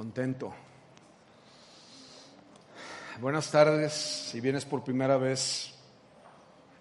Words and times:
Contento. 0.00 0.50
Buenas 3.20 3.50
tardes. 3.50 3.92
Si 3.92 4.40
vienes 4.40 4.64
por 4.64 4.82
primera 4.82 5.18
vez, 5.18 5.74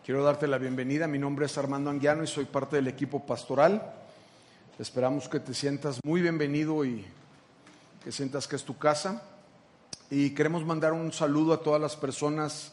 quiero 0.05 0.23
darte 0.23 0.47
la 0.47 0.57
bienvenida. 0.57 1.05
Mi 1.05 1.19
nombre 1.19 1.47
es 1.47 1.57
Armando 1.57 1.89
Anguiano 1.89 2.23
y 2.23 2.27
soy 2.27 2.45
parte 2.45 2.77
del 2.77 2.87
equipo 2.87 3.25
pastoral. 3.25 3.93
Esperamos 4.79 5.27
que 5.27 5.41
te 5.41 5.53
sientas 5.53 5.99
muy 6.05 6.21
bienvenido 6.21 6.85
y 6.85 7.05
que 8.01 8.13
sientas 8.13 8.47
que 8.47 8.55
es 8.55 8.63
tu 8.63 8.77
casa. 8.77 9.21
Y 10.09 10.29
queremos 10.29 10.63
mandar 10.63 10.93
un 10.93 11.11
saludo 11.11 11.51
a 11.51 11.61
todas 11.61 11.81
las 11.81 11.97
personas 11.97 12.71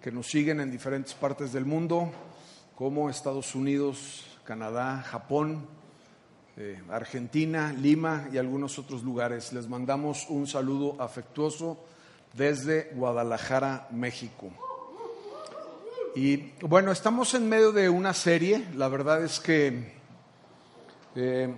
que 0.00 0.12
nos 0.12 0.28
siguen 0.28 0.60
en 0.60 0.70
diferentes 0.70 1.14
partes 1.14 1.52
del 1.52 1.64
mundo, 1.64 2.12
como 2.76 3.10
Estados 3.10 3.56
Unidos, 3.56 4.38
Canadá, 4.44 5.02
Japón, 5.02 5.66
eh, 6.56 6.80
Argentina, 6.90 7.72
Lima 7.72 8.28
y 8.32 8.38
algunos 8.38 8.78
otros 8.78 9.02
lugares. 9.02 9.52
Les 9.52 9.68
mandamos 9.68 10.26
un 10.28 10.46
saludo 10.46 11.00
afectuoso 11.00 11.78
desde 12.34 12.90
Guadalajara, 12.94 13.88
México. 13.90 14.50
Y 16.14 16.52
bueno, 16.62 16.90
estamos 16.90 17.34
en 17.34 17.48
medio 17.48 17.72
de 17.72 17.88
una 17.88 18.14
serie. 18.14 18.66
La 18.74 18.88
verdad 18.88 19.22
es 19.22 19.38
que 19.38 19.92
eh, 21.14 21.54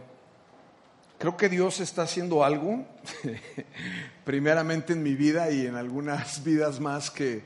creo 1.19 1.37
que 1.37 1.49
Dios 1.49 1.81
está 1.81 2.03
haciendo 2.03 2.45
algo, 2.45 2.85
primeramente 4.25 4.93
en 4.93 5.03
mi 5.03 5.15
vida 5.15 5.51
y 5.51 5.67
en 5.67 5.77
algunas 5.77 6.45
vidas 6.45 6.81
más 6.81 7.11
que 7.11 7.43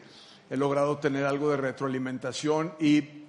he 0.50 0.56
logrado 0.56 0.98
tener 0.98 1.24
algo 1.24 1.50
de 1.50 1.58
retroalimentación. 1.58 2.72
Y 2.80 3.25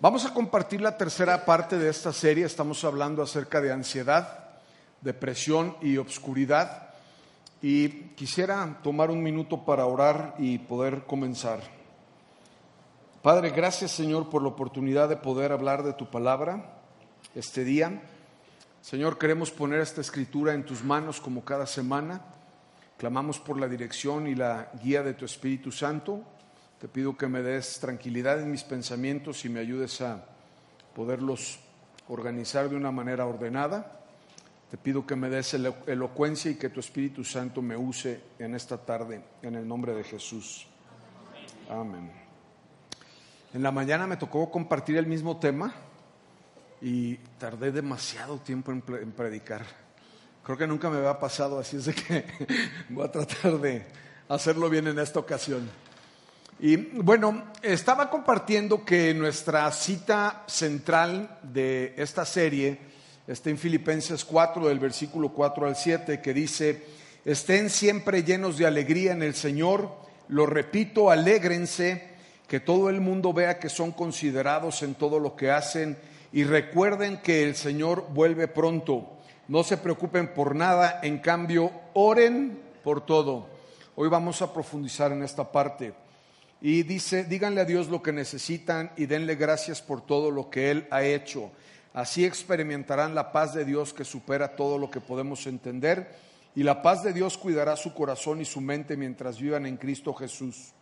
vamos 0.00 0.24
a 0.24 0.34
compartir 0.34 0.80
la 0.80 0.96
tercera 0.96 1.44
parte 1.44 1.78
de 1.78 1.88
esta 1.88 2.12
serie. 2.12 2.44
Estamos 2.44 2.84
hablando 2.84 3.22
acerca 3.22 3.60
de 3.60 3.72
ansiedad, 3.72 4.50
depresión 5.00 5.76
y 5.80 5.96
obscuridad. 5.98 6.88
Y 7.62 7.88
quisiera 8.14 8.78
tomar 8.82 9.10
un 9.10 9.22
minuto 9.22 9.64
para 9.64 9.86
orar 9.86 10.34
y 10.38 10.58
poder 10.58 11.04
comenzar. 11.04 11.60
Padre, 13.22 13.50
gracias 13.50 13.90
Señor 13.90 14.30
por 14.30 14.42
la 14.42 14.48
oportunidad 14.48 15.08
de 15.08 15.16
poder 15.16 15.52
hablar 15.52 15.82
de 15.82 15.92
tu 15.92 16.10
palabra 16.10 16.80
este 17.34 17.64
día. 17.64 18.02
Señor, 18.80 19.18
queremos 19.18 19.50
poner 19.50 19.80
esta 19.80 20.00
escritura 20.00 20.54
en 20.54 20.64
tus 20.64 20.82
manos 20.82 21.20
como 21.20 21.44
cada 21.44 21.66
semana. 21.66 22.22
Clamamos 22.96 23.38
por 23.38 23.60
la 23.60 23.68
dirección 23.68 24.26
y 24.26 24.34
la 24.34 24.70
guía 24.82 25.02
de 25.02 25.12
tu 25.12 25.26
Espíritu 25.26 25.70
Santo. 25.70 26.22
Te 26.80 26.88
pido 26.88 27.14
que 27.14 27.28
me 27.28 27.42
des 27.42 27.78
tranquilidad 27.78 28.40
en 28.40 28.50
mis 28.50 28.64
pensamientos 28.64 29.44
y 29.44 29.50
me 29.50 29.60
ayudes 29.60 30.00
a 30.00 30.24
poderlos 30.94 31.60
organizar 32.08 32.70
de 32.70 32.76
una 32.76 32.90
manera 32.90 33.26
ordenada. 33.26 34.00
Te 34.70 34.78
pido 34.78 35.06
que 35.06 35.14
me 35.14 35.28
des 35.28 35.52
elo 35.52 35.76
elocuencia 35.86 36.50
y 36.50 36.54
que 36.54 36.70
tu 36.70 36.80
Espíritu 36.80 37.22
Santo 37.22 37.60
me 37.60 37.76
use 37.76 38.22
en 38.38 38.54
esta 38.54 38.78
tarde, 38.78 39.22
en 39.42 39.56
el 39.56 39.68
nombre 39.68 39.92
de 39.92 40.04
Jesús. 40.04 40.66
Amén. 41.68 42.10
En 43.52 43.62
la 43.62 43.72
mañana 43.72 44.06
me 44.06 44.16
tocó 44.16 44.50
compartir 44.50 44.96
el 44.96 45.06
mismo 45.06 45.36
tema 45.36 45.74
y 46.80 47.16
tardé 47.38 47.72
demasiado 47.72 48.38
tiempo 48.38 48.72
en, 48.72 48.82
en, 49.02 49.12
predicar. 49.12 49.66
Creo 50.42 50.56
que 50.56 50.66
nunca 50.66 50.88
me 50.88 50.96
había 50.96 51.20
pasado, 51.20 51.58
así 51.58 51.76
es 51.76 51.84
de 51.84 51.92
que 51.92 52.24
voy 52.88 53.04
a 53.04 53.12
tratar 53.12 53.58
de 53.58 53.84
hacerlo 54.30 54.70
bien 54.70 54.86
en 54.86 54.98
esta 54.98 55.20
ocasión. 55.20 55.68
Y 56.62 56.76
bueno, 56.76 57.44
estaba 57.62 58.10
compartiendo 58.10 58.84
que 58.84 59.14
nuestra 59.14 59.72
cita 59.72 60.44
central 60.46 61.38
de 61.42 61.94
esta 61.96 62.26
serie 62.26 62.78
está 63.26 63.48
en 63.48 63.56
Filipenses 63.56 64.26
4, 64.26 64.68
del 64.68 64.78
versículo 64.78 65.30
4 65.30 65.66
al 65.66 65.74
7, 65.74 66.20
que 66.20 66.34
dice, 66.34 66.84
estén 67.24 67.70
siempre 67.70 68.24
llenos 68.24 68.58
de 68.58 68.66
alegría 68.66 69.12
en 69.12 69.22
el 69.22 69.34
Señor, 69.34 69.90
lo 70.28 70.44
repito, 70.44 71.10
alégrense 71.10 72.10
que 72.46 72.60
todo 72.60 72.90
el 72.90 73.00
mundo 73.00 73.32
vea 73.32 73.58
que 73.58 73.70
son 73.70 73.92
considerados 73.92 74.82
en 74.82 74.96
todo 74.96 75.18
lo 75.18 75.36
que 75.36 75.50
hacen 75.50 75.96
y 76.30 76.44
recuerden 76.44 77.22
que 77.22 77.42
el 77.42 77.56
Señor 77.56 78.08
vuelve 78.12 78.48
pronto. 78.48 79.16
No 79.48 79.64
se 79.64 79.78
preocupen 79.78 80.34
por 80.34 80.54
nada, 80.54 81.00
en 81.02 81.20
cambio, 81.20 81.72
oren 81.94 82.60
por 82.84 83.06
todo. 83.06 83.48
Hoy 83.96 84.10
vamos 84.10 84.42
a 84.42 84.52
profundizar 84.52 85.10
en 85.10 85.22
esta 85.22 85.50
parte. 85.50 85.94
Y 86.60 86.82
dice, 86.82 87.24
díganle 87.24 87.62
a 87.62 87.64
Dios 87.64 87.88
lo 87.88 88.02
que 88.02 88.12
necesitan 88.12 88.92
y 88.96 89.06
denle 89.06 89.34
gracias 89.34 89.80
por 89.80 90.04
todo 90.04 90.30
lo 90.30 90.50
que 90.50 90.70
Él 90.70 90.86
ha 90.90 91.02
hecho. 91.02 91.50
Así 91.94 92.24
experimentarán 92.24 93.14
la 93.14 93.32
paz 93.32 93.54
de 93.54 93.64
Dios 93.64 93.92
que 93.92 94.04
supera 94.04 94.56
todo 94.56 94.78
lo 94.78 94.90
que 94.90 95.00
podemos 95.00 95.46
entender 95.46 96.14
y 96.54 96.62
la 96.62 96.82
paz 96.82 97.02
de 97.02 97.12
Dios 97.12 97.38
cuidará 97.38 97.76
su 97.76 97.94
corazón 97.94 98.40
y 98.40 98.44
su 98.44 98.60
mente 98.60 98.96
mientras 98.96 99.40
vivan 99.40 99.66
en 99.66 99.76
Cristo 99.76 100.12
Jesús. 100.14 100.72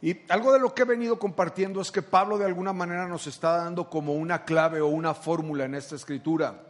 Y 0.00 0.18
algo 0.28 0.52
de 0.52 0.58
lo 0.58 0.74
que 0.74 0.82
he 0.82 0.86
venido 0.86 1.18
compartiendo 1.18 1.80
es 1.80 1.92
que 1.92 2.02
Pablo 2.02 2.36
de 2.36 2.44
alguna 2.44 2.72
manera 2.72 3.06
nos 3.06 3.28
está 3.28 3.56
dando 3.58 3.88
como 3.88 4.14
una 4.14 4.44
clave 4.44 4.80
o 4.80 4.88
una 4.88 5.14
fórmula 5.14 5.64
en 5.64 5.76
esta 5.76 5.94
escritura. 5.94 6.60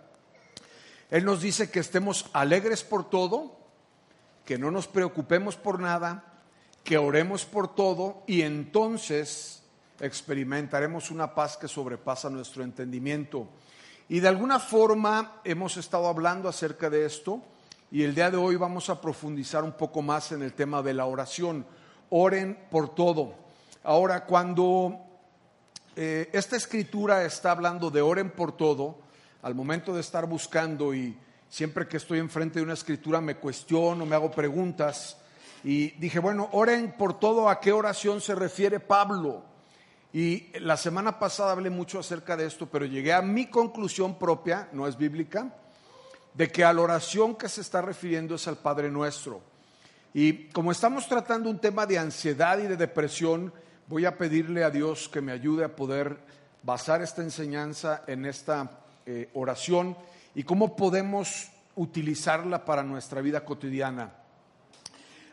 Él 1.11 1.25
nos 1.25 1.41
dice 1.41 1.71
que 1.71 1.81
estemos 1.81 2.29
alegres 2.35 2.85
por 2.85 3.09
todo, 3.09 3.57
que 4.45 4.59
no 4.59 4.71
nos 4.71 4.87
preocupemos 4.87 5.57
por 5.57 5.81
nada, 5.81 6.32
que 6.85 6.99
oremos 6.99 7.45
por 7.45 7.75
todo 7.75 8.23
y 8.27 8.43
entonces 8.43 9.63
experimentaremos 10.01 11.11
una 11.11 11.35
paz 11.35 11.57
que 11.57 11.69
sobrepasa 11.69 12.29
nuestro 12.29 12.65
entendimiento. 12.65 13.49
Y 14.09 14.21
de 14.21 14.29
alguna 14.29 14.59
forma 14.59 15.41
hemos 15.45 15.77
estado 15.77 16.09
hablando 16.09 16.49
acerca 16.49 16.91
de 16.91 17.07
esto 17.07 17.41
y 17.91 18.03
el 18.03 18.15
día 18.15 18.31
de 18.31 18.37
hoy 18.37 18.57
vamos 18.57 18.91
a 18.91 19.01
profundizar 19.01 19.63
un 19.63 19.73
poco 19.73 20.03
más 20.03 20.33
en 20.33 20.43
el 20.43 20.55
tema 20.55 20.83
de 20.83 20.95
la 20.95 21.07
oración 21.07 21.65
oren 22.11 22.59
por 22.71 22.95
todo. 22.95 23.35
Ahora, 23.85 24.27
cuando 24.27 24.99
eh, 25.97 26.29
esta 26.33 26.57
escritura 26.57 27.25
está 27.25 27.53
hablando 27.53 27.91
de 27.91 28.03
oren 28.03 28.31
por 28.31 28.57
todo, 28.57 28.99
al 29.43 29.55
momento 29.55 29.95
de 29.95 30.01
estar 30.01 30.27
buscando 30.27 30.95
y 30.95 31.17
siempre 31.49 31.89
que 31.89 31.97
estoy 31.97 32.19
enfrente 32.19 32.59
de 32.59 32.65
una 32.65 32.75
escritura 32.75 33.21
me 33.21 33.37
cuestiono, 33.37 34.05
me 34.05 34.15
hago 34.15 34.31
preguntas 34.31 35.17
y 35.65 35.91
dije, 35.93 36.19
bueno, 36.19 36.49
oren 36.53 36.93
por 36.93 37.19
todo, 37.19 37.49
¿a 37.49 37.61
qué 37.61 37.73
oración 37.73 38.21
se 38.21 38.35
refiere 38.35 38.81
Pablo? 38.81 39.45
Y 40.13 40.49
la 40.59 40.77
semana 40.77 41.19
pasada 41.19 41.53
hablé 41.53 41.71
mucho 41.71 41.99
acerca 41.99 42.37
de 42.37 42.47
esto, 42.47 42.67
pero 42.67 42.85
llegué 42.85 43.13
a 43.13 43.23
mi 43.23 43.47
conclusión 43.47 44.19
propia, 44.19 44.69
no 44.73 44.87
es 44.87 44.97
bíblica, 44.97 45.55
de 46.35 46.49
que 46.49 46.65
a 46.65 46.73
la 46.73 46.83
oración 46.83 47.35
que 47.37 47.49
se 47.49 47.61
está 47.61 47.81
refiriendo 47.81 48.35
es 48.35 48.47
al 48.49 48.57
Padre 48.57 48.91
Nuestro. 48.91 49.41
Y 50.13 50.49
como 50.49 50.73
estamos 50.73 51.09
tratando 51.09 51.49
un 51.49 51.59
tema 51.59 51.87
de 51.87 51.99
ansiedad 51.99 52.59
y 52.59 52.67
de 52.67 52.77
depresión, 52.77 53.53
voy 53.87 54.05
a 54.05 54.19
pedirle 54.19 54.65
a 54.65 54.71
Dios 54.71 55.09
que 55.09 55.23
me 55.23 55.33
ayude 55.33 55.65
a 55.65 55.77
poder 55.77 56.19
basar 56.63 57.03
esta 57.03 57.23
enseñanza 57.23 58.03
en 58.07 58.27
esta 58.27 58.83
eh, 59.07 59.31
oración 59.35 59.97
y 60.35 60.43
cómo 60.43 60.77
podemos 60.77 61.49
utilizarla 61.75 62.65
para 62.65 62.83
nuestra 62.83 63.21
vida 63.23 63.45
cotidiana. 63.45 64.22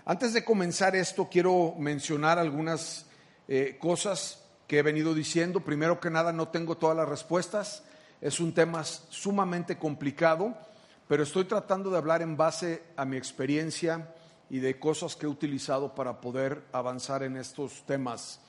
Antes 0.09 0.33
de 0.33 0.43
comenzar 0.43 0.95
esto, 0.95 1.29
quiero 1.29 1.75
mencionar 1.77 2.39
algunas 2.39 3.05
eh, 3.47 3.77
cosas 3.79 4.43
que 4.65 4.79
he 4.79 4.81
venido 4.81 5.13
diciendo. 5.13 5.59
Primero 5.59 5.99
que 5.99 6.09
nada, 6.09 6.33
no 6.33 6.47
tengo 6.47 6.77
todas 6.77 6.97
las 6.97 7.07
respuestas. 7.07 7.83
Es 8.19 8.39
un 8.39 8.51
tema 8.51 8.83
sumamente 8.83 9.77
complicado, 9.77 10.57
pero 11.07 11.21
estoy 11.21 11.45
tratando 11.45 11.91
de 11.91 11.99
hablar 11.99 12.23
en 12.23 12.35
base 12.35 12.81
a 12.95 13.05
mi 13.05 13.17
experiencia 13.17 14.15
y 14.49 14.57
de 14.57 14.79
cosas 14.79 15.15
que 15.15 15.27
he 15.27 15.29
utilizado 15.29 15.93
para 15.93 16.19
poder 16.19 16.63
avanzar 16.71 17.21
en 17.21 17.37
estos 17.37 17.85
temas. 17.85 18.39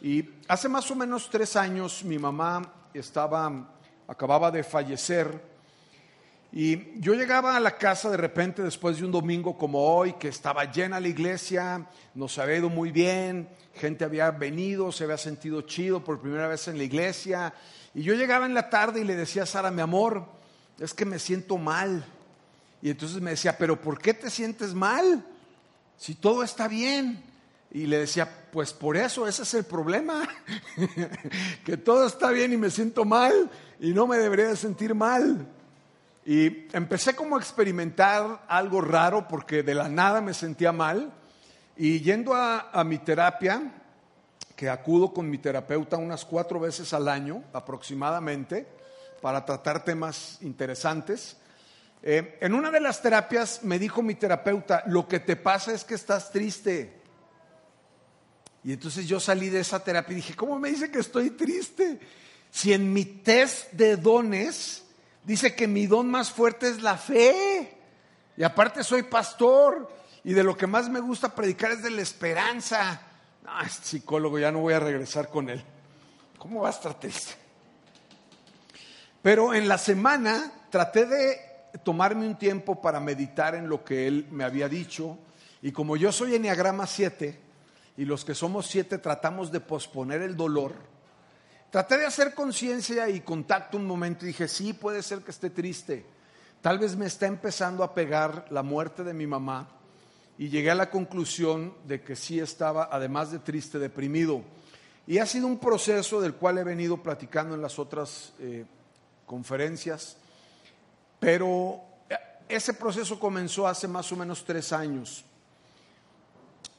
Y 0.00 0.30
hace 0.48 0.70
más 0.70 0.90
o 0.90 0.96
menos 0.96 1.28
tres 1.28 1.54
años 1.54 2.02
mi 2.02 2.18
mamá 2.18 2.62
estaba, 2.94 3.76
acababa 4.08 4.50
de 4.50 4.64
fallecer 4.64 5.53
y 6.56 7.00
yo 7.00 7.14
llegaba 7.14 7.56
a 7.56 7.60
la 7.60 7.76
casa 7.76 8.08
de 8.10 8.16
repente 8.16 8.62
después 8.62 8.96
de 8.96 9.04
un 9.04 9.10
domingo 9.10 9.58
como 9.58 9.92
hoy, 9.92 10.12
que 10.12 10.28
estaba 10.28 10.70
llena 10.70 11.00
la 11.00 11.08
iglesia, 11.08 11.84
nos 12.14 12.38
había 12.38 12.58
ido 12.58 12.70
muy 12.70 12.92
bien, 12.92 13.48
gente 13.74 14.04
había 14.04 14.30
venido, 14.30 14.92
se 14.92 15.02
había 15.02 15.18
sentido 15.18 15.62
chido 15.62 16.04
por 16.04 16.20
primera 16.20 16.46
vez 16.46 16.68
en 16.68 16.78
la 16.78 16.84
iglesia. 16.84 17.52
Y 17.92 18.04
yo 18.04 18.14
llegaba 18.14 18.46
en 18.46 18.54
la 18.54 18.70
tarde 18.70 19.00
y 19.00 19.04
le 19.04 19.16
decía 19.16 19.42
a 19.42 19.46
Sara, 19.46 19.72
mi 19.72 19.80
amor, 19.80 20.26
es 20.78 20.94
que 20.94 21.04
me 21.04 21.18
siento 21.18 21.58
mal. 21.58 22.06
Y 22.80 22.90
entonces 22.90 23.20
me 23.20 23.32
decía, 23.32 23.58
pero 23.58 23.80
¿por 23.80 23.98
qué 23.98 24.14
te 24.14 24.30
sientes 24.30 24.74
mal? 24.74 25.26
Si 25.98 26.14
todo 26.14 26.44
está 26.44 26.68
bien. 26.68 27.20
Y 27.72 27.86
le 27.86 27.98
decía, 27.98 28.28
pues 28.52 28.72
por 28.72 28.96
eso, 28.96 29.26
ese 29.26 29.42
es 29.42 29.54
el 29.54 29.64
problema, 29.64 30.28
que 31.64 31.76
todo 31.76 32.06
está 32.06 32.30
bien 32.30 32.52
y 32.52 32.56
me 32.56 32.70
siento 32.70 33.04
mal 33.04 33.50
y 33.80 33.92
no 33.92 34.06
me 34.06 34.18
debería 34.18 34.46
de 34.46 34.56
sentir 34.56 34.94
mal. 34.94 35.48
Y 36.26 36.68
empecé 36.72 37.14
como 37.14 37.36
a 37.36 37.38
experimentar 37.38 38.44
algo 38.48 38.80
raro 38.80 39.28
porque 39.28 39.62
de 39.62 39.74
la 39.74 39.88
nada 39.88 40.20
me 40.20 40.32
sentía 40.32 40.72
mal 40.72 41.12
y 41.76 42.00
yendo 42.00 42.34
a, 42.34 42.70
a 42.70 42.84
mi 42.84 42.98
terapia, 42.98 43.72
que 44.56 44.70
acudo 44.70 45.12
con 45.12 45.28
mi 45.28 45.38
terapeuta 45.38 45.96
unas 45.96 46.24
cuatro 46.24 46.60
veces 46.60 46.92
al 46.94 47.08
año 47.08 47.42
aproximadamente 47.52 48.66
para 49.20 49.44
tratar 49.44 49.84
temas 49.84 50.38
interesantes, 50.42 51.36
eh, 52.06 52.36
en 52.42 52.52
una 52.52 52.70
de 52.70 52.80
las 52.80 53.00
terapias 53.00 53.62
me 53.62 53.78
dijo 53.78 54.02
mi 54.02 54.14
terapeuta, 54.14 54.82
lo 54.86 55.08
que 55.08 55.20
te 55.20 55.36
pasa 55.36 55.72
es 55.72 55.84
que 55.84 55.94
estás 55.94 56.30
triste. 56.30 57.00
Y 58.62 58.74
entonces 58.74 59.08
yo 59.08 59.18
salí 59.18 59.48
de 59.48 59.60
esa 59.60 59.82
terapia 59.82 60.12
y 60.12 60.16
dije, 60.16 60.36
¿cómo 60.36 60.58
me 60.58 60.68
dice 60.68 60.90
que 60.90 60.98
estoy 60.98 61.30
triste? 61.30 61.98
Si 62.50 62.74
en 62.74 62.92
mi 62.92 63.06
test 63.06 63.72
de 63.72 63.96
dones 63.96 64.83
dice 65.24 65.54
que 65.54 65.66
mi 65.66 65.86
don 65.86 66.10
más 66.10 66.30
fuerte 66.30 66.68
es 66.68 66.82
la 66.82 66.96
fe. 66.96 67.78
Y 68.36 68.42
aparte 68.42 68.84
soy 68.84 69.04
pastor 69.04 69.90
y 70.24 70.32
de 70.32 70.42
lo 70.42 70.56
que 70.56 70.66
más 70.66 70.88
me 70.88 71.00
gusta 71.00 71.34
predicar 71.34 71.72
es 71.72 71.82
de 71.82 71.90
la 71.90 72.02
esperanza. 72.02 73.00
No, 73.44 73.60
este 73.60 73.86
psicólogo 73.86 74.38
ya 74.38 74.50
no 74.50 74.60
voy 74.60 74.74
a 74.74 74.80
regresar 74.80 75.28
con 75.28 75.50
él. 75.50 75.62
¿Cómo 76.38 76.62
va 76.62 76.70
a? 76.70 76.80
Pero 79.22 79.54
en 79.54 79.68
la 79.68 79.78
semana 79.78 80.52
traté 80.70 81.06
de 81.06 81.40
tomarme 81.82 82.26
un 82.26 82.36
tiempo 82.36 82.80
para 82.80 83.00
meditar 83.00 83.54
en 83.54 83.68
lo 83.68 83.84
que 83.84 84.06
él 84.06 84.26
me 84.30 84.44
había 84.44 84.68
dicho. 84.68 85.18
Y 85.62 85.72
como 85.72 85.96
yo 85.96 86.12
soy 86.12 86.34
Enneagrama 86.34 86.86
7, 86.86 87.40
y 87.96 88.04
los 88.04 88.24
que 88.24 88.34
somos 88.34 88.66
7 88.66 88.98
tratamos 88.98 89.52
de 89.52 89.60
posponer 89.60 90.20
el 90.22 90.36
dolor, 90.36 90.74
traté 91.74 91.98
de 91.98 92.06
hacer 92.06 92.34
conciencia 92.34 93.08
y 93.08 93.22
contacto 93.22 93.76
un 93.76 93.84
momento 93.84 94.24
y 94.24 94.28
dije, 94.28 94.46
sí, 94.46 94.74
puede 94.74 95.02
ser 95.02 95.22
que 95.22 95.32
esté 95.32 95.50
triste. 95.50 96.06
Tal 96.62 96.78
vez 96.78 96.94
me 96.94 97.06
está 97.06 97.26
empezando 97.26 97.82
a 97.82 97.92
pegar 97.92 98.46
la 98.50 98.62
muerte 98.62 99.02
de 99.02 99.12
mi 99.12 99.26
mamá 99.26 99.66
y 100.38 100.50
llegué 100.50 100.70
a 100.70 100.76
la 100.76 100.88
conclusión 100.88 101.74
de 101.84 102.00
que 102.00 102.14
sí 102.14 102.38
estaba, 102.38 102.90
además 102.92 103.32
de 103.32 103.40
triste, 103.40 103.80
deprimido. 103.80 104.42
Y 105.08 105.18
ha 105.18 105.26
sido 105.26 105.48
un 105.48 105.58
proceso 105.58 106.20
del 106.20 106.34
cual 106.34 106.58
he 106.58 106.62
venido 106.62 107.02
platicando 107.02 107.56
en 107.56 107.62
las 107.62 107.80
otras 107.80 108.34
eh, 108.38 108.64
conferencias, 109.26 110.16
pero 111.18 111.80
eh, 112.08 112.14
ese 112.50 112.74
proceso 112.74 113.18
comenzó 113.18 113.66
hace 113.66 113.88
más 113.88 114.12
o 114.12 114.16
menos 114.16 114.44
tres 114.44 114.72
años. 114.72 115.24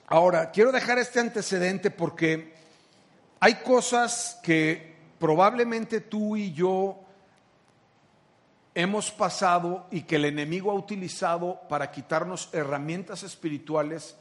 Ahora, 0.08 0.52
quiero 0.52 0.72
dejar 0.72 1.00
este 1.00 1.20
antecedente 1.20 1.92
porque 1.92 2.56
hay 3.46 3.58
cosas 3.58 4.40
que 4.42 4.96
probablemente 5.20 6.02
tú 6.02 6.36
y 6.36 6.52
yo 6.54 7.00
hemos 8.74 9.12
pasado 9.12 9.86
y 9.92 10.02
que 10.02 10.16
el 10.16 10.26
enemigo 10.26 10.72
ha 10.72 10.74
utilizado 10.74 11.62
para 11.70 11.92
quitarnos 11.92 12.50
herramientas 12.54 13.22
espirituales 13.22 14.16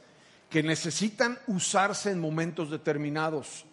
que 0.47 0.61
necesitan 0.61 1.39
usarse 1.47 2.11
en 2.11 2.19
momentos 2.19 2.69
determinados. 2.69 3.65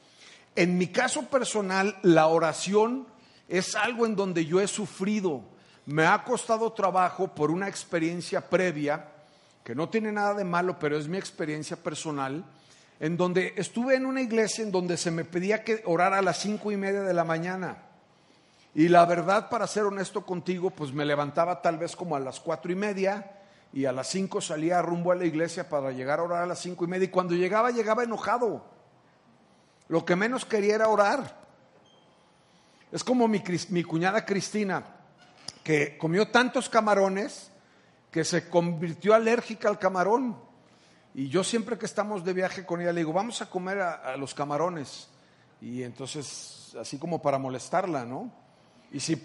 En 0.57 0.79
mi 0.79 0.87
caso 0.87 1.27
personal, 1.27 1.99
la 2.01 2.29
oración 2.29 3.07
es 3.47 3.75
algo 3.75 4.07
en 4.07 4.17
donde 4.17 4.47
yo 4.47 4.59
he 4.59 4.67
sufrido. 4.67 5.43
Me 5.85 6.07
ha 6.07 6.25
costado 6.25 6.73
trabajo 6.73 7.35
por 7.35 7.51
una 7.51 7.69
experiencia 7.69 8.49
previa, 8.49 9.07
que 9.63 9.75
no 9.75 9.91
tiene 9.91 10.13
nada 10.13 10.33
de 10.33 10.45
malo, 10.45 10.79
pero 10.79 10.97
es 10.97 11.09
mi 11.09 11.19
experiencia 11.19 11.77
personal, 11.77 12.43
en 13.01 13.17
donde 13.17 13.55
estuve 13.57 13.97
en 13.97 14.07
una 14.07 14.21
iglesia 14.21 14.65
en 14.65 14.73
donde 14.73 14.97
se 14.97 15.11
me 15.11 15.25
pedía 15.25 15.65
que 15.65 15.83
orara 15.87 16.19
a 16.19 16.23
las 16.23 16.39
cinco 16.39 16.71
y 16.71 16.77
media 16.77 17.03
de 17.03 17.15
la 17.15 17.25
mañana. 17.25 17.79
Y 18.75 18.89
la 18.89 19.05
verdad, 19.05 19.51
para 19.51 19.67
ser 19.67 19.85
honesto 19.85 20.25
contigo, 20.25 20.71
pues 20.71 20.93
me 20.93 21.05
levantaba 21.05 21.61
tal 21.61 21.79
vez 21.79 21.95
como 21.95 22.17
a 22.17 22.21
las 22.21 22.41
cuatro 22.41 22.73
y 22.73 22.75
media 22.75 23.39
y 23.73 23.85
a 23.85 23.93
las 23.93 24.09
cinco 24.09 24.41
salía 24.41 24.81
rumbo 24.81 25.13
a 25.13 25.15
la 25.15 25.25
iglesia 25.25 25.69
para 25.69 25.91
llegar 25.93 26.21
a 26.21 26.23
orar 26.23 26.43
a 26.43 26.47
las 26.47 26.61
cinco 26.61 26.85
y 26.85 26.89
media. 26.89 27.07
Y 27.07 27.11
cuando 27.11 27.35
llegaba, 27.35 27.71
llegaba 27.71 28.05
enojado. 28.05 28.65
Lo 29.89 30.05
que 30.05 30.17
menos 30.17 30.45
quería 30.45 30.77
era 30.77 30.89
orar. 30.89 31.43
Es 32.91 33.05
como 33.05 33.29
mi, 33.29 33.43
mi 33.71 33.83
cuñada 33.83 34.25
Cristina, 34.25 34.85
que 35.63 35.99
comió 35.99 36.29
tantos 36.29 36.69
camarones 36.69 37.51
que 38.11 38.25
se 38.25 38.49
convirtió 38.49 39.15
alérgica 39.15 39.69
al 39.69 39.79
camarón. 39.79 40.37
Y 41.15 41.29
yo 41.29 41.45
siempre 41.45 41.77
que 41.77 41.87
estamos 41.87 42.25
de 42.25 42.33
viaje 42.33 42.65
con 42.65 42.81
ella 42.81 42.93
le 42.93 43.01
digo, 43.01 43.13
vamos 43.13 43.43
a 43.43 43.51
comer 43.51 43.81
a, 43.81 44.17
los 44.17 44.33
camarones. 44.33 45.09
Y 45.61 45.83
entonces, 45.83 46.75
así 46.81 46.99
como 46.99 47.21
para 47.21 47.39
molestarla, 47.39 48.05
¿no? 48.05 48.33
Y 48.91 49.01
si, 49.01 49.23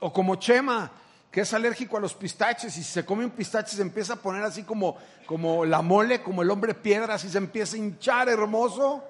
o 0.00 0.12
como 0.12 0.36
Chema, 0.36 0.90
que 1.30 1.42
es 1.42 1.52
alérgico 1.52 1.98
a 1.98 2.00
los 2.00 2.14
pistaches, 2.14 2.76
y 2.78 2.82
si 2.82 2.90
se 2.90 3.04
come 3.04 3.24
un 3.24 3.30
pistache 3.30 3.76
se 3.76 3.82
empieza 3.82 4.14
a 4.14 4.16
poner 4.16 4.42
así 4.42 4.62
como, 4.62 4.96
como 5.26 5.66
la 5.66 5.82
mole, 5.82 6.22
como 6.22 6.42
el 6.42 6.50
hombre 6.50 6.74
piedra, 6.74 7.14
así 7.14 7.28
se 7.28 7.38
empieza 7.38 7.76
a 7.76 7.78
hinchar 7.78 8.28
hermoso, 8.30 9.04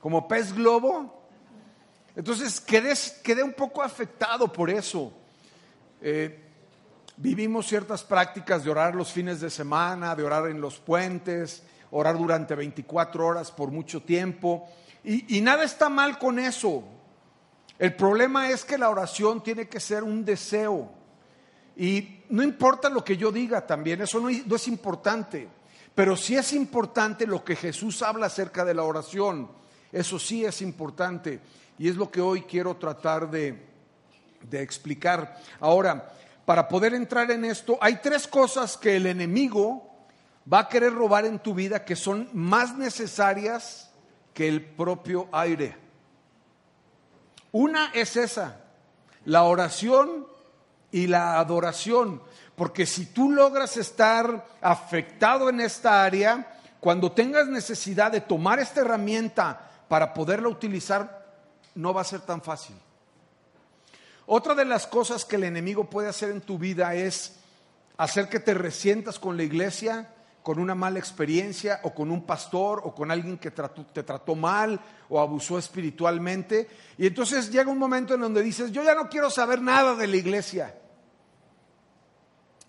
como 0.00 0.26
pez 0.26 0.54
globo. 0.54 1.12
Entonces 2.14 2.58
quedé, 2.60 2.94
quedé 3.22 3.42
un 3.42 3.52
poco 3.52 3.82
afectado 3.82 4.50
por 4.50 4.70
eso. 4.70 5.12
Eh, 6.00 6.45
vivimos 7.16 7.66
ciertas 7.66 8.04
prácticas 8.04 8.64
de 8.64 8.70
orar 8.70 8.94
los 8.94 9.12
fines 9.12 9.40
de 9.40 9.50
semana, 9.50 10.14
de 10.14 10.22
orar 10.22 10.48
en 10.48 10.60
los 10.60 10.78
puentes, 10.78 11.62
orar 11.90 12.18
durante 12.18 12.54
24 12.54 13.26
horas 13.26 13.50
por 13.50 13.70
mucho 13.70 14.02
tiempo. 14.02 14.68
Y, 15.04 15.40
nada 15.40 15.64
está 15.64 15.88
mal 15.88 16.18
con 16.18 16.38
eso. 16.38 16.82
El 17.78 17.94
problema 17.94 18.50
es 18.50 18.64
que 18.64 18.76
la 18.76 18.90
oración 18.90 19.42
tiene 19.42 19.68
que 19.68 19.78
ser 19.78 20.02
un 20.02 20.24
deseo. 20.24 20.90
Y 21.76 22.24
no 22.30 22.42
importa 22.42 22.88
lo 22.88 23.04
que 23.04 23.16
yo 23.16 23.30
diga 23.30 23.66
también, 23.66 24.00
eso 24.02 24.18
no, 24.18 24.28
es 24.28 24.68
importante. 24.68 25.48
Pero 25.94 26.16
sí 26.16 26.36
es 26.36 26.52
importante 26.52 27.26
lo 27.26 27.44
que 27.44 27.54
Jesús 27.54 28.02
habla 28.02 28.26
acerca 28.26 28.64
de 28.64 28.74
la 28.74 28.82
oración. 28.82 29.48
Eso 29.92 30.18
sí 30.18 30.44
es 30.44 30.60
importante. 30.60 31.40
Y 31.78 31.88
es 31.88 31.96
lo 31.96 32.10
que 32.10 32.20
hoy 32.20 32.42
quiero 32.42 32.76
tratar 32.76 33.30
de, 33.30 33.64
de 34.42 34.62
explicar. 34.62 35.40
Ahora, 35.60 36.12
para 36.46 36.68
poder 36.68 36.94
entrar 36.94 37.30
en 37.32 37.44
esto, 37.44 37.76
hay 37.80 37.96
tres 37.96 38.26
cosas 38.26 38.76
que 38.76 38.96
el 38.96 39.06
enemigo 39.06 39.92
va 40.50 40.60
a 40.60 40.68
querer 40.68 40.94
robar 40.94 41.26
en 41.26 41.40
tu 41.40 41.52
vida 41.54 41.84
que 41.84 41.96
son 41.96 42.30
más 42.32 42.76
necesarias 42.76 43.90
que 44.32 44.46
el 44.48 44.64
propio 44.64 45.28
aire. 45.32 45.76
Una 47.50 47.90
es 47.92 48.16
esa, 48.16 48.60
la 49.24 49.42
oración 49.42 50.26
y 50.92 51.08
la 51.08 51.40
adoración, 51.40 52.22
porque 52.54 52.86
si 52.86 53.06
tú 53.06 53.32
logras 53.32 53.76
estar 53.76 54.46
afectado 54.60 55.48
en 55.48 55.60
esta 55.60 56.04
área, 56.04 56.58
cuando 56.78 57.10
tengas 57.10 57.48
necesidad 57.48 58.12
de 58.12 58.20
tomar 58.20 58.60
esta 58.60 58.82
herramienta 58.82 59.68
para 59.88 60.14
poderla 60.14 60.48
utilizar, 60.48 61.26
no 61.74 61.92
va 61.92 62.02
a 62.02 62.04
ser 62.04 62.20
tan 62.20 62.40
fácil. 62.40 62.76
Otra 64.26 64.54
de 64.54 64.64
las 64.64 64.86
cosas 64.86 65.24
que 65.24 65.36
el 65.36 65.44
enemigo 65.44 65.88
puede 65.88 66.08
hacer 66.08 66.30
en 66.30 66.40
tu 66.40 66.58
vida 66.58 66.94
es 66.94 67.36
hacer 67.96 68.28
que 68.28 68.40
te 68.40 68.54
resientas 68.54 69.18
con 69.18 69.36
la 69.36 69.44
iglesia, 69.44 70.10
con 70.42 70.58
una 70.58 70.74
mala 70.74 70.98
experiencia 70.98 71.80
o 71.84 71.94
con 71.94 72.10
un 72.10 72.24
pastor 72.24 72.82
o 72.84 72.94
con 72.94 73.10
alguien 73.10 73.38
que 73.38 73.50
te 73.50 74.02
trató 74.02 74.34
mal 74.34 74.80
o 75.08 75.20
abusó 75.20 75.58
espiritualmente. 75.58 76.68
Y 76.98 77.06
entonces 77.06 77.50
llega 77.50 77.70
un 77.70 77.78
momento 77.78 78.14
en 78.14 78.20
donde 78.20 78.42
dices, 78.42 78.72
yo 78.72 78.82
ya 78.82 78.94
no 78.94 79.08
quiero 79.08 79.30
saber 79.30 79.62
nada 79.62 79.94
de 79.94 80.06
la 80.06 80.16
iglesia. 80.16 80.74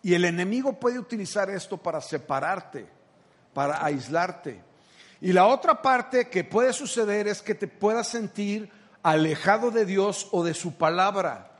Y 0.03 0.13
el 0.13 0.25
enemigo 0.25 0.73
puede 0.73 0.99
utilizar 0.99 1.49
esto 1.49 1.77
para 1.77 2.01
separarte, 2.01 2.87
para 3.53 3.83
aislarte. 3.83 4.61
Y 5.21 5.33
la 5.33 5.47
otra 5.47 5.81
parte 5.81 6.29
que 6.29 6.43
puede 6.43 6.71
suceder 6.71 7.27
es 7.27 7.41
que 7.41 7.55
te 7.55 7.67
puedas 7.67 8.07
sentir 8.07 8.71
alejado 9.07 9.71
de 9.71 9.85
Dios 9.85 10.27
o 10.31 10.43
de 10.43 10.53
su 10.53 10.73
palabra. 10.73 11.51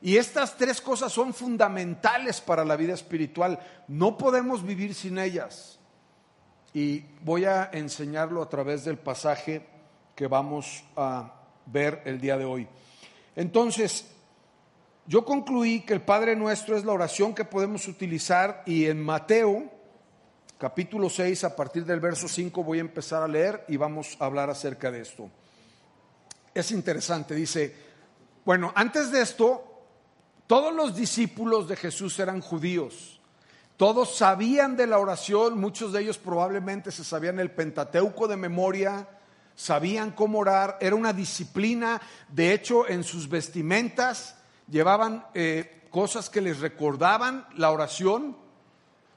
Y 0.00 0.16
estas 0.16 0.56
tres 0.56 0.80
cosas 0.80 1.12
son 1.12 1.34
fundamentales 1.34 2.40
para 2.40 2.64
la 2.64 2.74
vida 2.74 2.94
espiritual. 2.94 3.60
No 3.86 4.16
podemos 4.16 4.64
vivir 4.64 4.94
sin 4.94 5.18
ellas. 5.18 5.78
Y 6.72 7.04
voy 7.20 7.44
a 7.44 7.68
enseñarlo 7.70 8.42
a 8.42 8.48
través 8.48 8.86
del 8.86 8.96
pasaje 8.96 9.66
que 10.14 10.26
vamos 10.26 10.84
a 10.96 11.34
ver 11.66 12.00
el 12.06 12.18
día 12.18 12.38
de 12.38 12.46
hoy. 12.46 12.66
Entonces, 13.34 14.06
yo 15.06 15.22
concluí 15.26 15.80
que 15.80 15.92
el 15.92 16.00
Padre 16.00 16.34
Nuestro 16.34 16.78
es 16.78 16.84
la 16.86 16.92
oración 16.92 17.34
que 17.34 17.44
podemos 17.44 17.88
utilizar 17.88 18.62
y 18.64 18.86
en 18.86 19.02
Mateo 19.02 19.70
capítulo 20.56 21.10
6, 21.10 21.44
a 21.44 21.54
partir 21.54 21.84
del 21.84 22.00
verso 22.00 22.26
5 22.26 22.64
voy 22.64 22.78
a 22.78 22.80
empezar 22.80 23.22
a 23.22 23.28
leer 23.28 23.66
y 23.68 23.76
vamos 23.76 24.16
a 24.18 24.24
hablar 24.24 24.48
acerca 24.48 24.90
de 24.90 25.02
esto. 25.02 25.30
Es 26.56 26.70
interesante, 26.70 27.34
dice, 27.34 27.74
bueno, 28.44 28.72
antes 28.74 29.12
de 29.12 29.20
esto, 29.20 29.76
Todos 30.46 30.72
los 30.72 30.94
discípulos 30.94 31.66
de 31.66 31.74
Jesús 31.74 32.18
eran 32.20 32.40
judíos. 32.40 33.20
Todos 33.76 34.16
sabían 34.16 34.76
de 34.76 34.86
la 34.86 34.98
oración, 34.98 35.58
muchos 35.58 35.92
de 35.92 36.02
ellos 36.02 36.18
probablemente 36.18 36.92
se 36.92 37.02
sabían 37.02 37.40
el 37.40 37.50
Pentateuco 37.50 38.28
de 38.28 38.36
memoria, 38.36 39.08
sabían 39.56 40.12
cómo 40.12 40.38
orar, 40.38 40.78
era 40.80 40.94
una 40.94 41.12
disciplina, 41.12 42.00
de 42.28 42.52
hecho 42.52 42.88
en 42.88 43.02
sus 43.02 43.28
vestimentas 43.28 44.36
llevaban 44.70 45.26
eh, 45.34 45.88
cosas 45.90 46.30
que 46.30 46.40
les 46.40 46.60
recordaban 46.60 47.46
la 47.56 47.72
oración. 47.72 48.36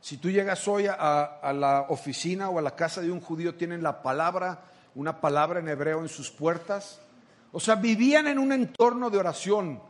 Si 0.01 0.17
tú 0.17 0.31
llegas 0.31 0.67
hoy 0.67 0.88
a, 0.88 0.93
a, 0.93 1.53
la 1.53 1.86
oficina 1.89 2.50
o 2.50 2.58
a 2.58 2.63
la 2.63 2.75
casa 2.75 3.01
de 3.01 3.12
un 3.12 3.22
judío, 3.22 3.53
tienen 3.53 3.84
la 3.84 4.01
palabra, 4.01 4.63
una 4.96 5.22
palabra 5.22 5.60
en 5.60 5.69
hebreo 5.69 6.01
en 6.01 6.10
sus 6.10 6.31
puertas. 6.31 7.00
O 7.51 7.60
sea, 7.60 7.75
vivían 7.75 8.27
en 8.27 8.39
un 8.39 8.51
entorno 8.51 9.10
de 9.10 9.18
oración 9.18 9.82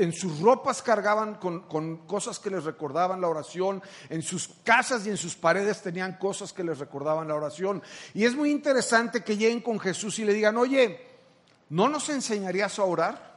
en 0.00 0.12
sus 0.12 0.40
ropas 0.40 0.82
cargaban 0.82 1.36
con, 1.36 2.06
cosas 2.06 2.38
que 2.38 2.50
les 2.50 2.64
recordaban 2.64 3.20
la 3.20 3.28
oración, 3.28 3.82
en 4.08 4.22
sus 4.22 4.48
casas 4.62 5.06
y 5.06 5.10
en 5.10 5.16
sus 5.16 5.34
paredes 5.34 5.82
tenían 5.82 6.18
cosas 6.18 6.52
que 6.52 6.64
les 6.64 6.78
recordaban 6.78 7.28
la 7.28 7.34
oración. 7.34 7.82
Y 8.14 8.24
es 8.24 8.34
muy 8.34 8.50
interesante 8.50 9.24
que 9.24 9.36
lleguen 9.36 9.60
con 9.60 9.78
Jesús 9.78 10.18
y 10.18 10.24
le 10.24 10.34
digan, 10.34 10.56
oye, 10.56 11.00
¿no 11.70 11.88
nos 11.88 12.08
enseñarías 12.08 12.78
a 12.78 12.84
orar? 12.84 13.36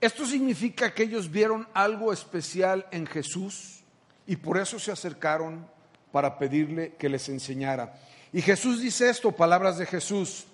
Esto 0.00 0.24
significa 0.24 0.94
que 0.94 1.02
ellos 1.02 1.30
vieron 1.30 1.68
algo 1.74 2.12
especial 2.12 2.86
en 2.90 3.06
Jesús 3.06 3.80
y 4.26 4.36
por 4.36 4.58
eso 4.58 4.78
se 4.78 4.92
acercaron 4.92 5.66
para 6.10 6.38
pedirle 6.38 6.94
que 6.96 7.08
les 7.08 7.28
enseñara. 7.28 8.00
Y 8.32 8.40
Jesús 8.42 8.80
dice 8.80 9.10
esto, 9.10 9.32
palabras 9.32 9.76
de 9.76 9.86
Jesús, 9.86 10.46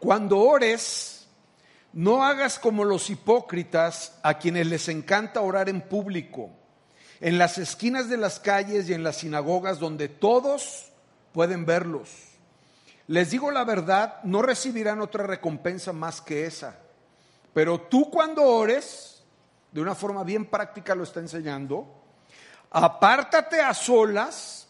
cuando 0.00 0.38
ores, 0.38 1.26
no 1.92 2.24
hagas 2.24 2.58
como 2.58 2.84
los 2.84 3.10
hipócritas 3.10 4.18
a 4.22 4.38
quienes 4.38 4.66
les 4.66 4.88
encanta 4.88 5.40
orar 5.40 5.68
en 5.68 5.80
público, 5.80 6.50
en 7.20 7.38
las 7.38 7.58
esquinas 7.58 8.08
de 8.08 8.16
las 8.16 8.38
calles 8.38 8.88
y 8.88 8.94
en 8.94 9.02
las 9.02 9.16
sinagogas 9.16 9.78
donde 9.80 10.08
todos 10.08 10.92
pueden 11.32 11.64
verlos. 11.66 12.10
Les 13.08 13.30
digo 13.30 13.50
la 13.50 13.64
verdad, 13.64 14.22
no 14.22 14.42
recibirán 14.42 15.00
otra 15.00 15.26
recompensa 15.26 15.92
más 15.92 16.20
que 16.20 16.44
esa. 16.44 16.78
Pero 17.54 17.80
tú 17.80 18.10
cuando 18.10 18.44
ores, 18.44 19.22
de 19.72 19.80
una 19.80 19.94
forma 19.94 20.22
bien 20.22 20.44
práctica 20.44 20.94
lo 20.94 21.04
está 21.04 21.20
enseñando, 21.20 21.86
apártate 22.70 23.60
a 23.60 23.72
solas, 23.72 24.68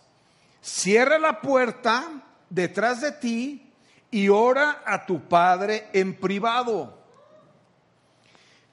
cierra 0.62 1.18
la 1.18 1.40
puerta 1.40 2.22
detrás 2.48 3.00
de 3.00 3.12
ti 3.12 3.67
y 4.10 4.28
ora 4.28 4.82
a 4.84 5.04
tu 5.04 5.28
Padre 5.28 5.88
en 5.92 6.18
privado 6.18 6.98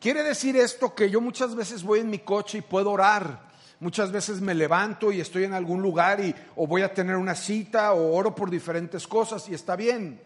Quiere 0.06 0.22
decir 0.22 0.56
esto 0.56 0.94
que 0.94 1.10
yo 1.10 1.20
muchas 1.20 1.56
veces 1.56 1.82
voy 1.82 2.02
en 2.02 2.12
mi 2.12 2.20
coche 2.20 2.60
y 2.60 2.62
puedo 2.62 2.92
orar. 2.92 3.50
Muchas 3.80 4.12
veces 4.12 4.40
me 4.40 4.54
levanto 4.54 5.12
y 5.12 5.20
estoy 5.20 5.46
en 5.46 5.54
algún 5.56 5.82
lugar 5.82 6.20
y 6.20 6.36
o 6.56 6.68
voy 6.68 6.84
a 6.84 6.94
tener 6.94 7.16
una 7.16 7.34
cita 7.34 7.92
o 7.94 8.16
oro 8.16 8.36
por 8.36 8.52
diferentes 8.52 9.08
cosas 9.08 9.50
y 9.50 9.56
está 9.56 9.76
bien. 9.76 10.22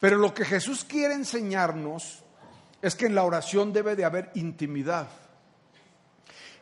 Pero 0.00 0.16
lo 0.16 0.32
que 0.32 0.46
Jesús 0.46 0.82
quiere 0.82 1.12
enseñarnos 1.12 2.22
es 2.80 2.94
que 2.94 3.04
en 3.04 3.14
la 3.14 3.24
oración 3.24 3.70
debe 3.70 3.96
de 3.96 4.06
haber 4.06 4.30
intimidad. 4.34 5.08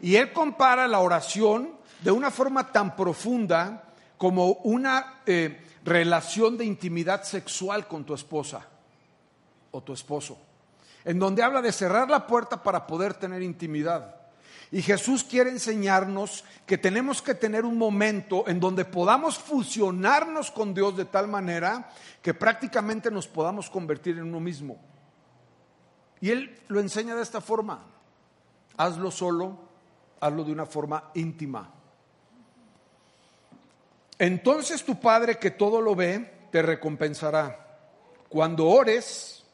Y 0.00 0.16
él 0.16 0.32
compara 0.32 0.88
la 0.88 0.98
oración 0.98 1.76
de 2.00 2.10
una 2.10 2.32
forma 2.32 2.72
tan 2.72 2.96
profunda 2.96 3.92
como 4.18 4.54
una 4.64 5.20
eh, 5.24 5.63
relación 5.84 6.56
de 6.56 6.64
intimidad 6.64 7.22
sexual 7.22 7.86
con 7.86 8.04
tu 8.04 8.14
esposa 8.14 8.66
o 9.70 9.82
tu 9.82 9.92
esposo 9.92 10.38
en 11.04 11.18
donde 11.18 11.42
habla 11.42 11.62
de 11.62 11.72
cerrar 11.72 12.08
la 12.08 12.26
puerta 12.26 12.62
para 12.62 12.86
poder 12.86 13.14
tener 13.14 13.42
intimidad. 13.42 14.16
Y 14.70 14.82
Jesús 14.82 15.22
quiere 15.22 15.50
enseñarnos 15.50 16.44
que 16.66 16.78
tenemos 16.78 17.22
que 17.22 17.34
tener 17.34 17.64
un 17.64 17.78
momento 17.78 18.48
en 18.48 18.58
donde 18.58 18.84
podamos 18.84 19.38
fusionarnos 19.38 20.50
con 20.50 20.74
Dios 20.74 20.96
de 20.96 21.04
tal 21.04 21.28
manera 21.28 21.90
que 22.22 22.34
prácticamente 22.34 23.10
nos 23.10 23.28
podamos 23.28 23.70
convertir 23.70 24.16
en 24.16 24.24
uno 24.24 24.40
mismo. 24.40 24.78
Y 26.20 26.30
Él 26.30 26.58
lo 26.68 26.80
enseña 26.80 27.14
de 27.14 27.22
esta 27.22 27.40
forma. 27.40 27.84
Hazlo 28.76 29.10
solo, 29.10 29.58
hazlo 30.18 30.42
de 30.42 30.52
una 30.52 30.66
forma 30.66 31.10
íntima. 31.14 31.70
Entonces 34.18 34.84
tu 34.84 35.00
Padre 35.00 35.38
que 35.38 35.50
todo 35.50 35.80
lo 35.80 35.94
ve, 35.94 36.30
te 36.50 36.62
recompensará. 36.62 37.78
Cuando 38.28 38.66
ores, 38.66 39.44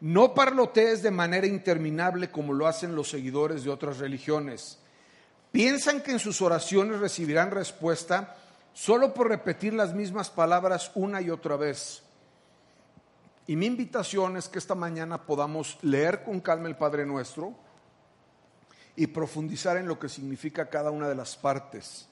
no 0.00 0.34
parlotees 0.34 1.02
de 1.02 1.10
manera 1.12 1.46
interminable 1.46 2.30
como 2.30 2.52
lo 2.52 2.66
hacen 2.66 2.96
los 2.96 3.08
seguidores 3.08 3.62
de 3.62 3.70
otras 3.70 3.98
religiones. 3.98 4.78
Piensan 5.52 6.02
que 6.02 6.12
en 6.12 6.18
sus 6.18 6.42
oraciones 6.42 6.98
recibirán 6.98 7.50
respuesta 7.50 8.36
solo 8.72 9.14
por 9.14 9.28
repetir 9.28 9.74
las 9.74 9.94
mismas 9.94 10.30
palabras 10.30 10.90
una 10.94 11.20
y 11.20 11.30
otra 11.30 11.56
vez. 11.56 12.02
Y 13.46 13.56
mi 13.56 13.66
invitación 13.66 14.36
es 14.36 14.48
que 14.48 14.58
esta 14.58 14.74
mañana 14.74 15.26
podamos 15.26 15.78
leer 15.82 16.24
con 16.24 16.40
calma 16.40 16.68
el 16.68 16.76
Padre 16.76 17.04
Nuestro 17.04 17.54
y 18.96 19.08
profundizar 19.08 19.76
en 19.76 19.86
lo 19.86 19.98
que 19.98 20.08
significa 20.08 20.68
cada 20.68 20.90
una 20.90 21.08
de 21.08 21.14
las 21.14 21.36
partes. 21.36 22.08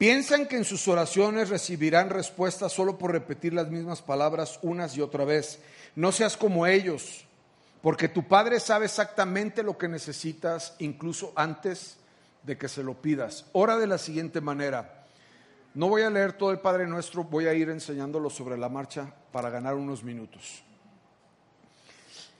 Piensan 0.00 0.46
que 0.46 0.56
en 0.56 0.64
sus 0.64 0.88
oraciones 0.88 1.50
recibirán 1.50 2.08
respuesta 2.08 2.70
solo 2.70 2.96
por 2.96 3.12
repetir 3.12 3.52
las 3.52 3.68
mismas 3.68 4.00
palabras 4.00 4.58
unas 4.62 4.96
y 4.96 5.02
otra 5.02 5.26
vez. 5.26 5.58
No 5.94 6.10
seas 6.10 6.38
como 6.38 6.66
ellos, 6.66 7.26
porque 7.82 8.08
tu 8.08 8.26
Padre 8.26 8.60
sabe 8.60 8.86
exactamente 8.86 9.62
lo 9.62 9.76
que 9.76 9.88
necesitas 9.88 10.74
incluso 10.78 11.34
antes 11.36 11.98
de 12.44 12.56
que 12.56 12.66
se 12.66 12.82
lo 12.82 12.94
pidas. 12.94 13.44
Ora 13.52 13.76
de 13.76 13.86
la 13.86 13.98
siguiente 13.98 14.40
manera. 14.40 15.04
No 15.74 15.90
voy 15.90 16.00
a 16.00 16.08
leer 16.08 16.32
todo 16.32 16.50
el 16.50 16.60
Padre 16.60 16.86
Nuestro, 16.86 17.24
voy 17.24 17.46
a 17.46 17.52
ir 17.52 17.68
enseñándolo 17.68 18.30
sobre 18.30 18.56
la 18.56 18.70
marcha 18.70 19.12
para 19.32 19.50
ganar 19.50 19.74
unos 19.74 20.02
minutos. 20.02 20.62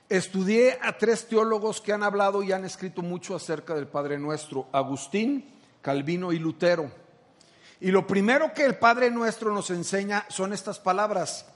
Estudié 0.08 0.78
a 0.80 0.96
tres 0.96 1.28
teólogos 1.28 1.82
que 1.82 1.92
han 1.92 2.04
hablado 2.04 2.42
y 2.42 2.52
han 2.52 2.64
escrito 2.64 3.02
mucho 3.02 3.36
acerca 3.36 3.74
del 3.74 3.86
Padre 3.86 4.18
Nuestro, 4.18 4.66
Agustín, 4.72 5.44
Calvino 5.82 6.32
y 6.32 6.38
Lutero. 6.38 7.09
Y 7.80 7.90
lo 7.90 8.06
primero 8.06 8.52
que 8.52 8.64
el 8.64 8.76
Padre 8.76 9.10
nuestro 9.10 9.52
nos 9.52 9.70
enseña 9.70 10.26
son 10.28 10.52
estas 10.52 10.78
palabras. 10.78 11.46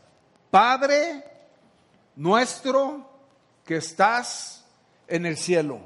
Padre 0.50 1.22
nuestro 2.16 3.10
que 3.64 3.76
estás 3.76 4.64
en 5.06 5.26
el 5.26 5.36
cielo. 5.36 5.80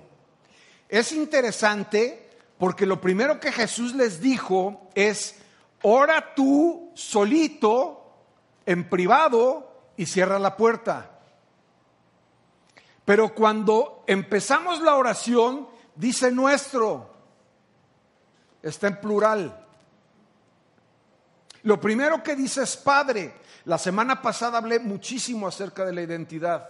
Es 0.89 1.13
interesante 1.13 2.31
porque 2.57 2.87
lo 2.87 3.01
primero 3.01 3.41
que 3.41 3.53
Jesús 3.53 3.95
les 3.95 4.21
dijo 4.21 4.89
es, 4.95 5.37
ora 5.83 6.35
tú 6.35 6.93
solito, 6.95 8.15
en 8.67 8.89
privado, 8.89 9.69
y 9.97 10.07
cierra 10.07 10.39
la 10.39 10.57
puerta. 10.57 11.19
Pero 13.05 13.35
cuando 13.35 14.05
empezamos 14.07 14.81
la 14.81 14.95
oración, 14.95 15.69
dice 15.97 16.31
nuestro, 16.31 17.15
está 18.63 18.89
en 18.89 19.01
plural. 19.01 19.68
Lo 21.69 21.79
primero 21.79 22.23
que 22.23 22.35
dice 22.35 22.63
es 22.63 22.79
Padre. 22.79 23.35
La 23.67 23.77
semana 23.77 24.23
pasada 24.23 24.57
hablé 24.57 24.79
muchísimo 24.79 25.47
acerca 25.47 25.85
de 25.85 25.93
la 25.93 26.01
identidad. 26.01 26.67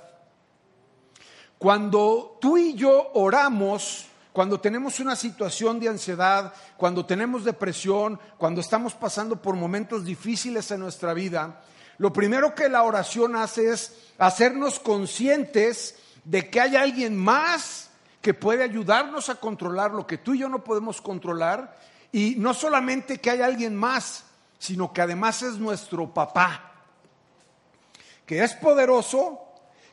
Cuando 1.56 2.36
tú 2.40 2.58
y 2.58 2.74
yo 2.74 3.12
oramos, 3.14 4.06
cuando 4.32 4.58
tenemos 4.58 4.98
una 4.98 5.14
situación 5.14 5.78
de 5.78 5.88
ansiedad, 5.88 6.52
cuando 6.76 7.06
tenemos 7.06 7.44
depresión, 7.44 8.18
cuando 8.38 8.60
estamos 8.60 8.92
pasando 8.94 9.40
por 9.40 9.54
momentos 9.54 10.04
difíciles 10.04 10.68
en 10.72 10.80
nuestra 10.80 11.14
vida, 11.14 11.60
lo 11.98 12.12
primero 12.12 12.52
que 12.52 12.68
la 12.68 12.82
oración 12.82 13.36
hace 13.36 13.70
es 13.70 13.94
hacernos 14.18 14.80
conscientes 14.80 15.94
de 16.24 16.50
que 16.50 16.60
hay 16.60 16.74
alguien 16.74 17.16
más 17.16 17.90
que 18.20 18.34
puede 18.34 18.64
ayudarnos 18.64 19.28
a 19.28 19.36
controlar 19.36 19.92
lo 19.92 20.08
que 20.08 20.18
tú 20.18 20.34
y 20.34 20.40
yo 20.40 20.48
no 20.48 20.64
podemos 20.64 21.00
controlar 21.00 21.78
y 22.10 22.34
no 22.36 22.52
solamente 22.52 23.18
que 23.18 23.30
hay 23.30 23.42
alguien 23.42 23.76
más, 23.76 24.24
sino 24.58 24.92
que 24.92 25.02
además 25.02 25.42
es 25.42 25.54
nuestro 25.54 26.12
papá, 26.12 26.72
que 28.26 28.42
es 28.42 28.54
poderoso, 28.54 29.40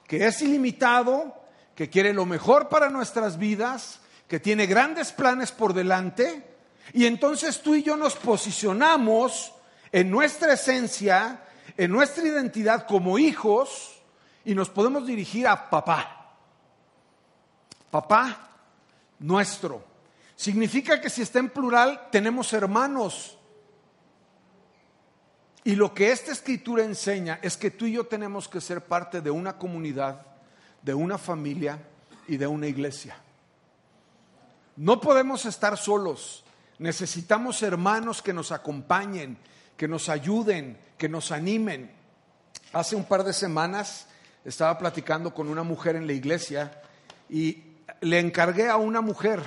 que 0.08 0.26
es 0.26 0.42
ilimitado, 0.42 1.42
que 1.76 1.90
quiere 1.90 2.14
lo 2.14 2.26
mejor 2.26 2.70
para 2.70 2.90
nuestras 2.90 3.38
vidas, 3.38 4.00
que 4.28 4.40
tiene 4.40 4.66
grandes 4.66 5.12
planes 5.12 5.52
por 5.52 5.74
delante, 5.74 6.56
y 6.94 7.06
entonces 7.06 7.62
tú 7.62 7.76
y 7.76 7.84
yo 7.84 7.96
nos 7.96 8.16
posicionamos 8.16 9.54
en 9.92 10.10
nuestra 10.10 10.54
esencia, 10.54 11.42
en 11.78 11.92
nuestra 11.92 12.26
identidad 12.26 12.86
como 12.88 13.18
hijos, 13.18 14.02
y 14.44 14.54
nos 14.54 14.70
podemos 14.70 15.08
dirigir 15.08 15.48
a 15.48 15.70
papá. 15.70 16.34
Papá 17.90 18.50
nuestro. 19.20 19.84
Significa 20.36 21.00
que 21.00 21.10
si 21.10 21.22
está 21.22 21.40
en 21.40 21.50
plural, 21.50 22.10
tenemos 22.12 22.52
hermanos 22.54 23.38
y 25.66 25.76
lo 25.76 25.94
que 25.94 26.12
esta 26.12 26.32
escritura 26.32 26.84
enseña 26.84 27.40
es 27.42 27.58
que 27.58 27.72
tú 27.72 27.88
y 27.88 27.94
yo 27.94 28.06
tenemos 28.06 28.48
que 28.48 28.62
ser 28.62 28.86
parte 28.86 29.20
de 29.20 29.32
una 29.32 29.58
comunidad 29.58 30.26
de 30.86 30.94
una 30.94 31.18
familia 31.18 31.80
y 32.28 32.38
de 32.38 32.46
una 32.46 32.68
iglesia. 32.68 33.18
No 34.76 35.02
podemos 35.02 35.46
estar 35.46 35.76
solos. 35.78 36.44
Necesitamos 36.78 37.64
hermanos 37.64 38.22
que 38.22 38.34
nos 38.34 38.52
acompañen, 38.52 39.40
que 39.76 39.88
nos 39.88 40.08
ayuden, 40.08 40.78
que 41.00 41.10
nos 41.10 41.32
animen. 41.32 41.92
Hace 42.72 42.96
un 42.96 43.06
par 43.06 43.24
de 43.24 43.34
semanas 43.34 44.06
estaba 44.44 44.78
platicando 44.78 45.34
con 45.34 45.50
una 45.50 45.64
mujer 45.64 45.96
en 45.96 46.06
la 46.06 46.14
iglesia 46.14 46.80
y 47.28 47.64
le 48.02 48.20
encargué 48.20 48.70
a 48.70 48.78
una 48.78 49.02
mujer, 49.02 49.42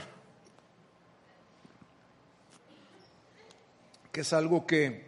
que 4.11 4.23
es 4.23 4.33
algo 4.33 4.67
que 4.67 5.08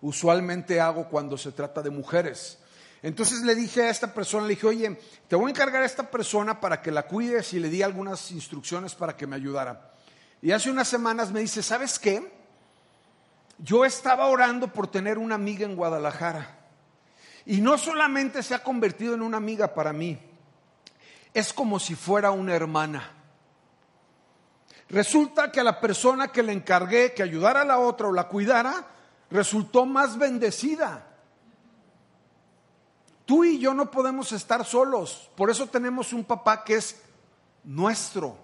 usualmente 0.00 0.80
hago 0.80 1.08
cuando 1.08 1.36
se 1.36 1.52
trata 1.52 1.82
de 1.82 1.90
mujeres. 1.90 2.58
Entonces 3.02 3.40
le 3.40 3.54
dije 3.54 3.84
a 3.84 3.90
esta 3.90 4.12
persona, 4.12 4.44
le 4.46 4.54
dije, 4.54 4.66
oye, 4.66 5.00
te 5.26 5.36
voy 5.36 5.48
a 5.48 5.50
encargar 5.50 5.82
a 5.82 5.86
esta 5.86 6.10
persona 6.10 6.60
para 6.60 6.82
que 6.82 6.90
la 6.90 7.04
cuides 7.04 7.52
y 7.54 7.58
le 7.58 7.70
di 7.70 7.82
algunas 7.82 8.30
instrucciones 8.30 8.94
para 8.94 9.16
que 9.16 9.26
me 9.26 9.36
ayudara. 9.36 9.92
Y 10.42 10.52
hace 10.52 10.70
unas 10.70 10.88
semanas 10.88 11.32
me 11.32 11.40
dice, 11.40 11.62
¿sabes 11.62 11.98
qué? 11.98 12.32
Yo 13.58 13.84
estaba 13.84 14.26
orando 14.26 14.72
por 14.72 14.86
tener 14.86 15.18
una 15.18 15.34
amiga 15.34 15.64
en 15.64 15.76
Guadalajara. 15.76 16.58
Y 17.46 17.60
no 17.60 17.78
solamente 17.78 18.42
se 18.42 18.54
ha 18.54 18.62
convertido 18.62 19.14
en 19.14 19.22
una 19.22 19.38
amiga 19.38 19.74
para 19.74 19.92
mí, 19.92 20.18
es 21.32 21.52
como 21.52 21.78
si 21.78 21.94
fuera 21.94 22.30
una 22.30 22.54
hermana. 22.54 23.14
Resulta 24.88 25.52
que 25.52 25.60
a 25.60 25.64
la 25.64 25.80
persona 25.80 26.28
que 26.28 26.42
le 26.42 26.52
encargué 26.52 27.14
que 27.14 27.22
ayudara 27.22 27.62
a 27.62 27.64
la 27.64 27.78
otra 27.78 28.08
o 28.08 28.12
la 28.12 28.28
cuidara, 28.28 28.86
resultó 29.30 29.86
más 29.86 30.18
bendecida. 30.18 31.06
Tú 33.24 33.44
y 33.44 33.58
yo 33.58 33.74
no 33.74 33.90
podemos 33.90 34.32
estar 34.32 34.64
solos, 34.64 35.30
por 35.36 35.50
eso 35.50 35.68
tenemos 35.68 36.12
un 36.12 36.24
papá 36.24 36.64
que 36.64 36.74
es 36.74 37.00
nuestro, 37.62 38.36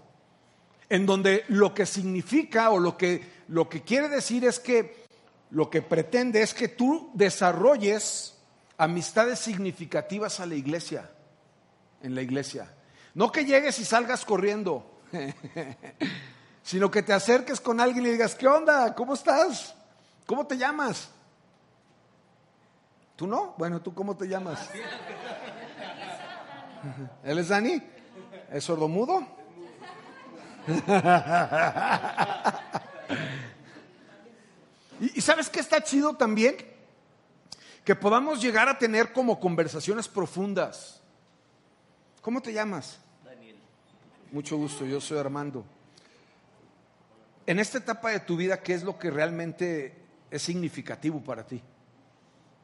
en 0.88 1.06
donde 1.06 1.44
lo 1.48 1.74
que 1.74 1.86
significa 1.86 2.70
o 2.70 2.78
lo 2.78 2.96
que, 2.96 3.44
lo 3.48 3.68
que 3.68 3.82
quiere 3.82 4.08
decir 4.08 4.44
es 4.44 4.60
que 4.60 5.06
lo 5.50 5.70
que 5.70 5.82
pretende 5.82 6.42
es 6.42 6.54
que 6.54 6.68
tú 6.68 7.10
desarrolles 7.14 8.36
amistades 8.78 9.38
significativas 9.38 10.40
a 10.40 10.46
la 10.46 10.54
iglesia, 10.54 11.10
en 12.02 12.14
la 12.14 12.22
iglesia. 12.22 12.72
No 13.14 13.32
que 13.32 13.44
llegues 13.44 13.78
y 13.78 13.84
salgas 13.84 14.24
corriendo, 14.24 15.00
sino 16.62 16.90
que 16.90 17.02
te 17.02 17.12
acerques 17.12 17.60
con 17.60 17.80
alguien 17.80 18.06
y 18.06 18.10
digas, 18.10 18.34
¿qué 18.34 18.46
onda? 18.46 18.94
¿Cómo 18.94 19.14
estás? 19.14 19.75
¿Cómo 20.26 20.46
te 20.46 20.58
llamas? 20.58 21.08
¿Tú 23.14 23.26
no? 23.26 23.54
Bueno, 23.56 23.80
¿tú 23.80 23.94
cómo 23.94 24.14
te 24.16 24.28
llamas? 24.28 24.68
¿Él 27.24 27.38
es 27.38 27.48
Dani? 27.48 27.82
¿Es 28.52 28.64
sordomudo? 28.64 29.26
¿Y, 35.00 35.20
sabes 35.20 35.48
qué 35.48 35.60
está 35.60 35.80
chido 35.82 36.14
también? 36.14 36.56
Que 37.84 37.94
podamos 37.94 38.42
llegar 38.42 38.68
a 38.68 38.76
tener 38.76 39.12
como 39.12 39.38
conversaciones 39.38 40.08
profundas. 40.08 41.00
¿Cómo 42.20 42.42
te 42.42 42.52
llamas? 42.52 42.98
Daniel. 43.24 43.56
Mucho 44.32 44.56
gusto, 44.56 44.84
yo 44.84 45.00
soy 45.00 45.18
Armando. 45.18 45.64
En 47.46 47.60
esta 47.60 47.78
etapa 47.78 48.10
de 48.10 48.18
tu 48.20 48.36
vida, 48.36 48.60
¿qué 48.60 48.74
es 48.74 48.82
lo 48.82 48.98
que 48.98 49.10
realmente 49.10 50.05
es 50.30 50.42
significativo 50.42 51.20
para 51.20 51.46
ti? 51.46 51.62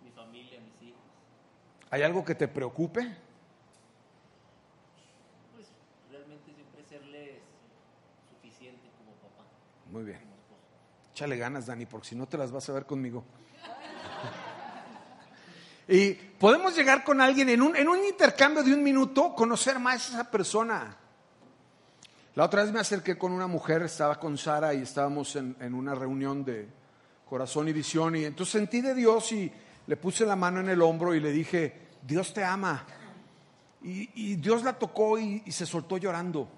Mi 0.02 0.10
familia, 0.10 0.60
mis 0.60 0.88
hijos. 0.88 1.00
¿Hay 1.90 2.02
algo 2.02 2.24
que 2.24 2.34
te 2.34 2.48
preocupe? 2.48 3.00
Pues 5.54 5.66
realmente 6.10 6.52
siempre 6.54 6.84
serles 6.88 7.38
suficiente 8.30 8.88
como 8.98 9.12
papá. 9.12 9.44
Muy 9.90 10.04
bien. 10.04 10.20
Échale 11.12 11.36
ganas, 11.36 11.66
Dani, 11.66 11.86
porque 11.86 12.08
si 12.08 12.16
no 12.16 12.26
te 12.26 12.38
las 12.38 12.50
vas 12.50 12.68
a 12.68 12.72
ver 12.72 12.86
conmigo. 12.86 13.24
y 15.88 16.14
podemos 16.14 16.74
llegar 16.74 17.04
con 17.04 17.20
alguien 17.20 17.48
en 17.50 17.62
un, 17.62 17.76
en 17.76 17.88
un 17.88 18.02
intercambio 18.04 18.62
de 18.62 18.74
un 18.74 18.82
minuto, 18.82 19.34
conocer 19.34 19.78
más 19.78 20.10
a 20.10 20.14
esa 20.14 20.30
persona. 20.30 20.96
La 22.34 22.46
otra 22.46 22.62
vez 22.62 22.72
me 22.72 22.80
acerqué 22.80 23.18
con 23.18 23.30
una 23.30 23.46
mujer, 23.46 23.82
estaba 23.82 24.18
con 24.18 24.38
Sara 24.38 24.72
y 24.72 24.80
estábamos 24.80 25.36
en, 25.36 25.54
en 25.60 25.74
una 25.74 25.94
reunión 25.94 26.46
de, 26.46 26.66
corazón 27.28 27.68
y 27.68 27.72
visión. 27.72 28.16
Y 28.16 28.24
entonces 28.24 28.52
sentí 28.52 28.80
de 28.80 28.94
Dios 28.94 29.32
y 29.32 29.52
le 29.86 29.96
puse 29.96 30.24
la 30.24 30.36
mano 30.36 30.60
en 30.60 30.68
el 30.68 30.82
hombro 30.82 31.14
y 31.14 31.20
le 31.20 31.32
dije, 31.32 31.74
Dios 32.02 32.32
te 32.32 32.44
ama. 32.44 32.86
Y, 33.82 34.36
Dios 34.36 34.62
la 34.62 34.78
tocó 34.78 35.18
y, 35.18 35.40
se 35.50 35.66
soltó 35.66 35.96
llorando. 35.96 36.48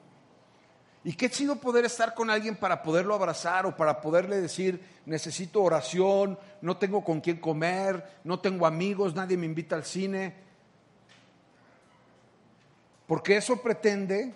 Y 1.04 1.14
qué 1.14 1.30
chido 1.30 1.56
poder 1.56 1.84
estar 1.84 2.14
con 2.14 2.30
alguien 2.30 2.56
para 2.56 2.82
poderlo 2.82 3.14
abrazar 3.14 3.66
o 3.66 3.76
para 3.76 4.00
poderle 4.00 4.40
decir, 4.40 4.82
necesito 5.06 5.62
oración, 5.62 6.38
no 6.62 6.76
tengo 6.76 7.04
con 7.04 7.20
quién 7.20 7.38
comer, 7.38 8.20
no 8.24 8.40
tengo 8.40 8.66
amigos, 8.66 9.14
nadie 9.14 9.36
me 9.36 9.46
invita 9.46 9.76
al 9.76 9.84
cine. 9.84 10.34
Porque 13.06 13.36
eso 13.36 13.60
pretende 13.60 14.34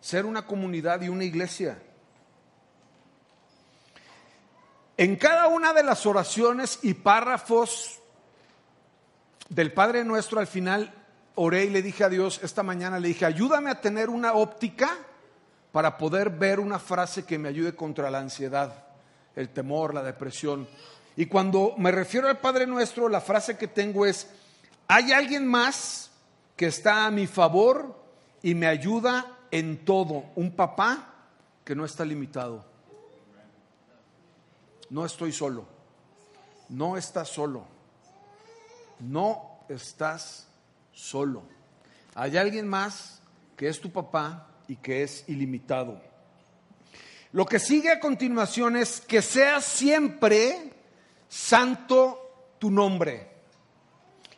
ser 0.00 0.24
una 0.24 0.46
comunidad 0.46 1.02
y 1.02 1.08
una 1.08 1.24
iglesia. 1.24 1.78
En 4.98 5.16
cada 5.16 5.48
una 5.48 5.74
de 5.74 5.82
las 5.82 6.06
oraciones 6.06 6.78
y 6.82 6.94
párrafos 6.94 8.00
del 9.50 9.72
Padre 9.72 10.04
Nuestro 10.04 10.40
al 10.40 10.46
final 10.46 10.90
oré 11.34 11.64
y 11.64 11.70
le 11.70 11.82
dije 11.82 12.02
a 12.02 12.08
Dios, 12.08 12.40
esta 12.42 12.62
mañana 12.62 12.98
le 12.98 13.08
dije, 13.08 13.26
ayúdame 13.26 13.68
a 13.70 13.82
tener 13.82 14.08
una 14.08 14.32
óptica 14.32 14.96
para 15.70 15.98
poder 15.98 16.30
ver 16.30 16.60
una 16.60 16.78
frase 16.78 17.26
que 17.26 17.38
me 17.38 17.50
ayude 17.50 17.76
contra 17.76 18.10
la 18.10 18.20
ansiedad, 18.20 18.86
el 19.34 19.50
temor, 19.50 19.92
la 19.92 20.02
depresión. 20.02 20.66
Y 21.14 21.26
cuando 21.26 21.74
me 21.76 21.92
refiero 21.92 22.28
al 22.28 22.38
Padre 22.38 22.66
Nuestro, 22.66 23.10
la 23.10 23.20
frase 23.20 23.58
que 23.58 23.68
tengo 23.68 24.06
es, 24.06 24.30
hay 24.88 25.12
alguien 25.12 25.46
más 25.46 26.10
que 26.56 26.68
está 26.68 27.04
a 27.04 27.10
mi 27.10 27.26
favor 27.26 28.02
y 28.42 28.54
me 28.54 28.66
ayuda 28.66 29.26
en 29.50 29.84
todo, 29.84 30.24
un 30.36 30.52
papá 30.56 31.12
que 31.66 31.74
no 31.74 31.84
está 31.84 32.02
limitado 32.06 32.75
no 34.90 35.04
estoy 35.04 35.32
solo. 35.32 35.66
No 36.68 36.96
estás 36.96 37.28
solo. 37.28 37.66
No 39.00 39.60
estás 39.68 40.46
solo. 40.92 41.42
Hay 42.14 42.36
alguien 42.36 42.66
más 42.66 43.20
que 43.56 43.68
es 43.68 43.80
tu 43.80 43.90
papá 43.90 44.48
y 44.68 44.76
que 44.76 45.02
es 45.02 45.24
ilimitado. 45.28 46.00
Lo 47.32 47.44
que 47.44 47.58
sigue 47.58 47.90
a 47.90 48.00
continuación 48.00 48.76
es 48.76 49.00
que 49.00 49.20
sea 49.20 49.60
siempre 49.60 50.72
santo 51.28 52.54
tu 52.58 52.70
nombre. 52.70 53.30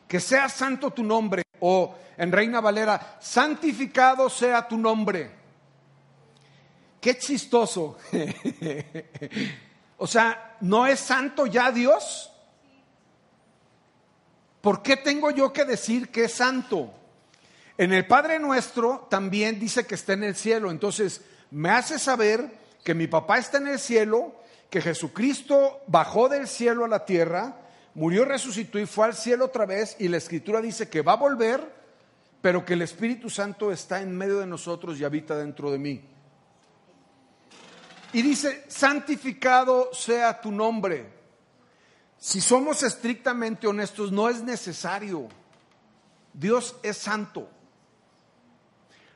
Que 0.07 0.21
sea 0.21 0.49
santo 0.49 0.91
tu 0.91 1.05
nombre. 1.05 1.43
O 1.61 1.95
en 2.17 2.33
Reina 2.33 2.61
Valera, 2.61 3.19
santificado 3.21 4.29
sea 4.29 4.67
tu 4.67 4.77
nombre. 4.77 5.31
Qué 7.01 7.17
chistoso. 7.17 7.97
O 9.99 10.07
sea, 10.07 10.57
¿no 10.61 10.87
es 10.87 11.01
santo 11.01 11.47
ya 11.47 11.71
Dios? 11.71 12.33
¿Por 14.61 14.83
qué 14.83 14.97
tengo 14.97 15.31
yo 15.31 15.53
que 15.53 15.65
decir 15.65 16.09
que 16.11 16.25
es 16.25 16.33
santo? 16.33 16.93
En 17.77 17.93
el 17.93 18.07
Padre 18.07 18.39
Nuestro 18.39 19.07
también 19.11 19.61
dice 19.61 19.87
que 19.87 19.97
está 19.97 20.13
en 20.15 20.25
el 20.25 20.35
cielo. 20.35 20.71
Entonces, 20.71 21.23
me 21.51 21.71
hace 21.71 21.99
saber 21.99 22.51
que 22.85 22.95
mi 22.95 23.07
papá 23.07 23.39
está 23.39 23.59
en 23.59 23.69
el 23.69 23.79
cielo, 23.79 24.35
que 24.71 24.81
Jesucristo 24.81 25.81
bajó 25.87 26.29
del 26.29 26.47
cielo 26.49 26.85
a 26.85 26.89
la 26.89 27.05
tierra, 27.05 27.57
murió, 27.95 28.25
resucitó 28.25 28.79
y 28.79 28.87
fue 28.87 29.07
al 29.07 29.15
cielo 29.15 29.47
otra 29.47 29.67
vez. 29.67 29.97
Y 29.99 30.09
la 30.09 30.17
Escritura 30.17 30.61
dice 30.61 30.89
que 30.89 31.03
va 31.03 31.13
a 31.13 31.17
volver, 31.17 31.61
pero 32.41 32.65
que 32.65 32.75
el 32.75 32.83
Espíritu 32.83 33.31
Santo 33.31 33.73
está 33.73 34.01
en 34.01 34.17
medio 34.17 34.39
de 34.39 34.47
nosotros 34.47 34.99
y 34.99 35.05
habita 35.05 35.37
dentro 35.37 35.71
de 35.71 35.79
mí. 35.79 36.18
Y 38.13 38.23
dice, 38.23 38.65
santificado 38.69 39.93
sea 39.93 40.41
tu 40.41 40.51
nombre. 40.51 41.13
Si 42.19 42.41
somos 42.41 42.83
estrictamente 42.83 43.67
honestos, 43.67 44.11
no 44.11 44.29
es 44.29 44.43
necesario. 44.43 45.29
Dios 46.33 46.77
es 46.83 46.97
santo. 46.97 47.49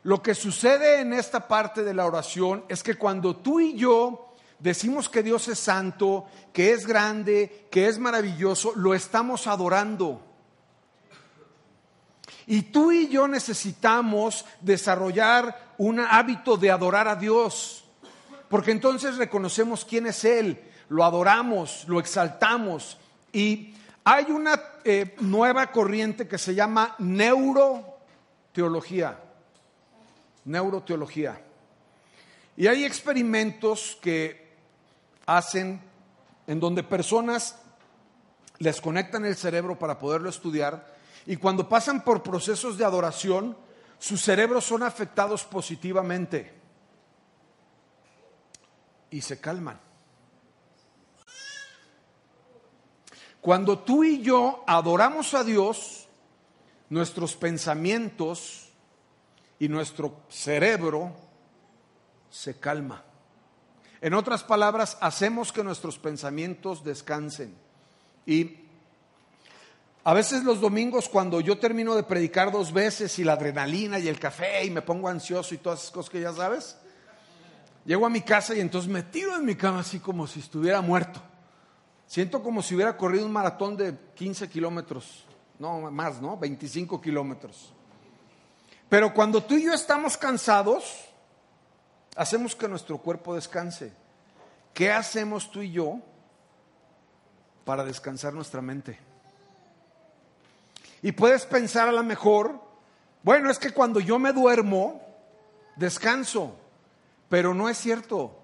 Lo 0.05 0.23
que 0.23 0.35
sucede 0.35 1.01
en 1.01 1.13
esta 1.13 1.47
parte 1.47 1.83
de 1.85 1.95
la 1.95 2.07
oración 2.07 2.65
es 2.69 2.83
que 2.83 2.97
cuando 2.97 3.37
tú 3.37 3.61
y 3.61 3.77
yo 3.77 4.35
decimos 4.59 5.09
que 5.09 5.23
Dios 5.23 5.49
es 5.49 5.59
santo, 5.59 6.27
que 6.53 6.73
es 6.73 6.87
grande, 6.87 7.69
que 7.71 7.89
es 7.89 7.99
maravilloso, 7.99 8.73
lo 8.75 8.95
estamos 8.95 9.47
adorando. 9.47 10.21
Y 12.47 12.63
tú 12.63 12.91
y 12.91 13.09
yo 13.09 13.29
necesitamos 13.29 14.45
desarrollar 14.61 15.75
un 15.79 16.01
hábito 16.01 16.57
de 16.57 16.71
adorar 16.71 17.07
a 17.07 17.17
Dios. 17.17 17.82
Porque 18.53 18.71
entonces 18.71 19.17
reconocemos 19.17 19.83
quién 19.83 20.07
es 20.07 20.27
Él, 20.27 20.61
lo 20.91 21.05
adoramos, 21.05 21.87
lo 21.89 21.99
exaltamos. 21.99 22.99
Y 23.33 23.75
hay 24.05 24.27
una 24.27 24.63
eh, 24.85 25.17
nueva 25.21 25.73
corriente 25.73 26.29
que 26.29 26.37
se 26.37 26.55
llama 26.55 26.95
neuro, 26.99 27.97
teología, 28.53 29.19
neuroteología. 30.45 31.41
Y 32.55 32.67
hay 32.67 32.85
experimentos 32.85 33.97
que 34.03 34.53
hacen 35.25 35.81
en 36.47 36.61
donde 36.61 36.83
personas 36.83 37.57
les 38.59 38.83
conectan 38.83 39.25
el 39.25 39.35
cerebro 39.35 39.79
para 39.79 39.99
poderlo 39.99 40.29
estudiar 40.29 40.95
y 41.25 41.37
cuando 41.37 41.71
pasan 41.71 42.05
por 42.05 42.23
procesos 42.23 42.77
de 42.77 42.85
adoración, 42.85 43.57
sus 43.99 44.21
cerebros 44.21 44.65
son 44.65 44.83
afectados 44.83 45.43
positivamente 45.45 46.61
y 49.13 49.21
se 49.21 49.39
calman. 49.39 49.79
Cuando 53.41 53.79
tú 53.79 54.03
y 54.03 54.23
yo 54.23 54.65
adoramos 54.67 55.35
a 55.35 55.45
Dios, 55.45 56.09
nuestros 56.91 57.37
pensamientos 57.37 58.69
y 59.59 59.69
nuestro 59.69 60.23
cerebro 60.29 61.13
se 62.31 62.59
calma. 62.59 63.05
En 64.01 64.15
otras 64.15 64.43
palabras, 64.43 64.97
hacemos 65.01 65.53
que 65.53 65.63
nuestros 65.63 65.99
pensamientos 65.99 66.83
descansen. 66.83 67.55
Y 68.27 68.59
a 70.05 70.15
veces 70.15 70.43
los 70.43 70.61
domingos 70.61 71.09
cuando 71.09 71.41
yo 71.41 71.59
termino 71.59 71.95
de 71.95 72.03
predicar 72.03 72.51
dos 72.51 72.73
veces 72.73 73.19
y 73.19 73.25
la 73.25 73.35
adrenalina 73.35 73.99
y 73.99 74.09
el 74.09 74.19
café 74.19 74.65
y 74.65 74.71
me 74.71 74.83
pongo 74.83 75.09
ansioso 75.09 75.55
y 75.55 75.59
todas 75.59 75.81
esas 75.81 75.93
cosas 75.93 76.11
que 76.11 76.21
ya 76.21 76.33
sabes, 76.33 76.77
llego 77.85 78.07
a 78.07 78.11
mi 78.11 78.21
casa 78.23 78.55
y 78.55 78.61
entonces 78.61 78.91
me 78.91 79.03
tiro 79.03 79.37
en 79.37 79.45
mi 79.45 79.55
cama 79.55 79.81
así 79.81 79.99
como 79.99 80.27
si 80.27 80.41
estuviera 80.41 80.81
muerto. 80.81 81.21
Siento 82.07 82.43
como 82.43 82.63
si 82.63 82.75
hubiera 82.75 82.97
corrido 82.97 83.25
un 83.25 83.33
maratón 83.33 83.77
de 83.77 83.97
15 84.15 84.49
kilómetros, 84.49 85.25
no 85.59 85.91
más, 85.91 86.21
¿no? 86.21 86.37
25 86.37 87.01
kilómetros. 87.01 87.73
Pero 88.89 89.15
cuando 89.15 89.43
tú 89.43 89.55
y 89.55 89.65
yo 89.65 89.73
estamos 89.73 90.19
cansados, 90.19 91.09
hacemos 92.15 92.55
que 92.55 92.69
nuestro 92.69 92.99
cuerpo 92.99 93.35
descanse. 93.35 93.93
¿Qué 94.75 94.91
hacemos 94.91 95.51
tú 95.51 95.63
y 95.63 95.73
yo 95.73 96.01
para 97.65 97.85
descansar 97.85 98.35
nuestra 98.35 98.61
mente? 98.61 98.99
Y 101.01 101.13
puedes 101.13 101.47
pensar 101.47 101.89
a 101.89 101.93
lo 101.93 102.03
mejor, 102.03 102.61
bueno, 103.23 103.51
es 103.51 103.59
que 103.59 103.73
cuando 103.73 103.99
yo 103.99 104.19
me 104.19 104.33
duermo, 104.33 105.01
descanso, 105.77 106.55
pero 107.33 107.55
no 107.55 107.71
es 107.71 107.79
cierto. 107.79 108.39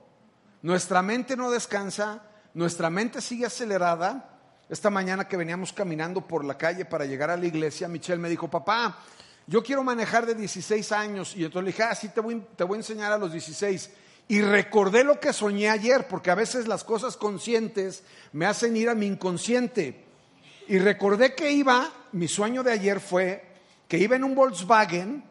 Nuestra 0.62 1.02
mente 1.02 1.36
no 1.36 1.50
descansa, 1.50 2.22
nuestra 2.54 2.88
mente 2.88 3.20
sigue 3.20 3.44
acelerada. 3.44 4.40
Esta 4.70 4.88
mañana 4.88 5.28
que 5.28 5.36
veníamos 5.36 5.74
caminando 5.74 6.26
por 6.26 6.42
la 6.42 6.56
calle 6.56 6.86
para 6.86 7.04
llegar 7.04 7.28
a 7.28 7.36
la 7.36 7.44
iglesia, 7.44 7.86
Michelle 7.86 8.18
me 8.18 8.30
dijo, 8.30 8.48
papá, 8.48 8.98
yo 9.46 9.62
quiero 9.62 9.84
manejar 9.84 10.24
de 10.24 10.34
16 10.34 10.90
años. 10.92 11.36
Y 11.36 11.44
entonces 11.44 11.64
le 11.64 11.72
dije, 11.72 11.82
ah, 11.82 11.94
sí, 11.94 12.08
te 12.08 12.22
voy, 12.22 12.42
te 12.56 12.64
voy 12.64 12.76
a 12.76 12.80
enseñar 12.80 13.12
a 13.12 13.18
los 13.18 13.30
16. 13.30 13.90
Y 14.28 14.40
recordé 14.40 15.04
lo 15.04 15.20
que 15.20 15.34
soñé 15.34 15.68
ayer, 15.68 16.08
porque 16.08 16.30
a 16.30 16.34
veces 16.34 16.66
las 16.66 16.82
cosas 16.82 17.18
conscientes 17.18 18.04
me 18.32 18.46
hacen 18.46 18.74
ir 18.74 18.88
a 18.88 18.94
mi 18.94 19.04
inconsciente. 19.04 20.06
Y 20.66 20.78
recordé 20.78 21.34
que 21.34 21.52
iba, 21.52 21.92
mi 22.12 22.26
sueño 22.26 22.62
de 22.62 22.72
ayer 22.72 23.00
fue 23.00 23.52
que 23.86 23.98
iba 23.98 24.16
en 24.16 24.24
un 24.24 24.34
Volkswagen 24.34 25.24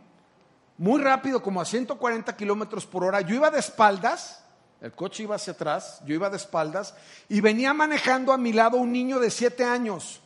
muy 0.77 1.01
rápido, 1.01 1.41
como 1.41 1.59
a 1.59 1.65
140 1.65 2.35
kilómetros 2.35 2.85
por 2.85 3.03
hora. 3.03 3.21
Yo 3.21 3.35
iba 3.35 3.49
de 3.49 3.59
espaldas, 3.59 4.43
el 4.81 4.91
coche 4.91 5.23
iba 5.23 5.35
hacia 5.35 5.53
atrás, 5.53 6.01
yo 6.05 6.13
iba 6.13 6.29
de 6.29 6.37
espaldas, 6.37 6.93
y 7.29 7.41
venía 7.41 7.73
manejando 7.73 8.31
a 8.31 8.37
mi 8.37 8.53
lado 8.53 8.77
un 8.77 8.91
niño 8.91 9.19
de 9.19 9.31
7 9.31 9.63
años. 9.63 10.21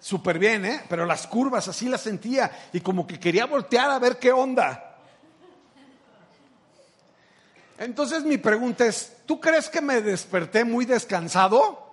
Súper 0.00 0.38
bien, 0.38 0.66
¿eh? 0.66 0.82
Pero 0.88 1.06
las 1.06 1.26
curvas 1.26 1.66
así 1.68 1.88
las 1.88 2.02
sentía 2.02 2.50
y 2.72 2.80
como 2.80 3.06
que 3.06 3.18
quería 3.18 3.46
voltear 3.46 3.90
a 3.90 3.98
ver 3.98 4.18
qué 4.18 4.32
onda. 4.32 4.98
Entonces 7.78 8.22
mi 8.22 8.36
pregunta 8.36 8.84
es, 8.84 9.16
¿tú 9.24 9.40
crees 9.40 9.70
que 9.70 9.80
me 9.80 10.02
desperté 10.02 10.64
muy 10.64 10.84
descansado? 10.84 11.83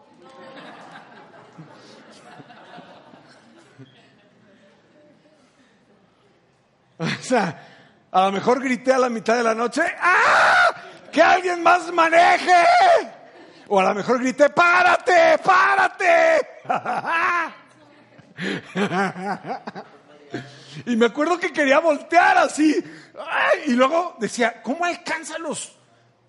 A 7.34 8.26
lo 8.26 8.32
mejor 8.32 8.62
grité 8.62 8.94
a 8.94 9.00
la 9.00 9.10
mitad 9.10 9.38
de 9.38 9.44
la 9.44 9.56
noche, 9.56 9.82
¡ah! 10.00 10.70
¡Que 11.12 11.22
alguien 11.22 11.64
más 11.64 11.92
maneje! 11.94 12.66
O 13.68 13.80
a 13.80 13.84
lo 13.84 13.96
mejor 13.96 14.20
grité, 14.20 14.50
¡párate! 14.50 15.38
¡párate! 15.44 16.48
y 20.86 20.96
me 20.96 21.06
acuerdo 21.06 21.40
que 21.40 21.54
quería 21.54 21.80
voltear 21.80 22.38
así. 22.38 22.84
y 23.66 23.74
luego 23.74 24.16
decía, 24.20 24.62
¿cómo 24.62 24.86
alcanza 24.86 25.38
los, 25.38 25.76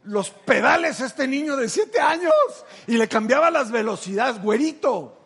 los 0.05 0.31
pedales 0.31 1.01
este 1.01 1.27
niño 1.27 1.57
de 1.57 1.69
siete 1.69 2.01
años? 2.01 2.33
Y 2.87 2.97
le 2.97 3.09
cambiaba 3.09 3.51
las 3.51 3.71
velocidades, 3.71 4.41
güerito. 4.41 5.22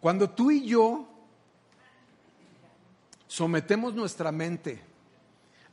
Cuando 0.00 0.30
tú 0.30 0.50
y 0.50 0.66
yo 0.66 1.08
sometemos 3.26 3.94
nuestra 3.94 4.32
mente 4.32 4.80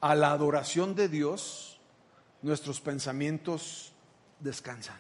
a 0.01 0.15
la 0.15 0.31
adoración 0.31 0.95
de 0.95 1.09
Dios, 1.09 1.79
nuestros 2.41 2.81
pensamientos 2.81 3.93
descansan. 4.39 4.99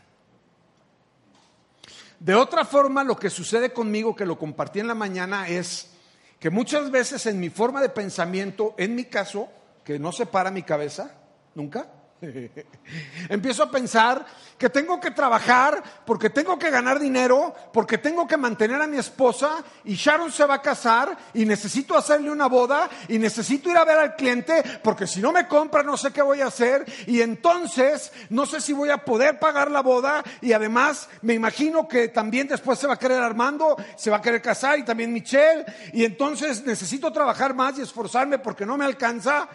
De 2.19 2.33
otra 2.33 2.65
forma, 2.65 3.03
lo 3.03 3.17
que 3.17 3.29
sucede 3.29 3.73
conmigo, 3.73 4.15
que 4.15 4.25
lo 4.25 4.39
compartí 4.39 4.79
en 4.79 4.87
la 4.87 4.95
mañana, 4.95 5.47
es 5.47 5.91
que 6.39 6.49
muchas 6.49 6.89
veces 6.91 7.25
en 7.25 7.39
mi 7.39 7.49
forma 7.49 7.81
de 7.81 7.89
pensamiento, 7.89 8.73
en 8.77 8.95
mi 8.95 9.05
caso, 9.05 9.49
que 9.83 9.99
no 9.99 10.11
se 10.11 10.25
para 10.25 10.51
mi 10.51 10.63
cabeza, 10.63 11.11
nunca, 11.55 11.87
Empiezo 13.29 13.63
a 13.63 13.71
pensar 13.71 14.25
que 14.57 14.69
tengo 14.69 14.99
que 14.99 15.11
trabajar 15.11 15.83
porque 16.05 16.29
tengo 16.29 16.57
que 16.57 16.69
ganar 16.69 16.99
dinero, 16.99 17.53
porque 17.73 17.97
tengo 17.97 18.25
que 18.25 18.37
mantener 18.37 18.81
a 18.81 18.87
mi 18.87 18.97
esposa 18.97 19.63
y 19.83 19.95
Sharon 19.95 20.31
se 20.31 20.45
va 20.45 20.55
a 20.55 20.61
casar 20.61 21.17
y 21.33 21.45
necesito 21.45 21.97
hacerle 21.97 22.31
una 22.31 22.47
boda 22.47 22.89
y 23.09 23.17
necesito 23.17 23.69
ir 23.69 23.77
a 23.77 23.83
ver 23.83 23.99
al 23.99 24.15
cliente 24.15 24.63
porque 24.81 25.07
si 25.07 25.19
no 25.19 25.33
me 25.33 25.47
compra 25.47 25.83
no 25.83 25.97
sé 25.97 26.11
qué 26.11 26.21
voy 26.21 26.41
a 26.41 26.47
hacer 26.47 26.85
y 27.05 27.21
entonces 27.21 28.13
no 28.29 28.45
sé 28.45 28.61
si 28.61 28.71
voy 28.71 28.89
a 28.89 29.03
poder 29.03 29.37
pagar 29.37 29.69
la 29.69 29.81
boda 29.81 30.23
y 30.41 30.53
además 30.53 31.09
me 31.21 31.33
imagino 31.33 31.87
que 31.87 32.07
también 32.07 32.47
después 32.47 32.79
se 32.79 32.87
va 32.87 32.93
a 32.93 32.99
querer 32.99 33.21
Armando, 33.21 33.75
se 33.97 34.09
va 34.09 34.17
a 34.17 34.21
querer 34.21 34.41
casar 34.41 34.79
y 34.79 34.85
también 34.85 35.11
Michelle 35.11 35.65
y 35.91 36.05
entonces 36.05 36.65
necesito 36.65 37.11
trabajar 37.11 37.53
más 37.53 37.77
y 37.77 37.81
esforzarme 37.81 38.39
porque 38.39 38.65
no 38.65 38.77
me 38.77 38.85
alcanza. 38.85 39.49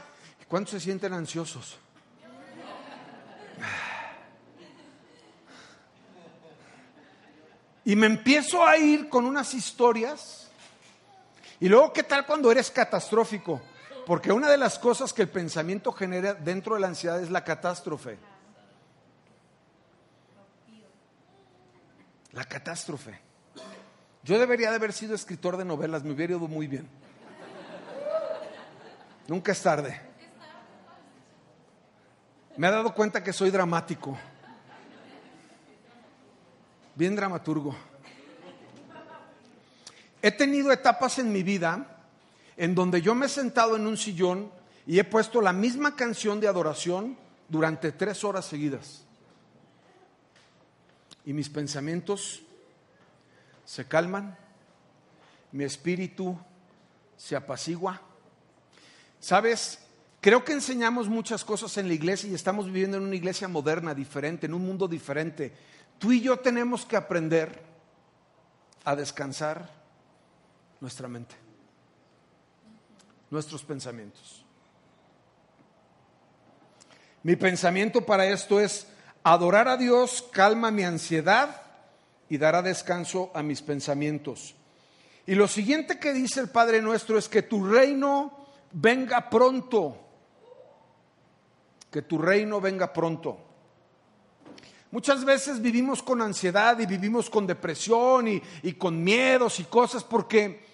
¿Cuántos 0.47 0.73
se 0.73 0.81
sienten 0.81 1.13
ansiosos? 1.13 1.79
Y 7.85 7.97
me 7.97 8.07
empiezo 8.07 8.65
a 8.65 8.77
ir 8.77 9.09
con 9.09 9.25
unas 9.25 9.55
historias. 9.55 10.51
Y 11.59 11.69
luego, 11.69 11.93
¿qué 11.93 12.03
tal 12.03 12.27
cuando 12.27 12.51
eres 12.51 12.71
catastrófico? 12.71 13.61
Porque 14.07 14.33
una 14.33 14.49
de 14.51 14.57
las 14.57 14.79
cosas 14.79 15.13
que 15.13 15.23
el 15.23 15.29
pensamiento 15.29 15.93
genera 15.93 16.35
dentro 16.35 16.75
de 16.75 16.81
la 16.81 16.89
ansiedad 16.89 17.23
es 17.23 17.31
la 17.31 17.45
catástrofe. 17.45 18.19
La 22.33 22.45
catástrofe. 22.45 23.19
Yo 24.23 24.39
debería 24.39 24.71
de 24.71 24.77
haber 24.77 24.93
sido 24.93 25.15
escritor 25.15 25.57
de 25.57 25.65
novelas, 25.65 26.05
me 26.05 26.13
hubiera 26.13 26.35
ido 26.35 26.47
muy 26.47 26.67
bien. 26.67 26.89
Nunca 29.27 29.53
es 29.53 29.63
tarde. 29.63 30.01
Me 32.57 32.69
he 32.69 32.71
dado 32.71 32.95
cuenta 32.95 33.23
que 33.23 33.33
soy 33.33 33.51
dramático 33.51 34.19
bien 37.01 37.17
dramaturgo. 37.17 37.75
He 40.21 40.31
tenido 40.31 40.71
etapas 40.71 41.19
en 41.19 41.33
mi 41.33 41.43
vida 41.43 41.97
en 42.59 42.75
donde 42.75 43.01
yo 43.01 43.15
me 43.15 43.25
he 43.25 43.29
sentado 43.31 43.75
en 43.75 43.87
un 43.87 43.97
sillón 43.97 44.51
y 44.87 44.99
he 44.99 45.05
puesto 45.05 45.41
la 45.41 45.55
misma 45.55 45.97
canción 45.97 46.41
de 46.41 46.49
adoración 46.49 47.17
durante 47.49 47.91
tres 47.91 48.23
horas 48.23 48.45
seguidas. 48.45 49.07
Y 51.25 51.33
mis 51.33 51.49
pensamientos 51.49 52.43
se 53.65 53.87
calman, 53.87 54.37
mi 55.53 55.65
espíritu 55.65 56.39
se 57.17 57.35
apacigua. 57.35 58.03
¿Sabes? 59.21 59.79
Creo 60.21 60.45
que 60.45 60.53
enseñamos 60.53 61.09
muchas 61.09 61.47
cosas 61.47 61.79
en 61.79 61.89
la 61.89 61.95
iglesia 61.95 62.29
y 62.29 62.35
estamos 62.35 62.67
viviendo 62.67 62.99
en 62.99 63.05
una 63.05 63.17
iglesia 63.17 63.49
moderna, 63.49 63.95
diferente, 63.95 64.45
en 64.45 64.53
un 64.53 64.67
mundo 64.67 64.87
diferente. 64.87 65.55
Tú 66.01 66.13
y 66.13 66.23
yo 66.23 66.39
tenemos 66.39 66.87
que 66.87 66.97
aprender 66.97 67.63
a 68.85 68.97
descansar 68.97 69.69
nuestra 70.81 71.09
mente, 71.09 71.35
nuestros 73.29 73.63
pensamientos. 73.63 74.43
Mi 77.23 77.37
pensamiento 77.37 78.07
para 78.07 78.25
esto 78.25 78.59
es 78.61 78.87
adorar 79.23 79.69
a 79.69 79.77
Dios 79.77 80.27
calma 80.33 80.71
mi 80.71 80.85
ansiedad 80.85 81.61
y 82.31 82.39
dará 82.39 82.63
descanso 82.63 83.31
a 83.35 83.43
mis 83.43 83.61
pensamientos. 83.61 84.55
Y 85.27 85.35
lo 85.35 85.49
siguiente 85.49 85.99
que 85.99 86.15
dice 86.15 86.41
el 86.41 86.49
Padre 86.49 86.81
nuestro 86.81 87.19
es 87.19 87.29
que 87.29 87.43
tu 87.43 87.63
reino 87.63 88.47
venga 88.73 89.29
pronto, 89.29 89.99
que 91.91 92.01
tu 92.01 92.17
reino 92.17 92.59
venga 92.59 92.91
pronto. 92.91 93.50
Muchas 94.93 95.25
veces 95.25 95.63
vivimos 95.63 96.03
con 96.03 96.21
ansiedad 96.21 96.77
y 96.81 96.87
vivimos 96.87 97.31
con 97.31 97.47
depresión 97.47 98.27
y, 98.27 98.73
con 98.73 99.03
miedos 99.05 99.61
y 99.61 99.65
cosas 99.65 100.03
porque 100.03 100.65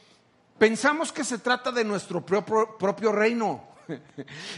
pensamos 0.59 1.13
que 1.13 1.23
se 1.23 1.39
trata 1.39 1.71
de 1.71 1.85
nuestro 1.85 2.25
propio 2.25 3.13
reino. 3.13 3.63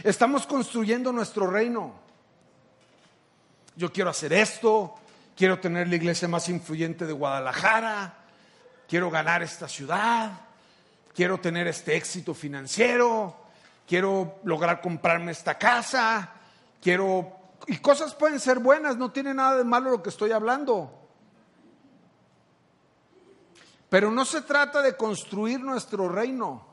Estamos 0.03 0.47
construyendo 0.47 1.11
nuestro 1.11 1.49
reino. 1.51 1.93
Yo 3.75 3.91
quiero 3.91 4.09
hacer 4.09 4.31
esto, 4.31 4.95
quiero 5.35 5.59
tener 5.59 5.89
la 5.89 5.95
iglesia 5.97 6.29
más 6.29 6.47
influyente 6.47 7.05
de 7.05 7.13
Guadalajara, 7.13 8.17
quiero 8.87 9.11
ganar 9.11 9.43
esta 9.43 9.67
ciudad, 9.67 10.39
quiero 11.13 11.37
tener 11.41 11.67
este 11.67 11.97
éxito 11.97 12.33
financiero, 12.33 13.35
quiero 13.85 14.39
lograr 14.45 14.79
comprarme 14.79 15.33
esta 15.33 15.57
casa, 15.57 16.31
quiero... 16.81 17.38
Y 17.67 17.77
cosas 17.77 18.15
pueden 18.15 18.39
ser 18.39 18.59
buenas, 18.59 18.97
no 18.97 19.11
tiene 19.11 19.33
nada 19.33 19.57
de 19.57 19.63
malo 19.63 19.91
lo 19.91 20.03
que 20.03 20.09
estoy 20.09 20.31
hablando. 20.31 20.91
Pero 23.89 24.11
no 24.11 24.23
se 24.25 24.41
trata 24.41 24.81
de 24.81 24.95
construir 24.95 25.59
nuestro 25.59 26.09
reino. 26.09 26.65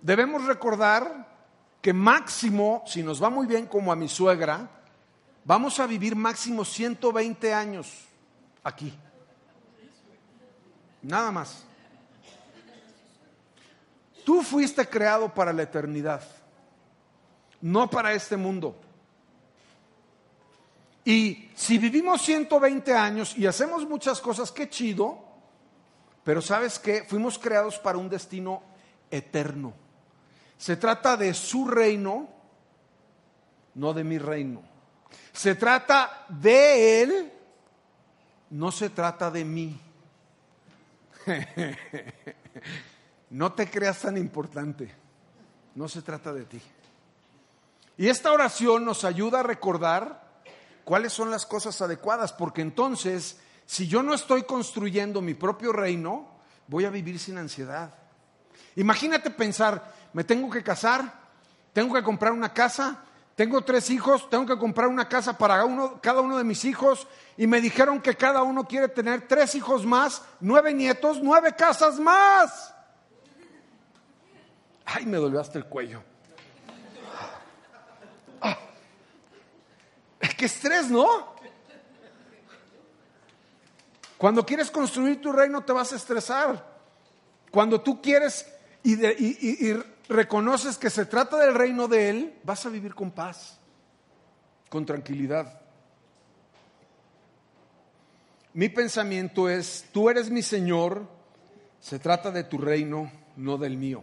Debemos 0.00 0.44
recordar 0.46 1.28
que 1.80 1.92
máximo, 1.92 2.82
si 2.86 3.02
nos 3.02 3.22
va 3.22 3.28
muy 3.28 3.46
bien 3.46 3.66
como 3.66 3.92
a 3.92 3.96
mi 3.96 4.08
suegra, 4.08 4.68
vamos 5.44 5.78
a 5.80 5.86
vivir 5.86 6.16
máximo 6.16 6.64
120 6.64 7.52
años 7.52 8.08
aquí. 8.64 8.92
Nada 11.02 11.30
más. 11.30 11.64
Tú 14.24 14.42
fuiste 14.42 14.88
creado 14.88 15.34
para 15.34 15.52
la 15.52 15.62
eternidad, 15.62 16.22
no 17.60 17.90
para 17.90 18.12
este 18.12 18.36
mundo. 18.36 18.76
Y 21.04 21.50
si 21.54 21.78
vivimos 21.78 22.22
120 22.22 22.94
años 22.94 23.36
y 23.36 23.46
hacemos 23.46 23.88
muchas 23.88 24.20
cosas, 24.20 24.52
qué 24.52 24.68
chido, 24.68 25.18
pero 26.22 26.40
sabes 26.40 26.78
que 26.78 27.02
fuimos 27.04 27.38
creados 27.38 27.78
para 27.78 27.98
un 27.98 28.08
destino 28.08 28.62
eterno. 29.10 29.74
Se 30.56 30.76
trata 30.76 31.16
de 31.16 31.34
su 31.34 31.66
reino, 31.66 32.28
no 33.74 33.92
de 33.92 34.04
mi 34.04 34.18
reino. 34.18 34.62
Se 35.32 35.56
trata 35.56 36.26
de 36.28 37.02
Él, 37.02 37.32
no 38.50 38.70
se 38.70 38.90
trata 38.90 39.30
de 39.30 39.44
mí. 39.44 39.80
no 43.30 43.52
te 43.52 43.68
creas 43.68 44.00
tan 44.00 44.16
importante, 44.16 44.94
no 45.74 45.88
se 45.88 46.02
trata 46.02 46.32
de 46.32 46.44
ti. 46.44 46.62
Y 47.96 48.08
esta 48.08 48.32
oración 48.32 48.84
nos 48.84 49.04
ayuda 49.04 49.40
a 49.40 49.42
recordar 49.44 50.21
cuáles 50.84 51.12
son 51.12 51.30
las 51.30 51.46
cosas 51.46 51.80
adecuadas, 51.80 52.32
porque 52.32 52.62
entonces, 52.62 53.38
si 53.66 53.86
yo 53.88 54.02
no 54.02 54.14
estoy 54.14 54.42
construyendo 54.44 55.20
mi 55.20 55.34
propio 55.34 55.72
reino, 55.72 56.28
voy 56.66 56.84
a 56.84 56.90
vivir 56.90 57.18
sin 57.18 57.38
ansiedad. 57.38 57.94
Imagínate 58.76 59.30
pensar, 59.30 59.94
me 60.12 60.24
tengo 60.24 60.50
que 60.50 60.62
casar, 60.62 61.20
tengo 61.72 61.94
que 61.94 62.02
comprar 62.02 62.32
una 62.32 62.52
casa, 62.52 63.04
tengo 63.34 63.62
tres 63.62 63.90
hijos, 63.90 64.28
tengo 64.28 64.46
que 64.46 64.58
comprar 64.58 64.88
una 64.88 65.08
casa 65.08 65.36
para 65.38 65.64
uno, 65.64 66.00
cada 66.02 66.20
uno 66.20 66.36
de 66.38 66.44
mis 66.44 66.64
hijos 66.64 67.06
y 67.36 67.46
me 67.46 67.60
dijeron 67.60 68.00
que 68.00 68.14
cada 68.14 68.42
uno 68.42 68.64
quiere 68.64 68.88
tener 68.88 69.26
tres 69.26 69.54
hijos 69.54 69.86
más, 69.86 70.22
nueve 70.40 70.74
nietos, 70.74 71.18
nueve 71.22 71.54
casas 71.56 71.98
más. 71.98 72.74
Ay, 74.84 75.06
me 75.06 75.16
dolió 75.16 75.40
hasta 75.40 75.58
el 75.58 75.64
cuello. 75.64 76.02
Qué 80.42 80.46
estrés, 80.46 80.90
¿no? 80.90 81.06
Cuando 84.18 84.44
quieres 84.44 84.72
construir 84.72 85.20
tu 85.20 85.30
reino 85.30 85.62
te 85.62 85.70
vas 85.70 85.92
a 85.92 85.94
estresar. 85.94 86.66
Cuando 87.52 87.80
tú 87.80 88.02
quieres 88.02 88.52
y, 88.82 88.94
y, 89.06 89.80
reconoces 90.08 90.78
que 90.78 90.90
se 90.90 91.06
trata 91.06 91.36
del 91.36 91.54
reino 91.54 91.86
de 91.86 92.08
Él, 92.08 92.40
vas 92.42 92.66
a 92.66 92.70
vivir 92.70 92.92
con 92.92 93.12
paz, 93.12 93.56
con 94.68 94.84
tranquilidad. 94.84 95.60
Mi 98.52 98.68
pensamiento 98.68 99.48
es, 99.48 99.84
tú 99.92 100.10
eres 100.10 100.28
mi 100.28 100.42
Señor, 100.42 101.06
se 101.78 102.00
trata 102.00 102.32
de 102.32 102.42
tu 102.42 102.58
reino, 102.58 103.12
no 103.36 103.58
del 103.58 103.76
mío. 103.76 104.02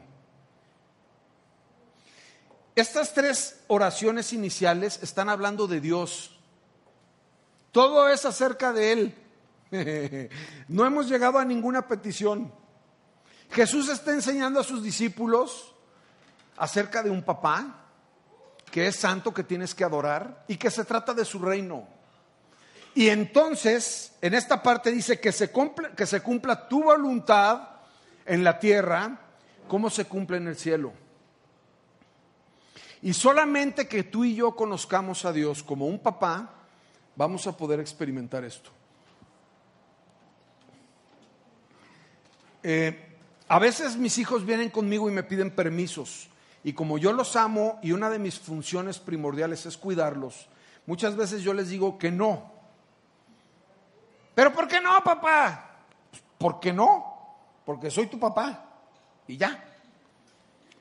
Estas 2.76 3.14
tres 3.14 3.60
oraciones 3.68 4.34
iniciales 4.34 5.00
están 5.02 5.30
hablando 5.30 5.68
de 5.68 5.82
Dios. 5.82 6.40
Todo 7.72 8.08
es 8.10 8.26
acerca 8.26 8.74
de 8.74 8.92
Él. 8.92 9.16
No 10.68 10.86
hemos 10.86 11.08
llegado 11.08 11.38
a 11.38 11.46
ninguna 11.46 11.88
petición. 11.88 12.52
Jesús 13.52 13.90
está 13.90 14.12
enseñando 14.12 14.60
a 14.60 14.64
sus 14.64 14.84
discípulos 14.84 15.74
acerca 16.58 17.02
de 17.02 17.10
un 17.10 17.24
papá 17.24 17.86
que 18.72 18.88
es 18.88 18.96
santo, 18.96 19.34
que 19.34 19.44
tienes 19.44 19.74
que 19.74 19.84
adorar 19.84 20.44
y 20.48 20.58
que 20.58 20.70
se 20.70 20.86
trata 20.86 21.14
de 21.14 21.26
su 21.26 21.40
reino. 21.40 21.88
Y 22.94 23.10
entonces, 23.10 24.14
en 24.22 24.34
esta 24.34 24.62
parte 24.62 24.92
dice 24.92 25.20
que 25.20 25.32
se, 25.32 25.52
cumpla, 25.52 25.92
que 25.92 26.06
se 26.06 26.22
cumpla 26.22 26.68
tu 26.68 26.84
voluntad 26.84 27.70
en 28.26 28.44
la 28.44 28.60
tierra 28.60 29.20
como 29.68 29.90
se 29.90 30.06
cumple 30.06 30.38
en 30.38 30.48
el 30.48 30.56
cielo. 30.56 30.94
Y 33.02 33.14
solamente 33.14 33.88
que 33.88 34.04
tú 34.04 34.26
y 34.26 34.36
yo 34.36 34.56
conozcamos 34.56 35.24
a 35.26 35.32
Dios 35.32 35.64
como 35.64 35.86
un 35.88 36.00
papá, 36.00 36.54
vamos 37.16 37.48
a 37.48 37.56
poder 37.56 37.80
experimentar 37.80 38.44
esto. 38.44 38.72
Eh, 42.62 43.18
a 43.48 43.58
veces 43.58 43.96
mis 43.96 44.18
hijos 44.18 44.46
vienen 44.46 44.70
conmigo 44.70 45.10
y 45.10 45.14
me 45.14 45.24
piden 45.24 45.52
permisos. 45.52 46.30
Y 46.64 46.74
como 46.74 46.98
yo 46.98 47.14
los 47.14 47.36
amo 47.36 47.80
y 47.82 47.94
una 47.94 48.10
de 48.10 48.20
mis 48.20 48.38
funciones 48.38 49.00
primordiales 49.00 49.66
es 49.66 49.78
cuidarlos, 49.78 50.50
muchas 50.86 51.16
veces 51.16 51.42
yo 51.42 51.54
les 51.54 51.70
digo 51.70 51.98
que 51.98 52.12
no. 52.12 52.52
¿Pero 54.36 54.54
por 54.54 54.68
qué 54.68 54.82
no, 54.82 55.04
papá? 55.04 55.84
Pues, 56.12 56.24
¿Por 56.38 56.60
qué 56.60 56.74
no? 56.74 57.38
Porque 57.66 57.90
soy 57.90 58.08
tu 58.08 58.20
papá. 58.20 58.66
Y 59.28 59.38
ya. 59.38 59.69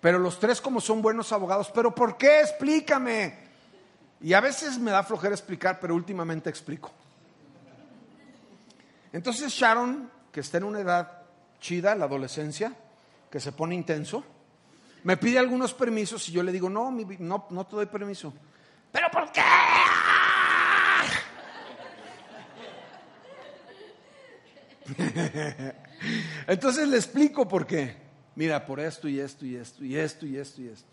Pero 0.00 0.18
los 0.18 0.38
tres 0.38 0.61
como 0.61 0.80
son 0.80 1.02
buenos 1.02 1.32
abogados, 1.32 1.70
¿pero 1.74 1.94
por 1.94 2.16
qué? 2.16 2.40
Explícame. 2.40 3.48
Y 4.20 4.32
a 4.32 4.40
veces 4.40 4.78
me 4.78 4.90
da 4.90 5.02
flojera 5.02 5.34
explicar, 5.34 5.78
pero 5.80 5.94
últimamente 5.94 6.50
explico. 6.50 6.90
Entonces 9.12 9.52
Sharon, 9.52 10.11
que 10.30 10.40
está 10.40 10.58
en 10.58 10.64
una 10.64 10.80
edad 10.80 11.22
chida, 11.61 11.94
la 11.94 12.04
adolescencia, 12.04 12.74
que 13.30 13.40
se 13.40 13.52
pone 13.52 13.74
intenso, 13.74 14.24
me 15.04 15.16
pide 15.16 15.38
algunos 15.38 15.74
permisos 15.74 16.28
y 16.28 16.32
yo 16.32 16.42
le 16.42 16.52
digo, 16.52 16.68
no, 16.68 16.90
no, 16.90 17.46
no 17.50 17.66
te 17.66 17.76
doy 17.76 17.87
permiso. 17.87 18.32
¿Pero 18.92 19.11
por 19.11 19.30
qué? 19.32 19.42
Entonces 26.46 26.88
le 26.88 26.96
explico 26.96 27.46
por 27.46 27.66
qué. 27.66 28.08
Mira, 28.38 28.64
por 28.64 28.79
esto 28.79 29.09
y 29.09 29.18
esto 29.18 29.44
y 29.44 29.57
esto 29.57 29.85
y 29.85 29.96
esto 29.96 30.24
y 30.24 30.37
esto 30.37 30.62
y 30.62 30.68
esto. 30.68 30.88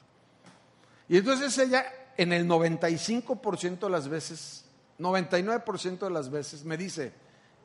Y 1.08 1.18
entonces 1.18 1.56
ella 1.60 1.86
en 2.18 2.34
el 2.34 2.48
95% 2.48 3.82
de 3.82 3.90
las 3.92 4.08
veces, 4.08 4.66
99% 4.98 6.00
de 6.00 6.10
las 6.10 6.32
veces 6.32 6.66
me 6.66 6.76
dice, 6.76 7.14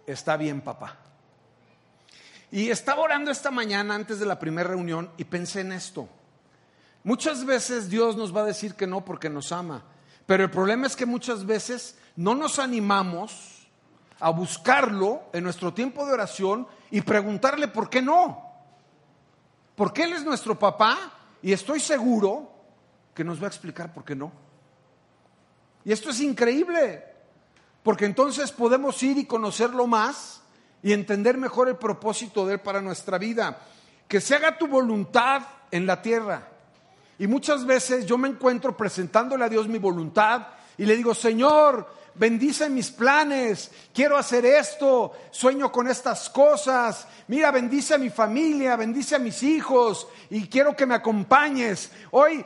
está 0.07 0.37
bien 0.37 0.61
papá. 0.61 0.99
Y 2.53 2.69
estaba 2.69 3.01
orando 3.01 3.31
esta 3.31 3.51
mañana 3.51 3.95
antes 3.95 4.21
de 4.21 4.27
la 4.27 4.39
primera 4.39 4.69
reunión 4.69 5.11
y 5.17 5.25
pensé 5.25 5.63
en 5.63 5.73
esto. 5.73 6.11
Muchas 7.03 7.47
veces 7.47 7.89
Dios 7.89 8.19
nos 8.19 8.37
va 8.37 8.43
a 8.43 8.45
decir 8.45 8.75
que 8.75 8.87
no 8.87 9.03
porque 9.03 9.31
nos 9.31 9.51
ama, 9.51 9.83
pero 10.27 10.45
el 10.45 10.51
problema 10.51 10.89
es 10.89 10.95
que 10.95 11.07
muchas 11.07 11.47
veces 11.47 11.97
no 12.17 12.35
nos 12.35 12.59
animamos 12.59 13.67
a 14.19 14.29
buscarlo 14.29 15.23
en 15.33 15.43
nuestro 15.43 15.73
tiempo 15.73 16.05
de 16.05 16.13
oración 16.13 16.69
y 16.91 17.01
preguntarle 17.01 17.67
por 17.67 17.89
qué 17.89 18.03
no. 18.03 18.50
Porque 19.81 20.03
Él 20.03 20.13
es 20.13 20.27
nuestro 20.27 20.59
papá 20.59 21.11
y 21.41 21.55
estoy 21.55 21.81
seguro 21.81 22.53
que 23.15 23.25
nos 23.25 23.41
va 23.41 23.47
a 23.47 23.49
explicar 23.49 23.95
por 23.95 24.05
qué 24.05 24.15
no. 24.15 24.31
Y 25.87 25.93
esto 25.93 26.11
es 26.11 26.21
increíble, 26.21 27.03
porque 27.83 28.05
entonces 28.05 28.53
podemos 28.53 29.03
ir 29.03 29.17
y 29.17 29.25
conocerlo 29.25 29.87
más 29.87 30.43
y 30.83 30.93
entender 30.93 31.39
mejor 31.39 31.71
el 31.71 31.77
propósito 31.77 32.45
de 32.45 32.57
Él 32.57 32.61
para 32.61 32.83
nuestra 32.83 33.17
vida. 33.17 33.59
Que 34.07 34.21
se 34.21 34.35
haga 34.35 34.59
tu 34.59 34.69
voluntad 34.69 35.45
en 35.71 35.87
la 35.87 36.03
tierra 36.03 36.47
y 37.19 37.27
muchas 37.27 37.65
veces 37.65 38.05
yo 38.05 38.19
me 38.19 38.29
encuentro 38.29 38.77
presentándole 38.77 39.47
a 39.47 39.49
Dios 39.49 39.67
mi 39.67 39.79
voluntad 39.79 40.47
y 40.77 40.85
le 40.85 40.95
digo, 40.95 41.15
Señor, 41.15 41.91
bendice 42.15 42.69
mis 42.69 42.91
planes, 42.91 43.71
quiero 43.95 44.17
hacer 44.17 44.45
esto, 44.45 45.13
sueño 45.31 45.71
con 45.71 45.89
estas 45.89 46.29
cosas, 46.29 47.07
mira, 47.29 47.51
bendice 47.51 47.95
a 47.95 47.99
mi 47.99 48.11
familia, 48.11 48.77
bendice 48.77 49.17
a 49.17 49.19
mis 49.19 49.43
hijos 49.43 50.09
y 50.29 50.49
quiero 50.49 50.77
que 50.77 50.87
me 50.87 50.95
acompañes. 50.95 51.91
Hoy, 52.11 52.45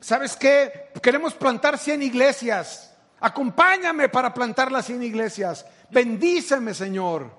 ¿sabes 0.00 0.36
qué? 0.36 0.90
Queremos 1.02 1.34
plantar 1.34 1.78
100 1.78 2.02
iglesias. 2.02 2.92
Acompáñame 3.20 4.08
para 4.08 4.34
plantar 4.34 4.70
las 4.70 4.86
100 4.86 5.02
iglesias. 5.02 5.64
Bendíceme, 5.90 6.74
Señor. 6.74 7.30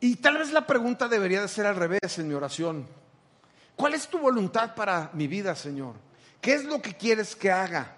Y 0.00 0.16
tal 0.16 0.38
vez 0.38 0.52
la 0.52 0.66
pregunta 0.66 1.08
debería 1.08 1.40
de 1.40 1.48
ser 1.48 1.66
al 1.66 1.76
revés 1.76 2.18
en 2.18 2.28
mi 2.28 2.34
oración. 2.34 2.86
¿Cuál 3.74 3.94
es 3.94 4.08
tu 4.08 4.18
voluntad 4.18 4.74
para 4.74 5.10
mi 5.12 5.26
vida, 5.26 5.54
Señor? 5.54 5.94
¿Qué 6.40 6.54
es 6.54 6.64
lo 6.64 6.80
que 6.80 6.94
quieres 6.94 7.34
que 7.34 7.50
haga? 7.50 7.95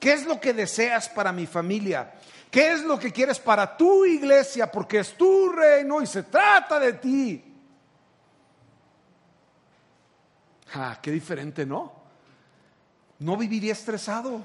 ¿Qué 0.00 0.14
es 0.14 0.24
lo 0.24 0.40
que 0.40 0.54
deseas 0.54 1.10
para 1.10 1.30
mi 1.30 1.46
familia? 1.46 2.14
¿Qué 2.50 2.72
es 2.72 2.82
lo 2.82 2.98
que 2.98 3.12
quieres 3.12 3.38
para 3.38 3.76
tu 3.76 4.06
iglesia? 4.06 4.72
Porque 4.72 5.00
es 5.00 5.16
tu 5.16 5.50
reino 5.50 6.00
y 6.00 6.06
se 6.06 6.22
trata 6.22 6.80
de 6.80 6.94
ti. 6.94 7.44
Ah, 10.74 10.98
qué 11.02 11.10
diferente, 11.10 11.66
¿no? 11.66 11.92
No 13.18 13.36
viviría 13.36 13.72
estresado. 13.72 14.44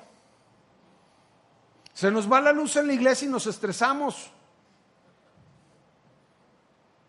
Se 1.94 2.12
nos 2.12 2.30
va 2.30 2.41
la 2.41 2.52
luz 2.52 2.76
en 2.76 2.88
la 2.88 2.94
iglesia 2.94 3.26
y 3.26 3.32
nos 3.32 3.48
estresamos. 3.48 4.30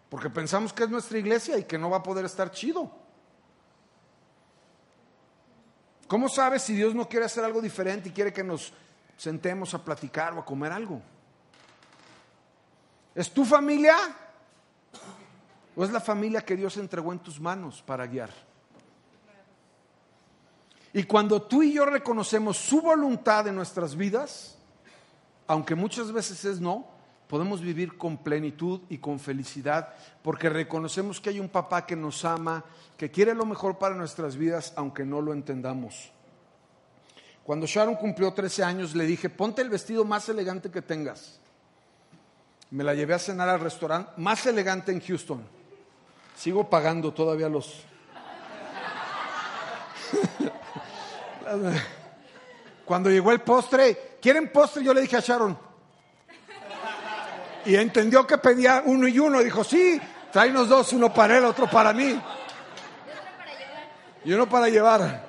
Porque 0.08 0.30
pensamos 0.30 0.72
que 0.72 0.84
es 0.84 0.90
nuestra 0.90 1.18
iglesia 1.18 1.58
y 1.58 1.64
que 1.64 1.78
no 1.78 1.90
va 1.90 1.96
a 1.96 2.02
poder 2.02 2.24
estar 2.24 2.52
chido. 2.52 3.05
¿Cómo 6.08 6.28
sabes 6.28 6.62
si 6.62 6.74
Dios 6.74 6.94
no 6.94 7.08
quiere 7.08 7.26
hacer 7.26 7.44
algo 7.44 7.60
diferente 7.60 8.08
y 8.08 8.12
quiere 8.12 8.32
que 8.32 8.44
nos 8.44 8.72
sentemos 9.16 9.74
a 9.74 9.84
platicar 9.84 10.34
o 10.34 10.40
a 10.40 10.44
comer 10.44 10.72
algo? 10.72 11.02
¿Es 13.14 13.32
tu 13.32 13.44
familia? 13.44 13.96
¿O 15.74 15.84
es 15.84 15.90
la 15.90 16.00
familia 16.00 16.42
que 16.42 16.56
Dios 16.56 16.76
entregó 16.76 17.12
en 17.12 17.18
tus 17.18 17.40
manos 17.40 17.82
para 17.82 18.06
guiar? 18.06 18.30
Y 20.92 21.02
cuando 21.04 21.42
tú 21.42 21.62
y 21.62 21.72
yo 21.74 21.84
reconocemos 21.84 22.56
su 22.56 22.80
voluntad 22.80 23.46
en 23.48 23.56
nuestras 23.56 23.94
vidas, 23.96 24.56
aunque 25.46 25.74
muchas 25.74 26.12
veces 26.12 26.44
es 26.44 26.60
no, 26.60 26.86
podemos 27.28 27.60
vivir 27.60 27.96
con 27.96 28.18
plenitud 28.18 28.80
y 28.88 28.98
con 28.98 29.18
felicidad, 29.18 29.94
porque 30.22 30.48
reconocemos 30.48 31.20
que 31.20 31.30
hay 31.30 31.40
un 31.40 31.48
papá 31.48 31.86
que 31.86 31.96
nos 31.96 32.24
ama, 32.24 32.64
que 32.96 33.10
quiere 33.10 33.34
lo 33.34 33.44
mejor 33.44 33.78
para 33.78 33.94
nuestras 33.94 34.36
vidas, 34.36 34.72
aunque 34.76 35.04
no 35.04 35.20
lo 35.20 35.32
entendamos. 35.32 36.12
Cuando 37.42 37.66
Sharon 37.66 37.96
cumplió 37.96 38.32
13 38.32 38.64
años, 38.64 38.94
le 38.94 39.04
dije, 39.04 39.28
ponte 39.30 39.62
el 39.62 39.70
vestido 39.70 40.04
más 40.04 40.28
elegante 40.28 40.70
que 40.70 40.82
tengas. 40.82 41.38
Me 42.70 42.82
la 42.82 42.94
llevé 42.94 43.14
a 43.14 43.18
cenar 43.18 43.48
al 43.48 43.60
restaurante 43.60 44.10
más 44.16 44.44
elegante 44.46 44.90
en 44.90 45.00
Houston. 45.00 45.46
Sigo 46.36 46.68
pagando 46.68 47.12
todavía 47.12 47.48
los... 47.48 47.84
Cuando 52.84 53.10
llegó 53.10 53.30
el 53.32 53.40
postre, 53.40 54.18
¿quieren 54.20 54.50
postre? 54.52 54.82
Yo 54.82 54.92
le 54.92 55.02
dije 55.02 55.16
a 55.16 55.20
Sharon, 55.20 55.56
y 57.66 57.74
entendió 57.74 58.26
que 58.26 58.38
pedía 58.38 58.82
uno 58.84 59.08
y 59.08 59.18
uno. 59.18 59.40
Dijo, 59.40 59.64
sí, 59.64 60.00
tráenos 60.32 60.68
dos, 60.68 60.92
uno 60.92 61.12
para 61.12 61.36
él, 61.36 61.44
otro 61.44 61.68
para 61.68 61.92
mí. 61.92 62.20
Y 64.24 64.32
uno 64.32 64.48
para 64.48 64.68
llevar. 64.68 65.26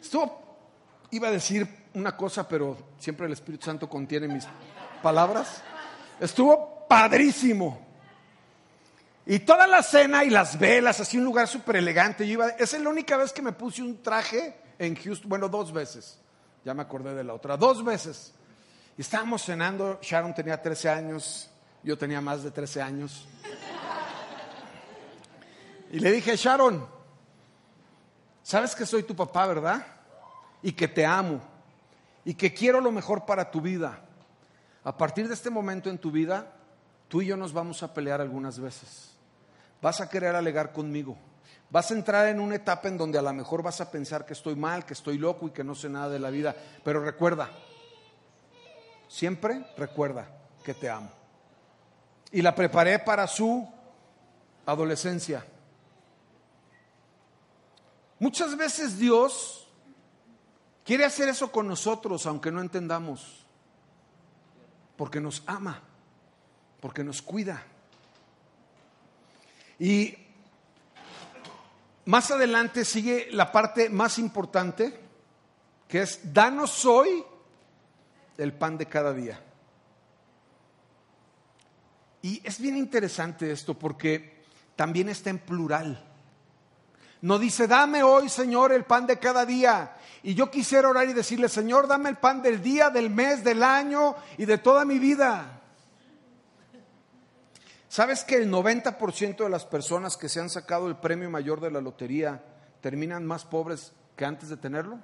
Esto 0.00 0.40
iba 1.12 1.28
a 1.28 1.30
decir 1.30 1.66
una 1.94 2.16
cosa, 2.16 2.46
pero 2.48 2.76
siempre 2.98 3.26
el 3.26 3.32
Espíritu 3.32 3.66
Santo 3.66 3.88
contiene 3.88 4.26
mis 4.26 4.46
palabras. 5.02 5.62
Estuvo 6.18 6.86
padrísimo. 6.88 7.80
Y 9.24 9.38
toda 9.40 9.68
la 9.68 9.84
cena 9.84 10.24
y 10.24 10.30
las 10.30 10.58
velas, 10.58 10.98
así 10.98 11.16
un 11.16 11.24
lugar 11.24 11.46
súper 11.46 11.76
elegante. 11.76 12.26
Yo 12.26 12.34
iba, 12.34 12.48
esa 12.48 12.76
es 12.76 12.82
la 12.82 12.88
única 12.88 13.16
vez 13.16 13.32
que 13.32 13.42
me 13.42 13.52
puse 13.52 13.82
un 13.82 14.02
traje 14.02 14.56
en 14.78 14.96
Houston, 14.96 15.28
bueno, 15.28 15.48
dos 15.48 15.72
veces. 15.72 16.18
Ya 16.64 16.74
me 16.74 16.82
acordé 16.82 17.14
de 17.14 17.22
la 17.22 17.34
otra, 17.34 17.56
dos 17.56 17.84
veces. 17.84 18.34
Y 18.96 19.00
estábamos 19.00 19.44
cenando, 19.44 19.98
Sharon 20.02 20.34
tenía 20.34 20.60
13 20.60 20.88
años, 20.88 21.50
yo 21.82 21.96
tenía 21.96 22.20
más 22.20 22.42
de 22.42 22.50
13 22.50 22.82
años. 22.82 23.26
Y 25.90 25.98
le 25.98 26.10
dije, 26.12 26.36
Sharon, 26.36 26.86
sabes 28.42 28.74
que 28.74 28.86
soy 28.86 29.02
tu 29.02 29.14
papá, 29.14 29.46
¿verdad? 29.46 29.86
Y 30.62 30.72
que 30.72 30.88
te 30.88 31.04
amo 31.04 31.40
y 32.24 32.34
que 32.34 32.54
quiero 32.54 32.80
lo 32.80 32.92
mejor 32.92 33.24
para 33.26 33.50
tu 33.50 33.60
vida. 33.60 34.00
A 34.84 34.96
partir 34.96 35.28
de 35.28 35.34
este 35.34 35.50
momento 35.50 35.90
en 35.90 35.98
tu 35.98 36.10
vida, 36.10 36.52
tú 37.08 37.22
y 37.22 37.26
yo 37.26 37.36
nos 37.36 37.52
vamos 37.52 37.82
a 37.82 37.92
pelear 37.94 38.20
algunas 38.20 38.58
veces. 38.58 39.10
Vas 39.80 40.00
a 40.00 40.08
querer 40.08 40.34
alegar 40.34 40.72
conmigo. 40.72 41.16
Vas 41.70 41.90
a 41.90 41.94
entrar 41.94 42.28
en 42.28 42.38
una 42.38 42.56
etapa 42.56 42.88
en 42.88 42.98
donde 42.98 43.18
a 43.18 43.22
lo 43.22 43.32
mejor 43.32 43.62
vas 43.62 43.80
a 43.80 43.90
pensar 43.90 44.26
que 44.26 44.34
estoy 44.34 44.54
mal, 44.54 44.84
que 44.84 44.92
estoy 44.92 45.18
loco 45.18 45.48
y 45.48 45.50
que 45.50 45.64
no 45.64 45.74
sé 45.74 45.88
nada 45.88 46.08
de 46.10 46.18
la 46.18 46.30
vida. 46.30 46.54
Pero 46.84 47.02
recuerda, 47.02 47.50
siempre 49.12 49.62
recuerda 49.76 50.26
que 50.64 50.72
te 50.72 50.88
amo. 50.88 51.10
Y 52.30 52.40
la 52.40 52.54
preparé 52.54 52.98
para 52.98 53.26
su 53.26 53.68
adolescencia. 54.64 55.44
Muchas 58.18 58.56
veces 58.56 58.98
Dios 58.98 59.68
quiere 60.82 61.04
hacer 61.04 61.28
eso 61.28 61.52
con 61.52 61.68
nosotros, 61.68 62.24
aunque 62.24 62.50
no 62.50 62.62
entendamos, 62.62 63.44
porque 64.96 65.20
nos 65.20 65.42
ama, 65.46 65.82
porque 66.80 67.04
nos 67.04 67.20
cuida. 67.20 67.62
Y 69.78 70.16
más 72.06 72.30
adelante 72.30 72.86
sigue 72.86 73.28
la 73.30 73.52
parte 73.52 73.90
más 73.90 74.18
importante, 74.18 74.98
que 75.86 76.00
es, 76.00 76.32
danos 76.32 76.86
hoy 76.86 77.26
el 78.38 78.52
pan 78.52 78.78
de 78.78 78.86
cada 78.86 79.12
día. 79.12 79.40
Y 82.22 82.40
es 82.44 82.60
bien 82.60 82.76
interesante 82.76 83.50
esto 83.50 83.74
porque 83.74 84.42
también 84.76 85.08
está 85.08 85.30
en 85.30 85.38
plural. 85.38 86.08
No 87.20 87.38
dice, 87.38 87.66
dame 87.66 88.02
hoy, 88.02 88.28
Señor, 88.28 88.72
el 88.72 88.84
pan 88.84 89.06
de 89.06 89.18
cada 89.18 89.46
día. 89.46 89.96
Y 90.22 90.34
yo 90.34 90.50
quisiera 90.50 90.88
orar 90.88 91.08
y 91.08 91.12
decirle, 91.12 91.48
Señor, 91.48 91.86
dame 91.86 92.08
el 92.08 92.16
pan 92.16 92.42
del 92.42 92.62
día, 92.62 92.90
del 92.90 93.10
mes, 93.10 93.44
del 93.44 93.62
año 93.62 94.16
y 94.38 94.44
de 94.44 94.58
toda 94.58 94.84
mi 94.84 94.98
vida. 94.98 95.60
¿Sabes 97.88 98.24
que 98.24 98.36
el 98.36 98.50
90% 98.50 99.36
de 99.36 99.50
las 99.50 99.66
personas 99.66 100.16
que 100.16 100.28
se 100.28 100.40
han 100.40 100.48
sacado 100.48 100.88
el 100.88 100.96
premio 100.96 101.28
mayor 101.28 101.60
de 101.60 101.70
la 101.70 101.80
lotería 101.80 102.42
terminan 102.80 103.26
más 103.26 103.44
pobres 103.44 103.92
que 104.16 104.24
antes 104.24 104.48
de 104.48 104.56
tenerlo? 104.56 104.98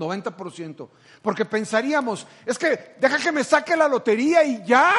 90%. 0.00 0.88
Porque 1.22 1.44
pensaríamos, 1.44 2.26
es 2.46 2.58
que 2.58 2.96
deja 2.98 3.18
que 3.18 3.30
me 3.30 3.44
saque 3.44 3.76
la 3.76 3.86
lotería 3.86 4.42
y 4.42 4.64
ya. 4.64 4.92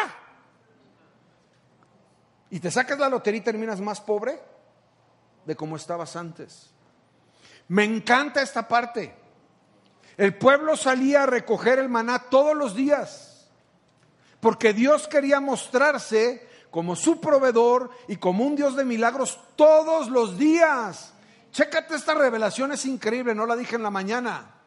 Y 2.51 2.59
te 2.59 2.69
sacas 2.69 2.99
la 2.99 3.09
lotería 3.09 3.39
y 3.39 3.43
terminas 3.43 3.81
más 3.81 3.99
pobre 3.99 4.39
de 5.45 5.55
como 5.55 5.75
estabas 5.75 6.15
antes. 6.15 6.69
Me 7.67 7.83
encanta 7.83 8.41
esta 8.41 8.67
parte. 8.67 9.15
El 10.17 10.37
pueblo 10.37 10.75
salía 10.75 11.23
a 11.23 11.25
recoger 11.25 11.79
el 11.79 11.89
maná 11.89 12.19
todos 12.29 12.55
los 12.55 12.75
días, 12.75 13.49
porque 14.39 14.73
Dios 14.73 15.07
quería 15.07 15.39
mostrarse 15.39 16.47
como 16.69 16.95
su 16.95 17.19
proveedor 17.19 17.89
y 18.07 18.17
como 18.17 18.43
un 18.45 18.55
Dios 18.55 18.75
de 18.75 18.85
milagros 18.85 19.39
todos 19.55 20.09
los 20.09 20.37
días. 20.37 21.13
Chécate 21.51 21.95
esta 21.95 22.13
revelación, 22.13 22.71
es 22.71 22.85
increíble, 22.85 23.35
no 23.35 23.45
la 23.45 23.55
dije 23.55 23.75
en 23.75 23.83
la 23.83 23.89
mañana. 23.89 24.60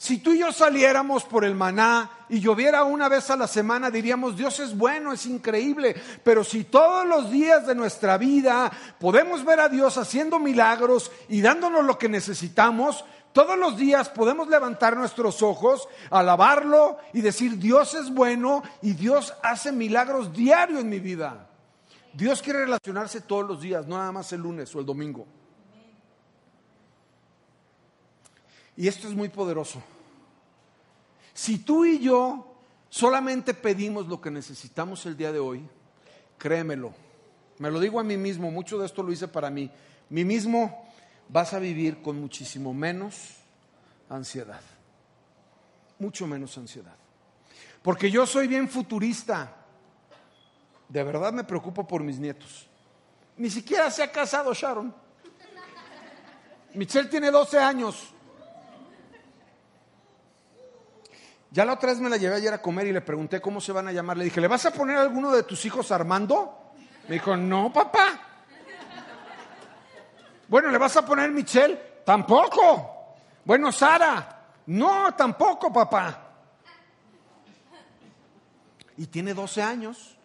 Si 0.00 0.18
tú 0.18 0.32
y 0.32 0.38
yo 0.38 0.52
saliéramos 0.52 1.24
por 1.24 1.44
el 1.44 1.56
maná 1.56 2.08
y 2.28 2.38
lloviera 2.38 2.84
una 2.84 3.08
vez 3.08 3.30
a 3.30 3.36
la 3.36 3.48
semana, 3.48 3.90
diríamos, 3.90 4.36
Dios 4.36 4.60
es 4.60 4.78
bueno, 4.78 5.12
es 5.12 5.26
increíble. 5.26 5.96
Pero 6.22 6.44
si 6.44 6.62
todos 6.62 7.04
los 7.04 7.32
días 7.32 7.66
de 7.66 7.74
nuestra 7.74 8.16
vida 8.16 8.70
podemos 9.00 9.44
ver 9.44 9.58
a 9.58 9.68
Dios 9.68 9.98
haciendo 9.98 10.38
milagros 10.38 11.10
y 11.28 11.40
dándonos 11.40 11.84
lo 11.84 11.98
que 11.98 12.08
necesitamos, 12.08 13.04
todos 13.32 13.58
los 13.58 13.76
días 13.76 14.08
podemos 14.08 14.46
levantar 14.46 14.96
nuestros 14.96 15.42
ojos, 15.42 15.88
alabarlo 16.10 16.98
y 17.12 17.20
decir, 17.20 17.58
Dios 17.58 17.94
es 17.94 18.14
bueno 18.14 18.62
y 18.80 18.92
Dios 18.92 19.34
hace 19.42 19.72
milagros 19.72 20.32
diario 20.32 20.78
en 20.78 20.88
mi 20.88 21.00
vida. 21.00 21.48
Dios 22.12 22.40
quiere 22.40 22.60
relacionarse 22.60 23.20
todos 23.20 23.48
los 23.48 23.60
días, 23.60 23.88
no 23.88 23.98
nada 23.98 24.12
más 24.12 24.32
el 24.32 24.42
lunes 24.42 24.72
o 24.76 24.78
el 24.78 24.86
domingo. 24.86 25.26
Y 28.78 28.86
esto 28.86 29.08
es 29.08 29.14
muy 29.14 29.28
poderoso. 29.28 29.82
Si 31.34 31.58
tú 31.58 31.84
y 31.84 31.98
yo 31.98 32.54
solamente 32.88 33.52
pedimos 33.52 34.06
lo 34.06 34.20
que 34.20 34.30
necesitamos 34.30 35.04
el 35.04 35.16
día 35.16 35.32
de 35.32 35.40
hoy, 35.40 35.68
créemelo, 36.38 36.94
me 37.58 37.72
lo 37.72 37.80
digo 37.80 37.98
a 37.98 38.04
mí 38.04 38.16
mismo, 38.16 38.52
mucho 38.52 38.78
de 38.78 38.86
esto 38.86 39.02
lo 39.02 39.10
hice 39.10 39.26
para 39.26 39.50
mí, 39.50 39.68
mí 40.10 40.24
mismo 40.24 40.88
vas 41.28 41.54
a 41.54 41.58
vivir 41.58 42.00
con 42.02 42.20
muchísimo 42.20 42.72
menos, 42.72 43.38
ansiedad. 44.08 44.60
Mucho 45.98 46.28
menos 46.28 46.56
ansiedad. 46.56 46.94
Porque 47.82 48.12
yo 48.12 48.28
soy 48.28 48.46
bien 48.46 48.68
futurista. 48.68 49.56
De 50.88 51.02
verdad 51.02 51.32
me 51.32 51.42
preocupo 51.42 51.84
por 51.84 52.04
mis 52.04 52.20
nietos. 52.20 52.68
Ni 53.38 53.50
siquiera 53.50 53.90
se 53.90 54.04
ha 54.04 54.12
casado 54.12 54.54
Sharon. 54.54 54.94
Michelle 56.74 57.08
tiene 57.08 57.32
12 57.32 57.58
años. 57.58 58.14
Ya 61.50 61.64
la 61.64 61.74
otra 61.74 61.90
vez 61.90 62.00
me 62.00 62.10
la 62.10 62.16
llevé 62.16 62.36
ayer 62.36 62.52
a 62.52 62.60
comer 62.60 62.86
y 62.88 62.92
le 62.92 63.00
pregunté 63.00 63.40
cómo 63.40 63.60
se 63.60 63.72
van 63.72 63.88
a 63.88 63.92
llamar. 63.92 64.16
Le 64.16 64.24
dije, 64.24 64.40
¿le 64.40 64.48
vas 64.48 64.66
a 64.66 64.70
poner 64.70 64.96
a 64.98 65.02
alguno 65.02 65.32
de 65.32 65.44
tus 65.44 65.64
hijos 65.64 65.90
Armando? 65.90 66.72
Me 67.08 67.14
dijo, 67.14 67.36
no, 67.36 67.72
papá. 67.72 68.20
Bueno, 70.46 70.70
¿le 70.70 70.78
vas 70.78 70.96
a 70.96 71.04
poner 71.04 71.30
Michelle? 71.30 72.02
Tampoco. 72.04 73.16
Bueno, 73.44 73.72
Sara. 73.72 74.36
No, 74.66 75.14
tampoco, 75.14 75.72
papá. 75.72 76.26
Y 78.98 79.06
tiene 79.06 79.32
12 79.32 79.62
años. 79.62 80.16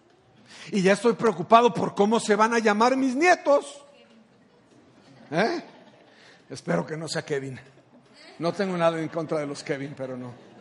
Y 0.71 0.82
ya 0.82 0.93
estoy 0.93 1.13
preocupado 1.13 1.74
por 1.74 1.95
cómo 1.95 2.19
se 2.19 2.36
van 2.36 2.53
a 2.53 2.59
llamar 2.59 2.97
mis 2.97 3.15
nietos. 3.15 3.84
¿Eh? 5.32 5.63
Espero 6.49 6.86
que 6.86 6.97
no 6.97 7.07
sea 7.07 7.24
Kevin. 7.24 7.59
No 8.39 8.51
tengo 8.51 8.76
nada 8.78 8.99
en 8.99 9.07
contra 9.09 9.39
de 9.39 9.47
los 9.47 9.63
Kevin, 9.63 9.93
pero 9.95 10.17
no. 10.17 10.52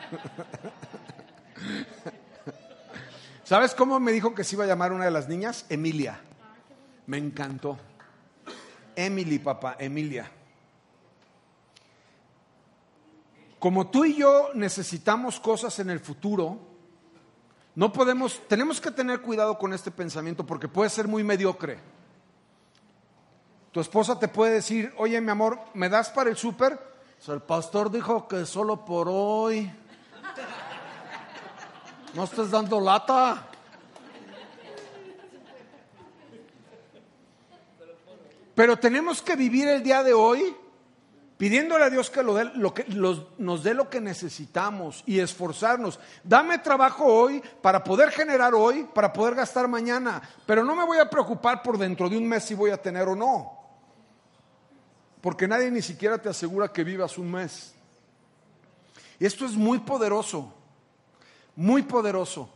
¿Sabes 3.44 3.74
cómo 3.74 3.98
me 3.98 4.12
dijo 4.12 4.34
que 4.34 4.44
se 4.44 4.54
iba 4.54 4.64
a 4.64 4.68
llamar 4.68 4.92
una 4.92 5.04
de 5.04 5.10
las 5.10 5.28
niñas? 5.28 5.66
Emilia. 5.68 6.20
Me 7.06 7.18
encantó. 7.18 7.78
Emily, 8.94 9.38
papá, 9.38 9.76
Emilia. 9.78 10.30
Como 13.58 13.88
tú 13.88 14.04
y 14.04 14.16
yo 14.16 14.50
necesitamos 14.54 15.40
cosas 15.40 15.78
en 15.80 15.90
el 15.90 16.00
futuro, 16.00 16.58
no 17.74 17.92
podemos, 17.92 18.40
tenemos 18.48 18.80
que 18.80 18.90
tener 18.90 19.20
cuidado 19.20 19.58
con 19.58 19.72
este 19.72 19.90
pensamiento 19.90 20.46
porque 20.46 20.68
puede 20.68 20.90
ser 20.90 21.08
muy 21.08 21.24
mediocre. 21.24 21.78
Tu 23.72 23.80
esposa 23.80 24.18
te 24.18 24.28
puede 24.28 24.54
decir, 24.54 24.92
oye 24.96 25.20
mi 25.20 25.30
amor, 25.30 25.60
¿me 25.74 25.88
das 25.88 26.10
para 26.10 26.30
el 26.30 26.36
súper? 26.36 26.90
el 27.28 27.42
pastor 27.42 27.90
dijo 27.90 28.26
que 28.26 28.46
solo 28.46 28.84
por 28.84 29.08
hoy. 29.10 29.70
No 32.14 32.24
estés 32.24 32.50
dando 32.50 32.80
lata. 32.80 33.46
Pero 38.54 38.76
tenemos 38.76 39.22
que 39.22 39.36
vivir 39.36 39.68
el 39.68 39.82
día 39.82 40.02
de 40.02 40.12
hoy 40.12 40.54
pidiéndole 41.38 41.84
a 41.84 41.90
Dios 41.90 42.10
que, 42.10 42.22
lo 42.22 42.42
lo 42.42 42.74
que 42.74 42.84
nos 43.38 43.62
dé 43.62 43.72
lo 43.72 43.88
que 43.88 44.00
necesitamos 44.00 45.02
y 45.06 45.20
esforzarnos. 45.20 45.98
Dame 46.24 46.58
trabajo 46.58 47.06
hoy 47.06 47.42
para 47.62 47.82
poder 47.82 48.10
generar 48.10 48.54
hoy, 48.54 48.86
para 48.92 49.12
poder 49.12 49.36
gastar 49.36 49.68
mañana. 49.68 50.20
Pero 50.44 50.64
no 50.64 50.74
me 50.74 50.84
voy 50.84 50.98
a 50.98 51.08
preocupar 51.08 51.62
por 51.62 51.78
dentro 51.78 52.10
de 52.10 52.18
un 52.18 52.28
mes 52.28 52.44
si 52.44 52.54
voy 52.54 52.70
a 52.70 52.82
tener 52.82 53.08
o 53.08 53.16
no. 53.16 53.58
Porque 55.20 55.46
nadie 55.46 55.70
ni 55.70 55.80
siquiera 55.80 56.18
te 56.18 56.28
asegura 56.28 56.72
que 56.72 56.84
vivas 56.84 57.16
un 57.16 57.30
mes. 57.30 57.72
Esto 59.18 59.46
es 59.46 59.52
muy 59.52 59.78
poderoso 59.78 60.59
muy 61.56 61.82
poderoso. 61.82 62.50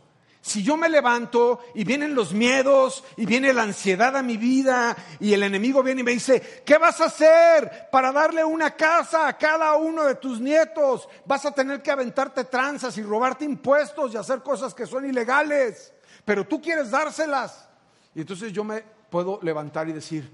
Si 0.45 0.61
yo 0.61 0.77
me 0.77 0.89
levanto 0.89 1.59
y 1.73 1.83
vienen 1.83 2.13
los 2.13 2.31
miedos 2.31 3.03
y 3.17 3.25
viene 3.25 3.51
la 3.51 3.63
ansiedad 3.63 4.15
a 4.15 4.21
mi 4.21 4.37
vida 4.37 4.95
y 5.19 5.33
el 5.33 5.41
enemigo 5.41 5.81
viene 5.81 6.01
y 6.01 6.03
me 6.03 6.11
dice, 6.11 6.61
¿qué 6.63 6.77
vas 6.77 7.01
a 7.01 7.05
hacer 7.05 7.89
para 7.91 8.11
darle 8.11 8.43
una 8.43 8.75
casa 8.75 9.27
a 9.27 9.35
cada 9.39 9.75
uno 9.75 10.03
de 10.03 10.13
tus 10.13 10.39
nietos? 10.39 11.09
Vas 11.25 11.47
a 11.47 11.51
tener 11.51 11.81
que 11.81 11.89
aventarte 11.89 12.43
tranzas 12.43 12.95
y 12.99 13.01
robarte 13.01 13.43
impuestos 13.43 14.13
y 14.13 14.17
hacer 14.17 14.43
cosas 14.43 14.75
que 14.75 14.85
son 14.85 15.09
ilegales, 15.09 15.91
pero 16.23 16.45
tú 16.45 16.61
quieres 16.61 16.91
dárselas. 16.91 17.67
Y 18.13 18.21
entonces 18.21 18.53
yo 18.53 18.63
me 18.63 18.83
puedo 19.09 19.39
levantar 19.41 19.89
y 19.89 19.93
decir, 19.93 20.31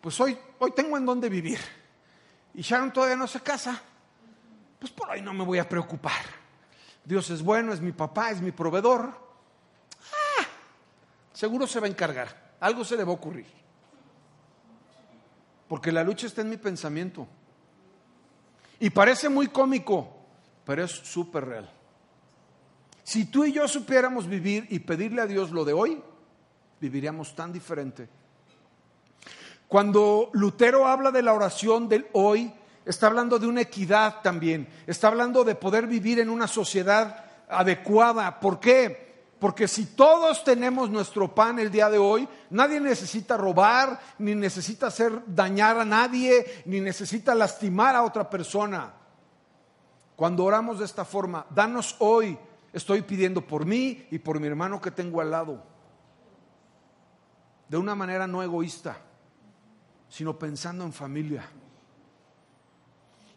pues 0.00 0.20
hoy, 0.20 0.38
hoy 0.60 0.70
tengo 0.70 0.96
en 0.96 1.04
dónde 1.04 1.28
vivir. 1.28 1.58
Y 2.54 2.62
Sharon 2.62 2.92
todavía 2.92 3.16
no 3.16 3.26
se 3.26 3.40
casa. 3.40 3.82
Pues 4.78 4.92
por 4.92 5.10
ahí 5.10 5.22
no 5.22 5.34
me 5.34 5.44
voy 5.44 5.58
a 5.58 5.68
preocupar. 5.68 6.39
Dios 7.10 7.28
es 7.30 7.42
bueno, 7.42 7.72
es 7.72 7.80
mi 7.80 7.90
papá, 7.90 8.30
es 8.30 8.40
mi 8.40 8.52
proveedor. 8.52 9.02
Ah, 9.02 10.46
seguro 11.32 11.66
se 11.66 11.80
va 11.80 11.88
a 11.88 11.90
encargar, 11.90 12.54
algo 12.60 12.84
se 12.84 12.96
le 12.96 13.02
va 13.02 13.10
a 13.10 13.16
ocurrir. 13.16 13.48
Porque 15.66 15.90
la 15.90 16.04
lucha 16.04 16.28
está 16.28 16.42
en 16.42 16.50
mi 16.50 16.56
pensamiento. 16.56 17.26
Y 18.78 18.90
parece 18.90 19.28
muy 19.28 19.48
cómico, 19.48 20.08
pero 20.64 20.84
es 20.84 20.92
súper 20.92 21.46
real. 21.46 21.68
Si 23.02 23.24
tú 23.24 23.44
y 23.44 23.50
yo 23.54 23.66
supiéramos 23.66 24.28
vivir 24.28 24.68
y 24.70 24.78
pedirle 24.78 25.22
a 25.22 25.26
Dios 25.26 25.50
lo 25.50 25.64
de 25.64 25.72
hoy, 25.72 26.00
viviríamos 26.80 27.34
tan 27.34 27.52
diferente. 27.52 28.08
Cuando 29.66 30.30
Lutero 30.32 30.86
habla 30.86 31.10
de 31.10 31.22
la 31.22 31.32
oración 31.32 31.88
del 31.88 32.06
hoy, 32.12 32.54
está 32.90 33.06
hablando 33.06 33.38
de 33.38 33.46
una 33.46 33.60
equidad 33.60 34.20
también, 34.20 34.68
está 34.84 35.08
hablando 35.08 35.44
de 35.44 35.54
poder 35.54 35.86
vivir 35.86 36.18
en 36.18 36.28
una 36.28 36.48
sociedad 36.48 37.24
adecuada. 37.48 38.40
¿Por 38.40 38.58
qué? 38.58 39.10
Porque 39.38 39.68
si 39.68 39.86
todos 39.86 40.42
tenemos 40.42 40.90
nuestro 40.90 41.32
pan 41.32 41.60
el 41.60 41.70
día 41.70 41.88
de 41.88 41.98
hoy, 41.98 42.28
nadie 42.50 42.80
necesita 42.80 43.36
robar, 43.36 44.00
ni 44.18 44.34
necesita 44.34 44.88
hacer 44.88 45.22
dañar 45.24 45.78
a 45.78 45.84
nadie, 45.84 46.62
ni 46.66 46.80
necesita 46.80 47.34
lastimar 47.34 47.94
a 47.94 48.02
otra 48.02 48.28
persona. 48.28 48.92
Cuando 50.16 50.44
oramos 50.44 50.80
de 50.80 50.84
esta 50.84 51.04
forma, 51.04 51.46
danos 51.48 51.94
hoy, 52.00 52.36
estoy 52.72 53.02
pidiendo 53.02 53.46
por 53.46 53.64
mí 53.64 54.04
y 54.10 54.18
por 54.18 54.40
mi 54.40 54.48
hermano 54.48 54.80
que 54.80 54.90
tengo 54.90 55.20
al 55.20 55.30
lado. 55.30 55.62
De 57.68 57.76
una 57.76 57.94
manera 57.94 58.26
no 58.26 58.42
egoísta, 58.42 58.98
sino 60.08 60.36
pensando 60.36 60.84
en 60.84 60.92
familia 60.92 61.48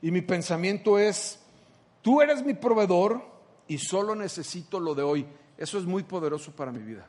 y 0.03 0.11
mi 0.11 0.21
pensamiento 0.21 0.99
es, 0.99 1.39
tú 2.01 2.21
eres 2.21 2.43
mi 2.43 2.53
proveedor 2.53 3.23
y 3.69 3.77
solo 3.77 4.15
necesito 4.15 4.81
lo 4.81 4.93
de 4.95 5.01
hoy. 5.01 5.25
Eso 5.57 5.77
es 5.77 5.85
muy 5.85 6.03
poderoso 6.03 6.51
para 6.51 6.73
mi 6.73 6.83
vida. 6.83 7.05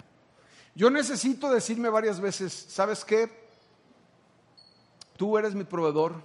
Yo 0.76 0.90
necesito 0.90 1.50
decirme 1.50 1.88
varias 1.88 2.20
veces, 2.20 2.52
¿sabes 2.52 3.04
qué? 3.04 3.28
Tú 5.16 5.36
eres 5.36 5.56
mi 5.56 5.64
proveedor, 5.64 6.22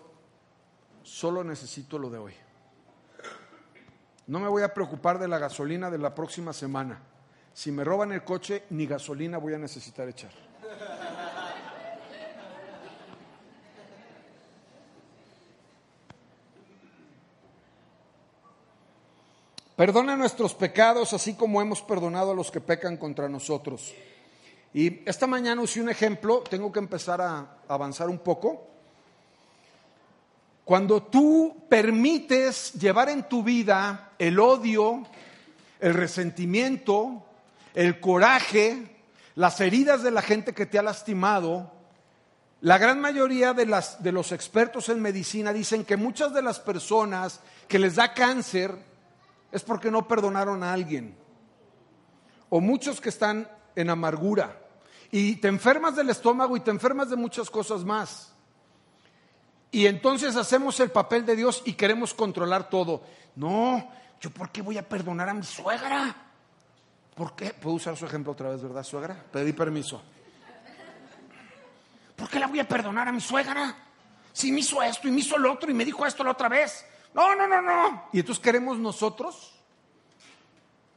solo 1.02 1.44
necesito 1.44 1.98
lo 1.98 2.12
de 2.12 2.20
hoy. 2.20 2.34
No 4.28 4.40
me 4.40 4.48
voy 4.48 4.62
a 4.62 4.72
preocupar 4.72 5.18
de 5.18 5.28
la 5.28 5.40
gasolina 5.40 5.90
de 5.90 5.98
la 5.98 6.14
próxima 6.14 6.54
semana. 6.54 7.02
Si 7.52 7.72
me 7.72 7.84
roban 7.84 8.12
el 8.12 8.24
coche, 8.24 8.66
ni 8.70 8.86
gasolina 8.86 9.40
voy 9.40 9.56
a 9.56 9.58
necesitar 9.58 10.08
echar. 10.08 10.49
Perdona 19.80 20.18
nuestros 20.18 20.54
pecados 20.54 21.14
así 21.14 21.36
como 21.36 21.62
hemos 21.62 21.82
perdonado 21.82 22.32
a 22.32 22.36
los 22.36 22.52
que 22.52 22.60
pecan 22.60 22.98
contra 22.98 23.30
nosotros. 23.30 23.94
Y 24.74 25.08
esta 25.08 25.26
mañana 25.26 25.62
usé 25.62 25.80
un 25.80 25.88
ejemplo, 25.88 26.44
tengo 26.50 26.70
que 26.70 26.80
empezar 26.80 27.22
a 27.22 27.60
avanzar 27.66 28.10
un 28.10 28.20
poco. 28.20 28.68
Cuando 30.66 31.04
tú 31.04 31.64
permites 31.70 32.74
llevar 32.74 33.08
en 33.08 33.30
tu 33.30 33.42
vida 33.42 34.12
el 34.20 34.38
odio, 34.42 35.04
el 35.80 35.94
resentimiento, 35.94 37.24
el 37.74 38.02
coraje, 38.02 38.98
las 39.36 39.62
heridas 39.62 40.04
de 40.04 40.12
la 40.12 40.22
gente 40.22 40.54
que 40.54 40.66
te 40.66 40.78
ha 40.78 40.84
lastimado, 40.84 41.72
la 42.60 42.78
gran 42.78 43.00
mayoría 43.00 43.54
de, 43.54 43.66
las, 43.66 44.04
de 44.04 44.12
los 44.12 44.34
expertos 44.34 44.90
en 44.90 45.02
medicina 45.02 45.54
dicen 45.54 45.86
que 45.86 45.96
muchas 45.96 46.34
de 46.34 46.42
las 46.42 46.60
personas 46.60 47.40
que 47.70 47.80
les 47.80 47.96
da 47.96 48.14
cáncer 48.14 48.89
es 49.52 49.64
porque 49.64 49.92
no 49.92 50.08
perdonaron 50.08 50.64
a 50.64 50.74
alguien. 50.74 51.18
O 52.50 52.60
muchos 52.60 53.00
que 53.02 53.10
están 53.10 53.50
en 53.76 53.90
amargura. 53.90 54.60
Y 55.12 55.38
te 55.38 55.48
enfermas 55.48 55.96
del 55.96 56.10
estómago 56.10 56.56
y 56.56 56.60
te 56.60 56.72
enfermas 56.72 57.10
de 57.10 57.16
muchas 57.16 57.50
cosas 57.50 57.84
más. 57.84 58.34
Y 59.72 59.86
entonces 59.86 60.36
hacemos 60.36 60.80
el 60.80 60.92
papel 60.92 61.26
de 61.26 61.36
Dios 61.36 61.62
y 61.66 61.74
queremos 61.74 62.14
controlar 62.14 62.70
todo. 62.70 63.04
No, 63.36 63.92
yo 64.20 64.32
por 64.32 64.52
qué 64.52 64.62
voy 64.62 64.78
a 64.78 64.88
perdonar 64.88 65.30
a 65.30 65.34
mi 65.34 65.44
suegra. 65.44 66.16
¿Por 67.16 67.36
qué? 67.36 67.54
Puedo 67.54 67.76
usar 67.76 67.96
su 67.98 68.06
ejemplo 68.06 68.32
otra 68.32 68.50
vez, 68.50 68.62
¿verdad, 68.62 68.84
suegra? 68.84 69.24
Pedí 69.32 69.54
permiso. 69.54 70.02
¿Por 72.16 72.30
qué 72.30 72.40
la 72.40 72.48
voy 72.48 72.60
a 72.60 72.68
perdonar 72.68 73.08
a 73.08 73.12
mi 73.12 73.22
suegra? 73.22 73.76
Si 74.34 74.52
me 74.52 74.60
hizo 74.60 74.82
esto 74.82 75.08
y 75.08 75.12
me 75.12 75.20
hizo 75.20 75.38
lo 75.38 75.54
otro 75.54 75.70
y 75.70 75.74
me 75.74 75.86
dijo 75.86 76.06
esto 76.06 76.24
la 76.24 76.32
otra 76.32 76.50
vez. 76.50 76.86
No, 77.14 77.36
no, 77.36 77.48
no, 77.48 77.62
no. 77.62 78.10
Y 78.14 78.20
entonces 78.20 78.44
queremos 78.44 78.78
nosotros 78.78 79.54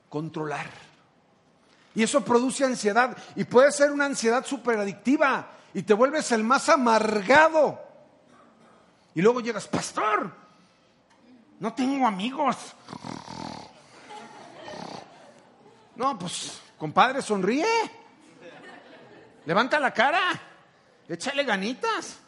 controlar. 0.08 0.66
Y 1.94 2.02
eso 2.02 2.22
produce 2.24 2.64
ansiedad. 2.64 3.16
Y 3.36 3.44
puede 3.44 3.72
ser 3.72 3.92
una 3.92 4.06
ansiedad 4.06 4.44
súper 4.44 4.78
adictiva. 4.78 5.48
Y 5.74 5.82
te 5.82 5.94
vuelves 5.94 6.32
el 6.32 6.44
más 6.44 6.68
amargado. 6.68 7.80
Y 9.14 9.22
luego 9.22 9.40
llegas, 9.40 9.66
pastor, 9.66 10.30
No 11.60 11.72
tengo 11.74 12.06
amigos. 12.06 12.56
No, 15.94 16.18
pues, 16.18 16.60
compadre, 16.78 17.22
sonríe. 17.22 17.66
Levanta 19.46 19.78
la 19.78 19.92
cara. 19.92 20.20
Échale 21.08 21.44
ganitas. 21.44 22.18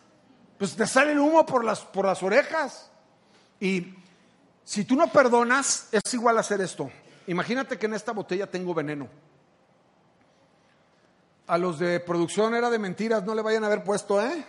Pues 0.59 0.77
te 0.77 0.87
sale 0.87 1.13
el 1.13 1.19
humo 1.19 1.45
por 1.45 1.65
las, 1.65 1.81
por 1.81 2.07
las 2.07 2.23
orejas. 2.23 2.91
Y 3.61 3.95
si 4.65 4.85
tú 4.85 4.97
no 4.97 5.09
perdonas, 5.09 5.89
es 5.93 6.15
igual 6.15 6.39
hacer 6.39 6.61
esto. 6.61 6.91
Imagínate 7.27 7.79
que 7.79 7.87
en 7.87 7.95
esta 7.95 8.13
botella 8.13 8.51
tengo 8.51 8.75
veneno. 8.75 9.09
A 11.47 11.59
los 11.59 11.79
de 11.79 12.01
producción 12.01 12.55
era 12.55 12.71
de 12.71 12.79
mentiras, 12.79 13.25
no 13.25 13.35
le 13.35 13.43
vayan 13.43 13.65
a 13.65 13.67
haber 13.67 13.85
puesto, 13.85 14.21
¿eh? 14.21 14.45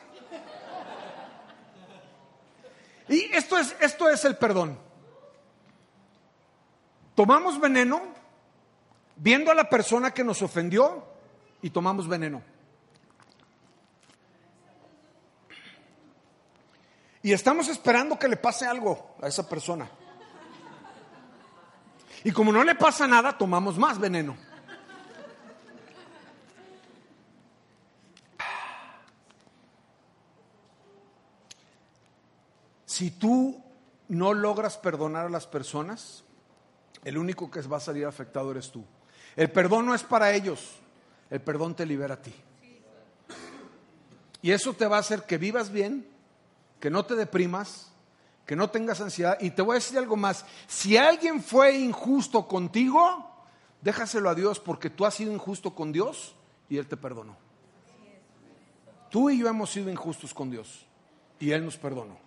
Y 3.08 3.32
esto 3.36 3.58
es, 3.58 3.76
esto 3.80 4.10
es 4.10 4.26
el 4.26 4.36
perdón. 4.38 4.80
Tomamos 7.14 7.60
veneno 7.60 8.02
viendo 9.16 9.52
a 9.52 9.56
la 9.56 9.70
persona 9.70 10.12
que 10.12 10.24
nos 10.24 10.42
ofendió 10.42 11.06
y 11.62 11.70
tomamos 11.70 12.08
veneno. 12.08 12.42
Y 17.26 17.34
estamos 17.34 17.68
esperando 17.70 18.20
que 18.20 18.28
le 18.28 18.38
pase 18.38 18.68
algo 18.68 19.16
a 19.20 19.28
esa 19.28 19.50
persona. 19.50 19.90
Y 22.24 22.32
como 22.32 22.52
no 22.52 22.64
le 22.64 22.76
pasa 22.76 23.08
nada, 23.08 23.36
tomamos 23.36 23.80
más 23.80 24.00
veneno. 24.00 24.38
Si 32.86 33.10
tú 33.10 33.60
no 34.10 34.36
logras 34.36 34.78
perdonar 34.78 35.26
a 35.26 35.30
las 35.30 35.48
personas, 35.48 36.24
el 37.04 37.18
único 37.18 37.50
que 37.50 37.62
va 37.62 37.78
a 37.78 37.80
salir 37.80 38.06
afectado 38.06 38.52
eres 38.52 38.72
tú. 38.72 38.86
El 39.36 39.50
perdón 39.50 39.88
no 39.88 39.96
es 39.96 40.04
para 40.04 40.32
ellos, 40.32 40.76
el 41.32 41.42
perdón 41.42 41.74
te 41.76 41.88
libera 41.88 42.14
a 42.14 42.22
ti. 42.22 42.36
Y 44.44 44.52
eso 44.52 44.74
te 44.74 44.86
va 44.86 44.98
a 44.98 45.00
hacer 45.00 45.24
que 45.24 45.40
vivas 45.40 45.72
bien, 45.72 46.14
que 46.80 46.90
no 46.90 47.06
te 47.06 47.16
deprimas, 47.16 47.92
que 48.46 48.56
no 48.56 48.70
tengas 48.70 49.02
ansiedad. 49.02 49.38
Y 49.40 49.52
te 49.52 49.62
voy 49.62 49.74
a 49.74 49.76
decir 49.76 49.98
algo 49.98 50.16
más, 50.16 50.46
si 50.68 50.98
alguien 50.98 51.42
fue 51.42 51.78
injusto 51.78 52.48
contigo, 52.48 53.32
déjaselo 53.82 54.30
a 54.30 54.36
Dios 54.36 54.60
porque 54.60 54.90
tú 54.90 55.06
has 55.06 55.16
sido 55.16 55.32
injusto 55.32 55.74
con 55.74 55.92
Dios 55.92 56.36
y 56.70 56.78
Él 56.78 56.88
te 56.88 56.98
perdonó. 56.98 57.38
Tú 59.10 59.30
y 59.30 59.40
yo 59.40 59.48
hemos 59.48 59.70
sido 59.70 59.90
injustos 59.90 60.34
con 60.34 60.52
Dios 60.52 60.86
y 61.40 61.52
Él 61.52 61.64
nos 61.64 61.78
perdonó. 61.78 62.18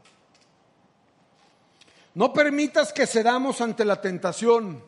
No 2.15 2.33
permitas 2.33 2.93
que 2.93 3.07
cedamos 3.07 3.61
ante 3.61 3.85
la 3.85 4.01
tentación. 4.01 4.83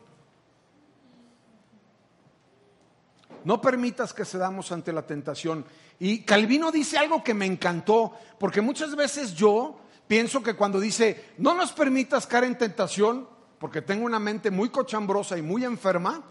No 3.44 3.60
permitas 3.60 4.12
que 4.12 4.24
cedamos 4.24 4.72
ante 4.72 4.92
la 4.92 5.06
tentación. 5.06 5.64
Y 5.98 6.22
Calvino 6.22 6.70
dice 6.70 6.98
algo 6.98 7.22
que 7.22 7.34
me 7.34 7.46
encantó, 7.46 8.12
porque 8.38 8.60
muchas 8.60 8.96
veces 8.96 9.34
yo 9.34 9.80
pienso 10.06 10.42
que 10.42 10.54
cuando 10.54 10.80
dice, 10.80 11.32
no 11.38 11.54
nos 11.54 11.72
permitas 11.72 12.26
caer 12.26 12.44
en 12.44 12.58
tentación, 12.58 13.28
porque 13.58 13.82
tengo 13.82 14.06
una 14.06 14.18
mente 14.18 14.50
muy 14.50 14.70
cochambrosa 14.70 15.36
y 15.36 15.42
muy 15.42 15.64
enferma, 15.64 16.22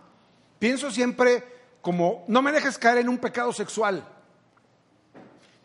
pienso 0.57 0.91
siempre 0.91 1.43
como, 1.81 2.25
no 2.27 2.41
me 2.41 2.51
dejes 2.51 2.77
caer 2.77 2.97
en 2.97 3.09
un 3.09 3.19
pecado 3.19 3.53
sexual. 3.53 4.05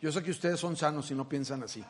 Yo 0.01 0.11
sé 0.11 0.21
que 0.21 0.31
ustedes 0.31 0.59
son 0.59 0.77
sanos 0.77 1.09
y 1.09 1.15
no 1.15 1.27
piensan 1.27 1.63
así. 1.63 1.83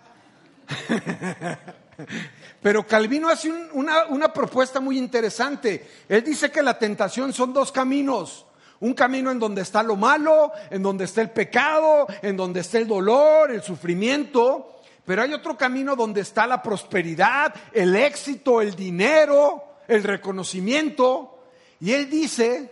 Pero 2.61 2.87
Calvino 2.87 3.29
hace 3.29 3.51
una, 3.73 4.05
una 4.05 4.31
propuesta 4.33 4.79
muy 4.79 4.97
interesante. 4.97 5.87
Él 6.07 6.23
dice 6.23 6.51
que 6.51 6.63
la 6.63 6.79
tentación 6.79 7.33
son 7.33 7.53
dos 7.53 7.71
caminos. 7.71 8.45
Un 8.79 8.93
camino 8.93 9.31
en 9.31 9.39
donde 9.39 9.61
está 9.61 9.81
lo 9.81 9.95
malo, 9.95 10.51
en 10.69 10.83
donde 10.83 11.05
está 11.05 11.21
el 11.21 11.31
pecado, 11.31 12.07
en 12.21 12.35
donde 12.35 12.59
está 12.59 12.77
el 12.77 12.87
dolor, 12.87 13.51
el 13.51 13.61
sufrimiento. 13.61 14.81
Pero 15.05 15.21
hay 15.21 15.33
otro 15.33 15.55
camino 15.57 15.95
donde 15.95 16.21
está 16.21 16.47
la 16.47 16.61
prosperidad, 16.61 17.53
el 17.71 17.95
éxito, 17.95 18.61
el 18.61 18.75
dinero, 18.75 19.63
el 19.87 20.03
reconocimiento. 20.03 21.39
Y 21.79 21.91
él 21.93 22.09
dice 22.09 22.71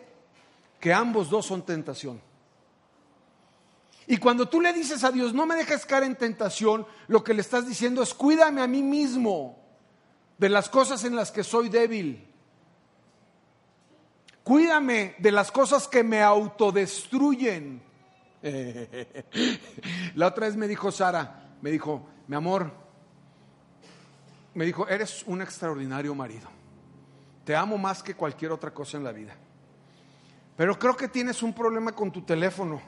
que 0.80 0.92
ambos 0.92 1.30
dos 1.30 1.46
son 1.46 1.62
tentación. 1.62 2.20
Y 4.08 4.18
cuando 4.18 4.50
tú 4.50 4.60
le 4.60 4.74
dices 4.74 5.04
a 5.04 5.12
Dios, 5.12 5.34
no 5.34 5.46
me 5.46 5.56
dejes 5.56 5.86
caer 5.86 6.04
en 6.04 6.16
tentación, 6.16 6.86
lo 7.08 7.24
que 7.24 7.34
le 7.34 7.42
estás 7.42 7.66
diciendo 7.66 8.04
es, 8.04 8.14
cuídame 8.14 8.62
a 8.62 8.68
mí 8.68 8.84
mismo 8.84 9.58
de 10.38 10.50
las 10.50 10.68
cosas 10.68 11.04
en 11.06 11.16
las 11.16 11.32
que 11.32 11.44
soy 11.44 11.70
débil. 11.70 12.28
Cuídame 14.44 15.16
de 15.20 15.32
las 15.32 15.52
cosas 15.52 15.88
que 15.88 16.04
me 16.04 16.22
autodestruyen. 16.22 17.82
La 20.16 20.28
otra 20.28 20.48
vez 20.48 20.58
me 20.58 20.68
dijo 20.68 20.92
Sara, 20.92 21.56
me 21.62 21.72
dijo, 21.72 22.06
mi 22.28 22.36
amor, 22.36 22.72
me 24.54 24.66
dijo, 24.66 24.88
eres 24.88 25.24
un 25.28 25.42
extraordinario 25.42 26.14
marido. 26.14 26.50
Te 27.46 27.56
amo 27.56 27.78
más 27.78 28.04
que 28.04 28.16
cualquier 28.16 28.52
otra 28.52 28.74
cosa 28.74 28.98
en 28.98 29.06
la 29.06 29.14
vida. 29.14 29.34
Pero 30.58 30.78
creo 30.78 30.96
que 30.96 31.08
tienes 31.08 31.42
un 31.42 31.54
problema 31.54 31.94
con 31.94 32.12
tu 32.12 32.22
teléfono 32.22 32.82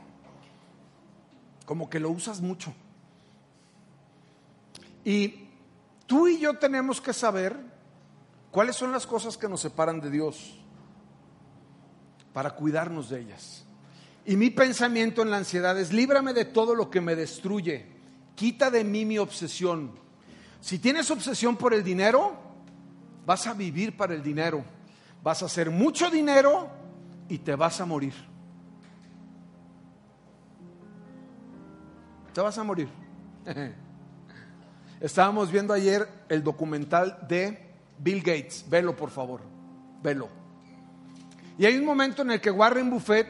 como 1.66 1.90
que 1.90 2.00
lo 2.00 2.12
usas 2.12 2.42
mucho. 2.42 2.74
Y 5.04 5.48
tú 6.06 6.28
y 6.28 6.40
yo 6.40 6.58
tenemos 6.60 7.00
que 7.00 7.14
saber 7.14 7.58
cuáles 8.52 8.76
son 8.76 8.92
las 8.92 9.08
cosas 9.08 9.38
que 9.38 9.48
nos 9.48 9.62
separan 9.62 10.00
de 10.02 10.10
Dios 10.12 10.60
para 12.36 12.52
cuidarnos 12.52 13.08
de 13.10 13.22
ellas. 13.22 13.66
Y 14.26 14.36
mi 14.36 14.50
pensamiento 14.50 15.22
en 15.22 15.32
la 15.32 15.38
ansiedad 15.38 15.80
es, 15.80 15.94
líbrame 15.94 16.34
de 16.34 16.44
todo 16.44 16.76
lo 16.76 16.90
que 16.90 17.00
me 17.00 17.16
destruye, 17.16 17.86
quita 18.36 18.70
de 18.70 18.84
mí 18.84 19.06
mi 19.06 19.18
obsesión. 19.18 19.98
Si 20.60 20.80
tienes 20.80 21.10
obsesión 21.10 21.56
por 21.56 21.74
el 21.74 21.82
dinero, 21.82 22.36
vas 23.26 23.48
a 23.48 23.54
vivir 23.54 23.96
para 23.96 24.14
el 24.14 24.22
dinero, 24.22 24.66
vas 25.24 25.44
a 25.44 25.46
hacer 25.46 25.72
mucho 25.72 26.10
dinero 26.10 26.68
y 27.30 27.38
te 27.38 27.56
vas 27.56 27.80
a 27.80 27.86
morir. 27.86 28.14
te 32.34 32.42
vas 32.42 32.58
a 32.58 32.66
morir. 32.66 32.90
Estábamos 35.00 35.50
viendo 35.50 35.74
ayer 35.74 36.06
el 36.28 36.44
documental 36.44 37.18
de 37.30 37.72
Bill 37.98 38.20
Gates. 38.20 38.66
Velo, 38.68 38.94
por 38.94 39.10
favor. 39.10 39.40
Velo. 40.04 40.45
Y 41.58 41.66
hay 41.66 41.78
un 41.78 41.86
momento 41.86 42.22
en 42.22 42.32
el 42.32 42.42
que 42.42 42.52
Warren 42.52 42.90
Buffett, 42.90 43.28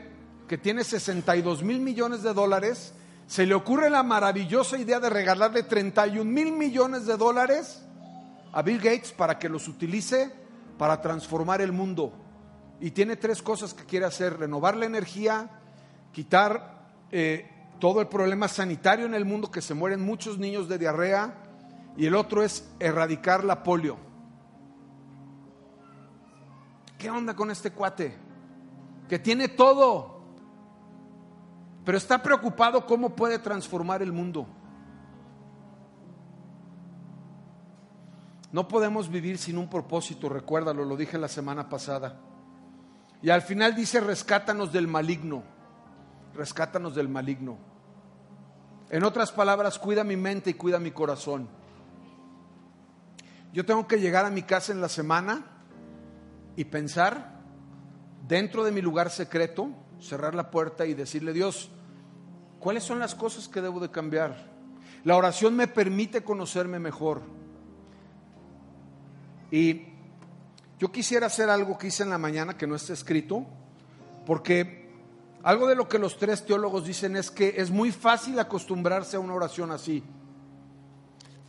que 0.47 0.57
tiene 0.57 0.84
62 0.84 1.63
mil 1.63 1.80
millones 1.80 2.23
de 2.23 2.34
dólares, 2.34 2.93
se 3.28 3.45
le 3.45 3.53
ocurre 3.55 3.89
la 3.89 4.03
maravillosa 4.03 4.78
idea 4.78 4.99
de 4.99 5.09
regalarle 5.09 5.63
31 5.63 6.23
mil 6.30 6.51
millones 6.51 7.05
de 7.05 7.17
dólares 7.17 7.84
a 8.51 8.61
Bill 8.61 8.78
Gates 8.78 9.11
para 9.11 9.39
que 9.39 9.49
los 9.49 9.67
utilice 9.67 10.32
para 10.78 11.01
transformar 11.01 11.61
el 11.61 11.71
mundo. 11.71 12.13
Y 12.80 12.91
tiene 12.91 13.15
tres 13.15 13.41
cosas 13.41 13.73
que 13.73 13.86
quiere 13.86 14.05
hacer. 14.05 14.39
Renovar 14.39 14.76
la 14.76 14.86
energía, 14.86 15.49
quitar 16.11 16.89
eh, 17.11 17.49
todo 17.80 18.01
el 18.01 18.07
problema 18.07 18.47
sanitario 18.47 19.05
en 19.05 19.13
el 19.13 19.26
mundo, 19.26 19.51
que 19.51 19.61
se 19.61 19.73
mueren 19.73 20.01
muchos 20.01 20.38
niños 20.38 20.67
de 20.67 20.78
diarrea, 20.78 21.36
y 21.97 22.05
el 22.05 22.15
otro 22.15 22.43
es 22.43 22.67
erradicar 22.80 23.43
la 23.43 23.63
polio. 23.63 23.97
¿Qué 27.05 27.11
onda 27.11 27.35
con 27.35 27.51
este 27.51 27.69
cuate? 27.69 28.17
Que 29.07 29.19
tiene 29.19 29.47
todo, 29.47 30.23
pero 31.85 31.99
está 31.99 32.23
preocupado 32.23 32.87
cómo 32.87 33.15
puede 33.15 33.37
transformar 33.37 34.01
el 34.01 34.11
mundo. 34.11 34.47
No 38.51 38.67
podemos 38.67 39.07
vivir 39.07 39.37
sin 39.37 39.59
un 39.59 39.69
propósito, 39.69 40.29
recuérdalo, 40.29 40.83
lo 40.83 40.97
dije 40.97 41.19
la 41.19 41.27
semana 41.27 41.69
pasada. 41.69 42.19
Y 43.21 43.29
al 43.29 43.43
final 43.43 43.75
dice, 43.75 43.99
rescátanos 43.99 44.73
del 44.73 44.87
maligno 44.87 45.43
rescátanos 46.33 46.95
del 46.95 47.07
maligno. 47.07 47.59
En 48.89 49.03
otras 49.03 49.31
palabras, 49.31 49.77
cuida 49.77 50.03
mi 50.03 50.17
mente 50.17 50.49
y 50.49 50.53
cuida 50.55 50.79
mi 50.79 50.89
corazón. 50.89 51.47
Yo 53.53 53.63
tengo 53.63 53.87
que 53.87 53.99
llegar 53.99 54.25
a 54.25 54.31
mi 54.31 54.41
casa 54.41 54.71
en 54.71 54.81
la 54.81 54.89
semana 54.89 55.51
y 56.55 56.65
pensar 56.65 57.39
dentro 58.27 58.63
de 58.63 58.71
mi 58.71 58.81
lugar 58.81 59.09
secreto, 59.09 59.69
cerrar 59.99 60.35
la 60.35 60.51
puerta 60.51 60.85
y 60.85 60.93
decirle, 60.93 61.33
Dios, 61.33 61.69
¿cuáles 62.59 62.83
son 62.83 62.99
las 62.99 63.15
cosas 63.15 63.47
que 63.47 63.61
debo 63.61 63.79
de 63.79 63.91
cambiar? 63.91 64.53
La 65.03 65.15
oración 65.15 65.55
me 65.55 65.67
permite 65.67 66.23
conocerme 66.23 66.79
mejor. 66.79 67.21
Y 69.51 69.83
yo 70.79 70.91
quisiera 70.91 71.27
hacer 71.27 71.49
algo 71.49 71.77
que 71.77 71.87
hice 71.87 72.03
en 72.03 72.09
la 72.09 72.17
mañana 72.17 72.57
que 72.57 72.67
no 72.67 72.75
está 72.75 72.93
escrito, 72.93 73.45
porque 74.25 74.91
algo 75.43 75.67
de 75.67 75.75
lo 75.75 75.87
que 75.87 75.99
los 75.99 76.17
tres 76.17 76.45
teólogos 76.45 76.85
dicen 76.85 77.15
es 77.15 77.29
que 77.29 77.53
es 77.57 77.69
muy 77.69 77.91
fácil 77.91 78.39
acostumbrarse 78.39 79.15
a 79.15 79.19
una 79.19 79.35
oración 79.35 79.71
así. 79.71 80.03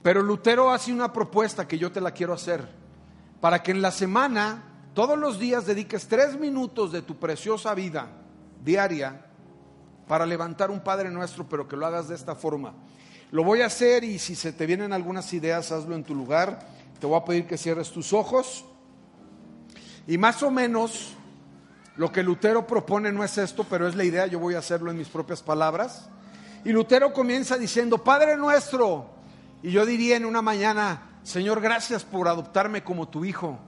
Pero 0.03 0.23
Lutero 0.23 0.71
hace 0.71 0.93
una 0.93 1.13
propuesta 1.13 1.67
que 1.67 1.79
yo 1.79 1.91
te 1.91 2.01
la 2.01 2.13
quiero 2.13 2.35
hacer. 2.35 2.69
para 3.41 3.63
que 3.63 3.71
en 3.71 3.83
la 3.83 3.91
semana, 3.91 4.76
todos 4.97 5.19
los 5.19 5.39
días, 5.39 5.67
dediques 5.67 6.09
tres 6.09 6.41
minutos 6.41 6.91
de 6.91 7.03
tu 7.03 7.17
preciosa 7.17 7.75
vida 7.75 8.09
diaria 8.65 9.27
para 10.09 10.25
levantar 10.25 10.71
un 10.71 10.81
Padre 10.81 11.11
nuestro, 11.11 11.47
pero 11.47 11.69
que 11.69 11.77
lo 11.77 11.85
hagas 11.85 12.09
de 12.09 12.15
esta 12.15 12.35
forma. 12.35 12.73
Lo 13.31 13.45
voy 13.45 13.61
a 13.61 13.67
hacer 13.67 14.05
y 14.05 14.19
si 14.19 14.35
se 14.35 14.55
te 14.55 14.65
vienen 14.65 14.95
algunas 14.95 15.35
ideas, 15.35 15.71
hazlo 15.71 15.95
en 15.95 16.03
tu 16.03 16.15
lugar. 16.15 16.67
Te 16.99 17.07
voy 17.07 17.21
a 17.21 17.27
pedir 17.27 17.47
que 17.47 17.59
cierres 17.59 17.91
tus 17.91 18.15
ojos. 18.15 18.65
Y 20.07 20.17
más 20.17 20.43
o 20.43 20.51
menos 20.51 21.13
lo 21.97 22.11
que 22.11 22.23
Lutero 22.23 22.67
propone 22.67 23.13
no 23.13 23.23
es 23.23 23.37
esto, 23.37 23.65
pero 23.69 23.87
es 23.87 23.97
la 23.97 24.05
idea, 24.05 24.25
yo 24.27 24.39
voy 24.39 24.55
a 24.55 24.61
hacerlo 24.61 24.91
en 24.91 24.97
mis 24.97 25.09
propias 25.09 25.43
palabras. 25.43 26.09
Y 26.65 26.73
Lutero 26.73 27.13
comienza 27.13 27.59
diciendo, 27.59 28.03
Padre 28.03 28.39
nuestro, 28.39 29.11
y 29.63 29.73
yo 29.73 29.85
diría 29.85 30.17
en 30.17 30.25
una 30.25 30.41
mañana, 30.41 31.19
Señor, 31.23 31.61
gracias 31.61 32.03
por 32.03 32.29
adoptarme 32.29 32.83
como 32.83 33.11
tu 33.11 33.27
hijo. 33.27 33.59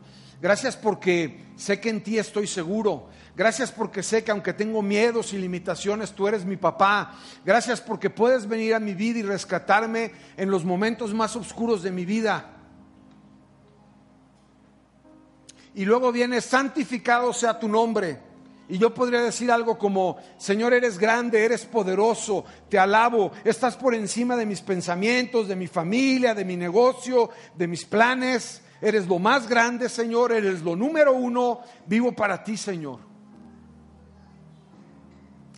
Gracias 0.41 0.77
porque 0.77 1.47
sé 1.57 1.81
que 1.81 1.91
en 1.91 2.03
ti 2.03 2.19
estoy 2.19 2.47
seguro. 2.47 3.09
Gracias 3.37 3.73
porque 3.73 4.03
sé 4.03 4.23
que 4.23 4.31
aunque 4.31 4.53
tengo 4.53 4.83
miedos 4.83 5.33
y 5.33 5.39
limitaciones, 5.39 6.13
tú 6.13 6.29
eres 6.29 6.45
mi 6.45 6.57
papá. 6.57 7.17
Gracias 7.45 7.81
porque 7.81 8.11
puedes 8.11 8.47
venir 8.47 8.75
a 8.75 8.81
mi 8.81 8.95
vida 8.95 9.19
y 9.21 9.23
rescatarme 9.23 10.13
en 10.37 10.51
los 10.51 10.65
momentos 10.65 11.13
más 11.15 11.35
oscuros 11.37 11.83
de 11.83 11.91
mi 11.91 12.05
vida. 12.05 12.55
Y 15.75 15.85
luego 15.85 16.11
viene, 16.11 16.41
santificado 16.41 17.33
sea 17.33 17.59
tu 17.59 17.69
nombre. 17.69 18.19
Y 18.69 18.79
yo 18.79 18.93
podría 18.93 19.23
decir 19.23 19.51
algo 19.51 19.79
como, 19.79 20.19
Señor, 20.37 20.75
eres 20.75 20.99
grande, 20.99 21.45
eres 21.45 21.65
poderoso, 21.65 22.45
te 22.69 22.79
alabo, 22.79 23.33
estás 23.45 23.77
por 23.77 23.95
encima 23.95 24.37
de 24.37 24.45
mis 24.45 24.61
pensamientos, 24.61 25.49
de 25.49 25.57
mi 25.57 25.69
familia, 25.69 26.35
de 26.35 26.45
mi 26.45 26.57
negocio, 26.57 27.31
de 27.55 27.67
mis 27.67 27.85
planes. 27.85 28.63
Eres 28.81 29.09
lo 29.09 29.19
más 29.19 29.49
grande, 29.49 29.89
Señor, 29.89 30.33
eres 30.33 30.63
lo 30.63 30.77
número 30.77 31.13
uno, 31.13 31.61
vivo 31.87 32.13
para 32.13 32.45
ti, 32.45 32.57
Señor. 32.57 33.01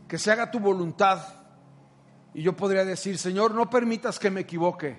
Que 0.09 0.19
se 0.19 0.31
haga 0.33 0.51
tu 0.51 0.59
voluntad. 0.59 1.21
Y 2.33 2.43
yo 2.43 2.57
podría 2.57 2.85
decir, 2.85 3.19
Señor, 3.19 3.55
no 3.55 3.69
permitas 3.69 4.19
que 4.19 4.31
me 4.31 4.41
equivoque, 4.41 4.97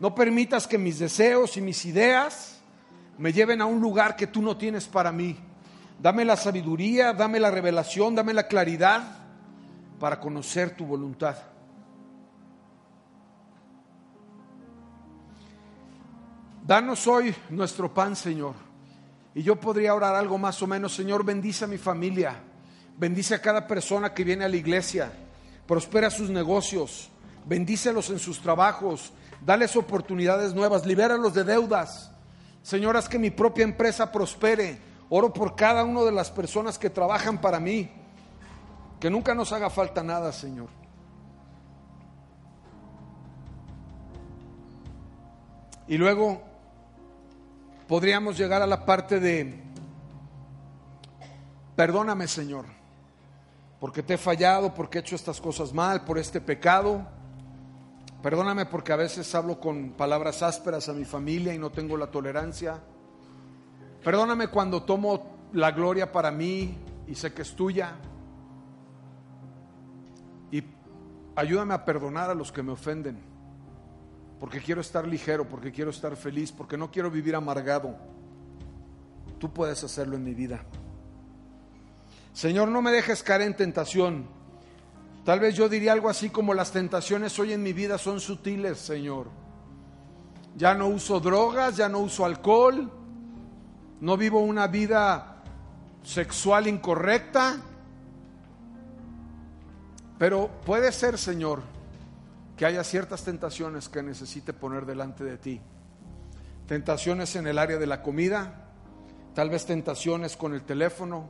no 0.00 0.14
permitas 0.14 0.66
que 0.66 0.78
mis 0.78 0.98
deseos 0.98 1.56
y 1.56 1.60
mis 1.60 1.84
ideas 1.84 2.60
me 3.18 3.32
lleven 3.32 3.60
a 3.60 3.66
un 3.66 3.80
lugar 3.80 4.16
que 4.16 4.26
tú 4.26 4.42
no 4.42 4.56
tienes 4.56 4.86
para 4.86 5.12
mí. 5.12 5.38
Dame 6.00 6.24
la 6.24 6.36
sabiduría, 6.36 7.12
dame 7.12 7.38
la 7.38 7.50
revelación, 7.50 8.14
dame 8.14 8.34
la 8.34 8.48
claridad 8.48 9.02
para 10.00 10.18
conocer 10.18 10.74
tu 10.74 10.84
voluntad. 10.84 11.36
Danos 16.64 17.06
hoy 17.06 17.34
nuestro 17.50 17.92
pan, 17.92 18.16
Señor. 18.16 18.54
Y 19.34 19.42
yo 19.42 19.56
podría 19.56 19.94
orar 19.94 20.14
algo 20.14 20.38
más 20.38 20.62
o 20.62 20.66
menos, 20.66 20.94
Señor, 20.94 21.22
bendice 21.22 21.66
a 21.66 21.68
mi 21.68 21.76
familia, 21.76 22.36
bendice 22.96 23.34
a 23.34 23.42
cada 23.42 23.66
persona 23.66 24.14
que 24.14 24.24
viene 24.24 24.46
a 24.46 24.48
la 24.48 24.56
iglesia, 24.56 25.12
prospera 25.66 26.08
sus 26.08 26.30
negocios, 26.30 27.10
bendícelos 27.44 28.08
en 28.08 28.18
sus 28.18 28.40
trabajos, 28.40 29.12
dales 29.44 29.76
oportunidades 29.76 30.54
nuevas, 30.54 30.86
libéralos 30.86 31.34
de 31.34 31.44
deudas. 31.44 32.10
Señor, 32.62 32.96
haz 32.96 33.10
que 33.10 33.18
mi 33.18 33.30
propia 33.30 33.64
empresa 33.64 34.10
prospere. 34.10 34.78
Oro 35.10 35.34
por 35.34 35.54
cada 35.54 35.84
una 35.84 36.00
de 36.00 36.12
las 36.12 36.30
personas 36.30 36.78
que 36.78 36.88
trabajan 36.88 37.42
para 37.42 37.60
mí. 37.60 37.90
Que 38.98 39.10
nunca 39.10 39.34
nos 39.34 39.52
haga 39.52 39.68
falta 39.68 40.02
nada, 40.02 40.32
Señor. 40.32 40.68
Y 45.86 45.98
luego 45.98 46.53
podríamos 47.88 48.36
llegar 48.36 48.62
a 48.62 48.66
la 48.66 48.84
parte 48.84 49.20
de, 49.20 49.62
perdóname, 51.76 52.28
Señor, 52.28 52.66
porque 53.80 54.02
te 54.02 54.14
he 54.14 54.18
fallado, 54.18 54.74
porque 54.74 54.98
he 54.98 55.00
hecho 55.00 55.16
estas 55.16 55.40
cosas 55.40 55.72
mal, 55.72 56.04
por 56.04 56.18
este 56.18 56.40
pecado. 56.40 57.06
Perdóname 58.22 58.64
porque 58.64 58.92
a 58.92 58.96
veces 58.96 59.34
hablo 59.34 59.60
con 59.60 59.90
palabras 59.90 60.42
ásperas 60.42 60.88
a 60.88 60.94
mi 60.94 61.04
familia 61.04 61.52
y 61.52 61.58
no 61.58 61.70
tengo 61.70 61.96
la 61.98 62.06
tolerancia. 62.06 62.80
Perdóname 64.02 64.48
cuando 64.48 64.82
tomo 64.82 65.48
la 65.52 65.72
gloria 65.72 66.10
para 66.10 66.30
mí 66.30 66.78
y 67.06 67.14
sé 67.14 67.34
que 67.34 67.42
es 67.42 67.54
tuya. 67.54 67.96
Y 70.50 70.64
ayúdame 71.36 71.74
a 71.74 71.84
perdonar 71.84 72.30
a 72.30 72.34
los 72.34 72.50
que 72.50 72.62
me 72.62 72.72
ofenden. 72.72 73.33
Porque 74.44 74.60
quiero 74.60 74.82
estar 74.82 75.08
ligero, 75.08 75.48
porque 75.48 75.72
quiero 75.72 75.90
estar 75.90 76.14
feliz, 76.16 76.52
porque 76.52 76.76
no 76.76 76.90
quiero 76.90 77.10
vivir 77.10 77.34
amargado. 77.34 77.96
Tú 79.38 79.50
puedes 79.50 79.82
hacerlo 79.82 80.16
en 80.16 80.24
mi 80.24 80.34
vida. 80.34 80.62
Señor, 82.34 82.68
no 82.68 82.82
me 82.82 82.92
dejes 82.92 83.22
caer 83.22 83.40
en 83.40 83.56
tentación 83.56 84.28
Tal 85.24 85.40
vez 85.40 85.54
yo 85.54 85.70
diría 85.70 85.92
algo 85.92 86.10
así 86.10 86.28
como 86.28 86.52
las 86.52 86.70
tentaciones 86.70 87.38
hoy 87.38 87.54
en 87.54 87.62
mi 87.62 87.72
vida 87.72 87.96
son 87.96 88.20
sutiles, 88.20 88.78
Señor. 88.78 89.28
Ya 90.54 90.74
no 90.74 90.88
uso 90.88 91.18
drogas, 91.18 91.78
ya 91.78 91.88
no 91.88 92.00
uso 92.00 92.26
alcohol, 92.26 92.90
no 94.02 94.16
vivo 94.18 94.40
una 94.40 94.66
vida 94.66 95.42
sexual 96.02 96.66
incorrecta. 96.66 97.56
Pero 100.18 100.50
puede 100.66 100.92
ser, 100.92 101.16
Señor, 101.16 101.62
que 102.56 102.66
haya 102.66 102.84
ciertas 102.84 103.24
tentaciones 103.24 103.88
que 103.88 104.02
necesite 104.02 104.52
poner 104.52 104.86
delante 104.86 105.24
de 105.24 105.38
ti. 105.38 105.60
Tentaciones 106.66 107.36
en 107.36 107.46
el 107.46 107.58
área 107.58 107.78
de 107.78 107.86
la 107.86 108.02
comida, 108.02 108.70
tal 109.34 109.50
vez 109.50 109.66
tentaciones 109.66 110.36
con 110.36 110.54
el 110.54 110.62
teléfono, 110.62 111.28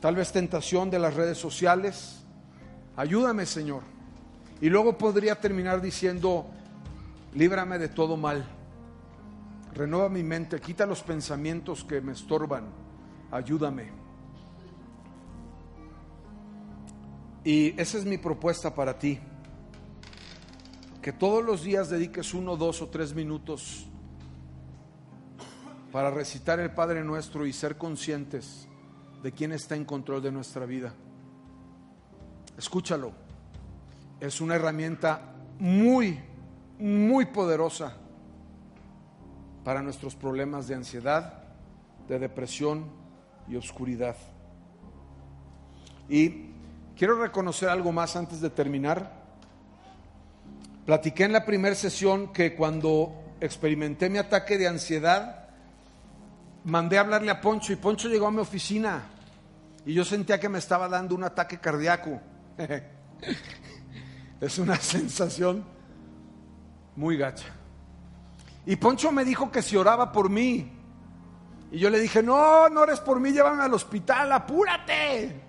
tal 0.00 0.16
vez 0.16 0.32
tentación 0.32 0.90
de 0.90 0.98
las 0.98 1.14
redes 1.14 1.38
sociales 1.38 2.22
Ayúdame, 2.96 3.46
Señor. 3.46 3.82
Y 4.60 4.68
luego 4.68 4.98
podría 4.98 5.40
terminar 5.40 5.80
diciendo, 5.80 6.46
líbrame 7.34 7.78
de 7.78 7.88
todo 7.88 8.16
mal. 8.16 8.44
Renueva 9.74 10.08
mi 10.08 10.22
mente, 10.22 10.60
quita 10.60 10.84
los 10.84 11.02
pensamientos 11.02 11.84
que 11.84 12.00
me 12.00 12.12
estorban. 12.12 12.66
Ayúdame. 13.30 13.90
Y 17.44 17.80
esa 17.80 17.98
es 17.98 18.04
mi 18.04 18.18
propuesta 18.18 18.74
para 18.74 18.98
ti. 18.98 19.18
Que 21.02 21.12
todos 21.12 21.44
los 21.44 21.64
días 21.64 21.90
dediques 21.90 22.32
uno, 22.32 22.56
dos 22.56 22.80
o 22.80 22.88
tres 22.88 23.12
minutos 23.12 23.88
para 25.90 26.12
recitar 26.12 26.60
el 26.60 26.70
Padre 26.70 27.02
nuestro 27.02 27.44
y 27.44 27.52
ser 27.52 27.76
conscientes 27.76 28.68
de 29.20 29.32
quién 29.32 29.50
está 29.50 29.74
en 29.74 29.84
control 29.84 30.22
de 30.22 30.30
nuestra 30.30 30.64
vida. 30.64 30.94
Escúchalo. 32.56 33.12
Es 34.20 34.40
una 34.40 34.54
herramienta 34.54 35.34
muy, 35.58 36.20
muy 36.78 37.26
poderosa 37.26 37.96
para 39.64 39.82
nuestros 39.82 40.14
problemas 40.14 40.68
de 40.68 40.76
ansiedad, 40.76 41.42
de 42.06 42.20
depresión 42.20 42.86
y 43.48 43.56
oscuridad. 43.56 44.16
Y 46.08 46.50
quiero 46.96 47.20
reconocer 47.20 47.68
algo 47.68 47.90
más 47.90 48.14
antes 48.14 48.40
de 48.40 48.50
terminar. 48.50 49.21
Platiqué 50.86 51.24
en 51.24 51.32
la 51.32 51.44
primera 51.44 51.74
sesión 51.76 52.32
que 52.32 52.54
cuando 52.54 53.36
experimenté 53.40 54.10
mi 54.10 54.18
ataque 54.18 54.58
de 54.58 54.66
ansiedad, 54.66 55.48
mandé 56.64 56.98
a 56.98 57.02
hablarle 57.02 57.30
a 57.30 57.40
Poncho 57.40 57.72
y 57.72 57.76
Poncho 57.76 58.08
llegó 58.08 58.26
a 58.26 58.30
mi 58.30 58.38
oficina 58.38 59.04
y 59.86 59.94
yo 59.94 60.04
sentía 60.04 60.40
que 60.40 60.48
me 60.48 60.58
estaba 60.58 60.88
dando 60.88 61.14
un 61.14 61.24
ataque 61.24 61.58
cardíaco. 61.58 62.20
es 64.40 64.58
una 64.58 64.76
sensación 64.76 65.64
muy 66.96 67.16
gacha. 67.16 67.46
Y 68.66 68.76
Poncho 68.76 69.10
me 69.12 69.24
dijo 69.24 69.50
que 69.50 69.62
si 69.62 69.76
oraba 69.76 70.12
por 70.12 70.30
mí. 70.30 70.70
Y 71.70 71.78
yo 71.78 71.90
le 71.90 71.98
dije, 72.00 72.22
no, 72.22 72.68
no 72.68 72.84
eres 72.84 73.00
por 73.00 73.18
mí, 73.18 73.32
llévame 73.32 73.62
al 73.62 73.74
hospital, 73.74 74.30
apúrate. 74.32 75.41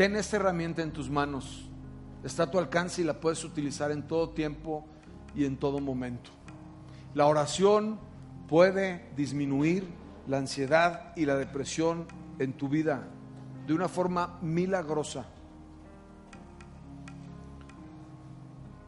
Ten 0.00 0.16
esta 0.16 0.36
herramienta 0.36 0.80
en 0.80 0.92
tus 0.92 1.10
manos. 1.10 1.68
Está 2.24 2.44
a 2.44 2.50
tu 2.50 2.58
alcance 2.58 3.02
y 3.02 3.04
la 3.04 3.20
puedes 3.20 3.44
utilizar 3.44 3.90
en 3.90 4.06
todo 4.06 4.30
tiempo 4.30 4.86
y 5.34 5.44
en 5.44 5.58
todo 5.58 5.78
momento. 5.78 6.30
La 7.12 7.26
oración 7.26 8.00
puede 8.48 9.10
disminuir 9.14 9.86
la 10.26 10.38
ansiedad 10.38 11.12
y 11.16 11.26
la 11.26 11.36
depresión 11.36 12.06
en 12.38 12.54
tu 12.54 12.70
vida 12.70 13.08
de 13.66 13.74
una 13.74 13.88
forma 13.88 14.38
milagrosa. 14.40 15.26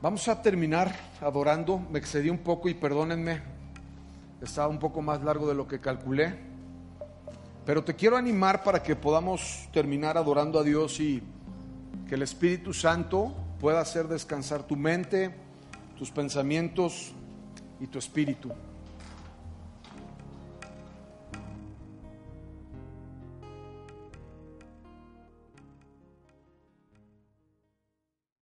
Vamos 0.00 0.26
a 0.28 0.40
terminar 0.40 0.96
adorando. 1.20 1.78
Me 1.90 1.98
excedí 1.98 2.30
un 2.30 2.38
poco 2.38 2.70
y 2.70 2.74
perdónenme, 2.74 3.42
estaba 4.40 4.68
un 4.68 4.78
poco 4.78 5.02
más 5.02 5.22
largo 5.22 5.46
de 5.46 5.54
lo 5.56 5.68
que 5.68 5.78
calculé. 5.78 6.51
Pero 7.64 7.84
te 7.84 7.94
quiero 7.94 8.16
animar 8.16 8.64
para 8.64 8.82
que 8.82 8.96
podamos 8.96 9.68
terminar 9.72 10.18
adorando 10.18 10.58
a 10.58 10.64
Dios 10.64 10.98
y 10.98 11.22
que 12.08 12.16
el 12.16 12.22
Espíritu 12.22 12.74
Santo 12.74 13.32
pueda 13.60 13.80
hacer 13.80 14.08
descansar 14.08 14.64
tu 14.64 14.74
mente, 14.74 15.32
tus 15.96 16.10
pensamientos 16.10 17.12
y 17.80 17.86
tu 17.86 17.98
espíritu. 17.98 18.50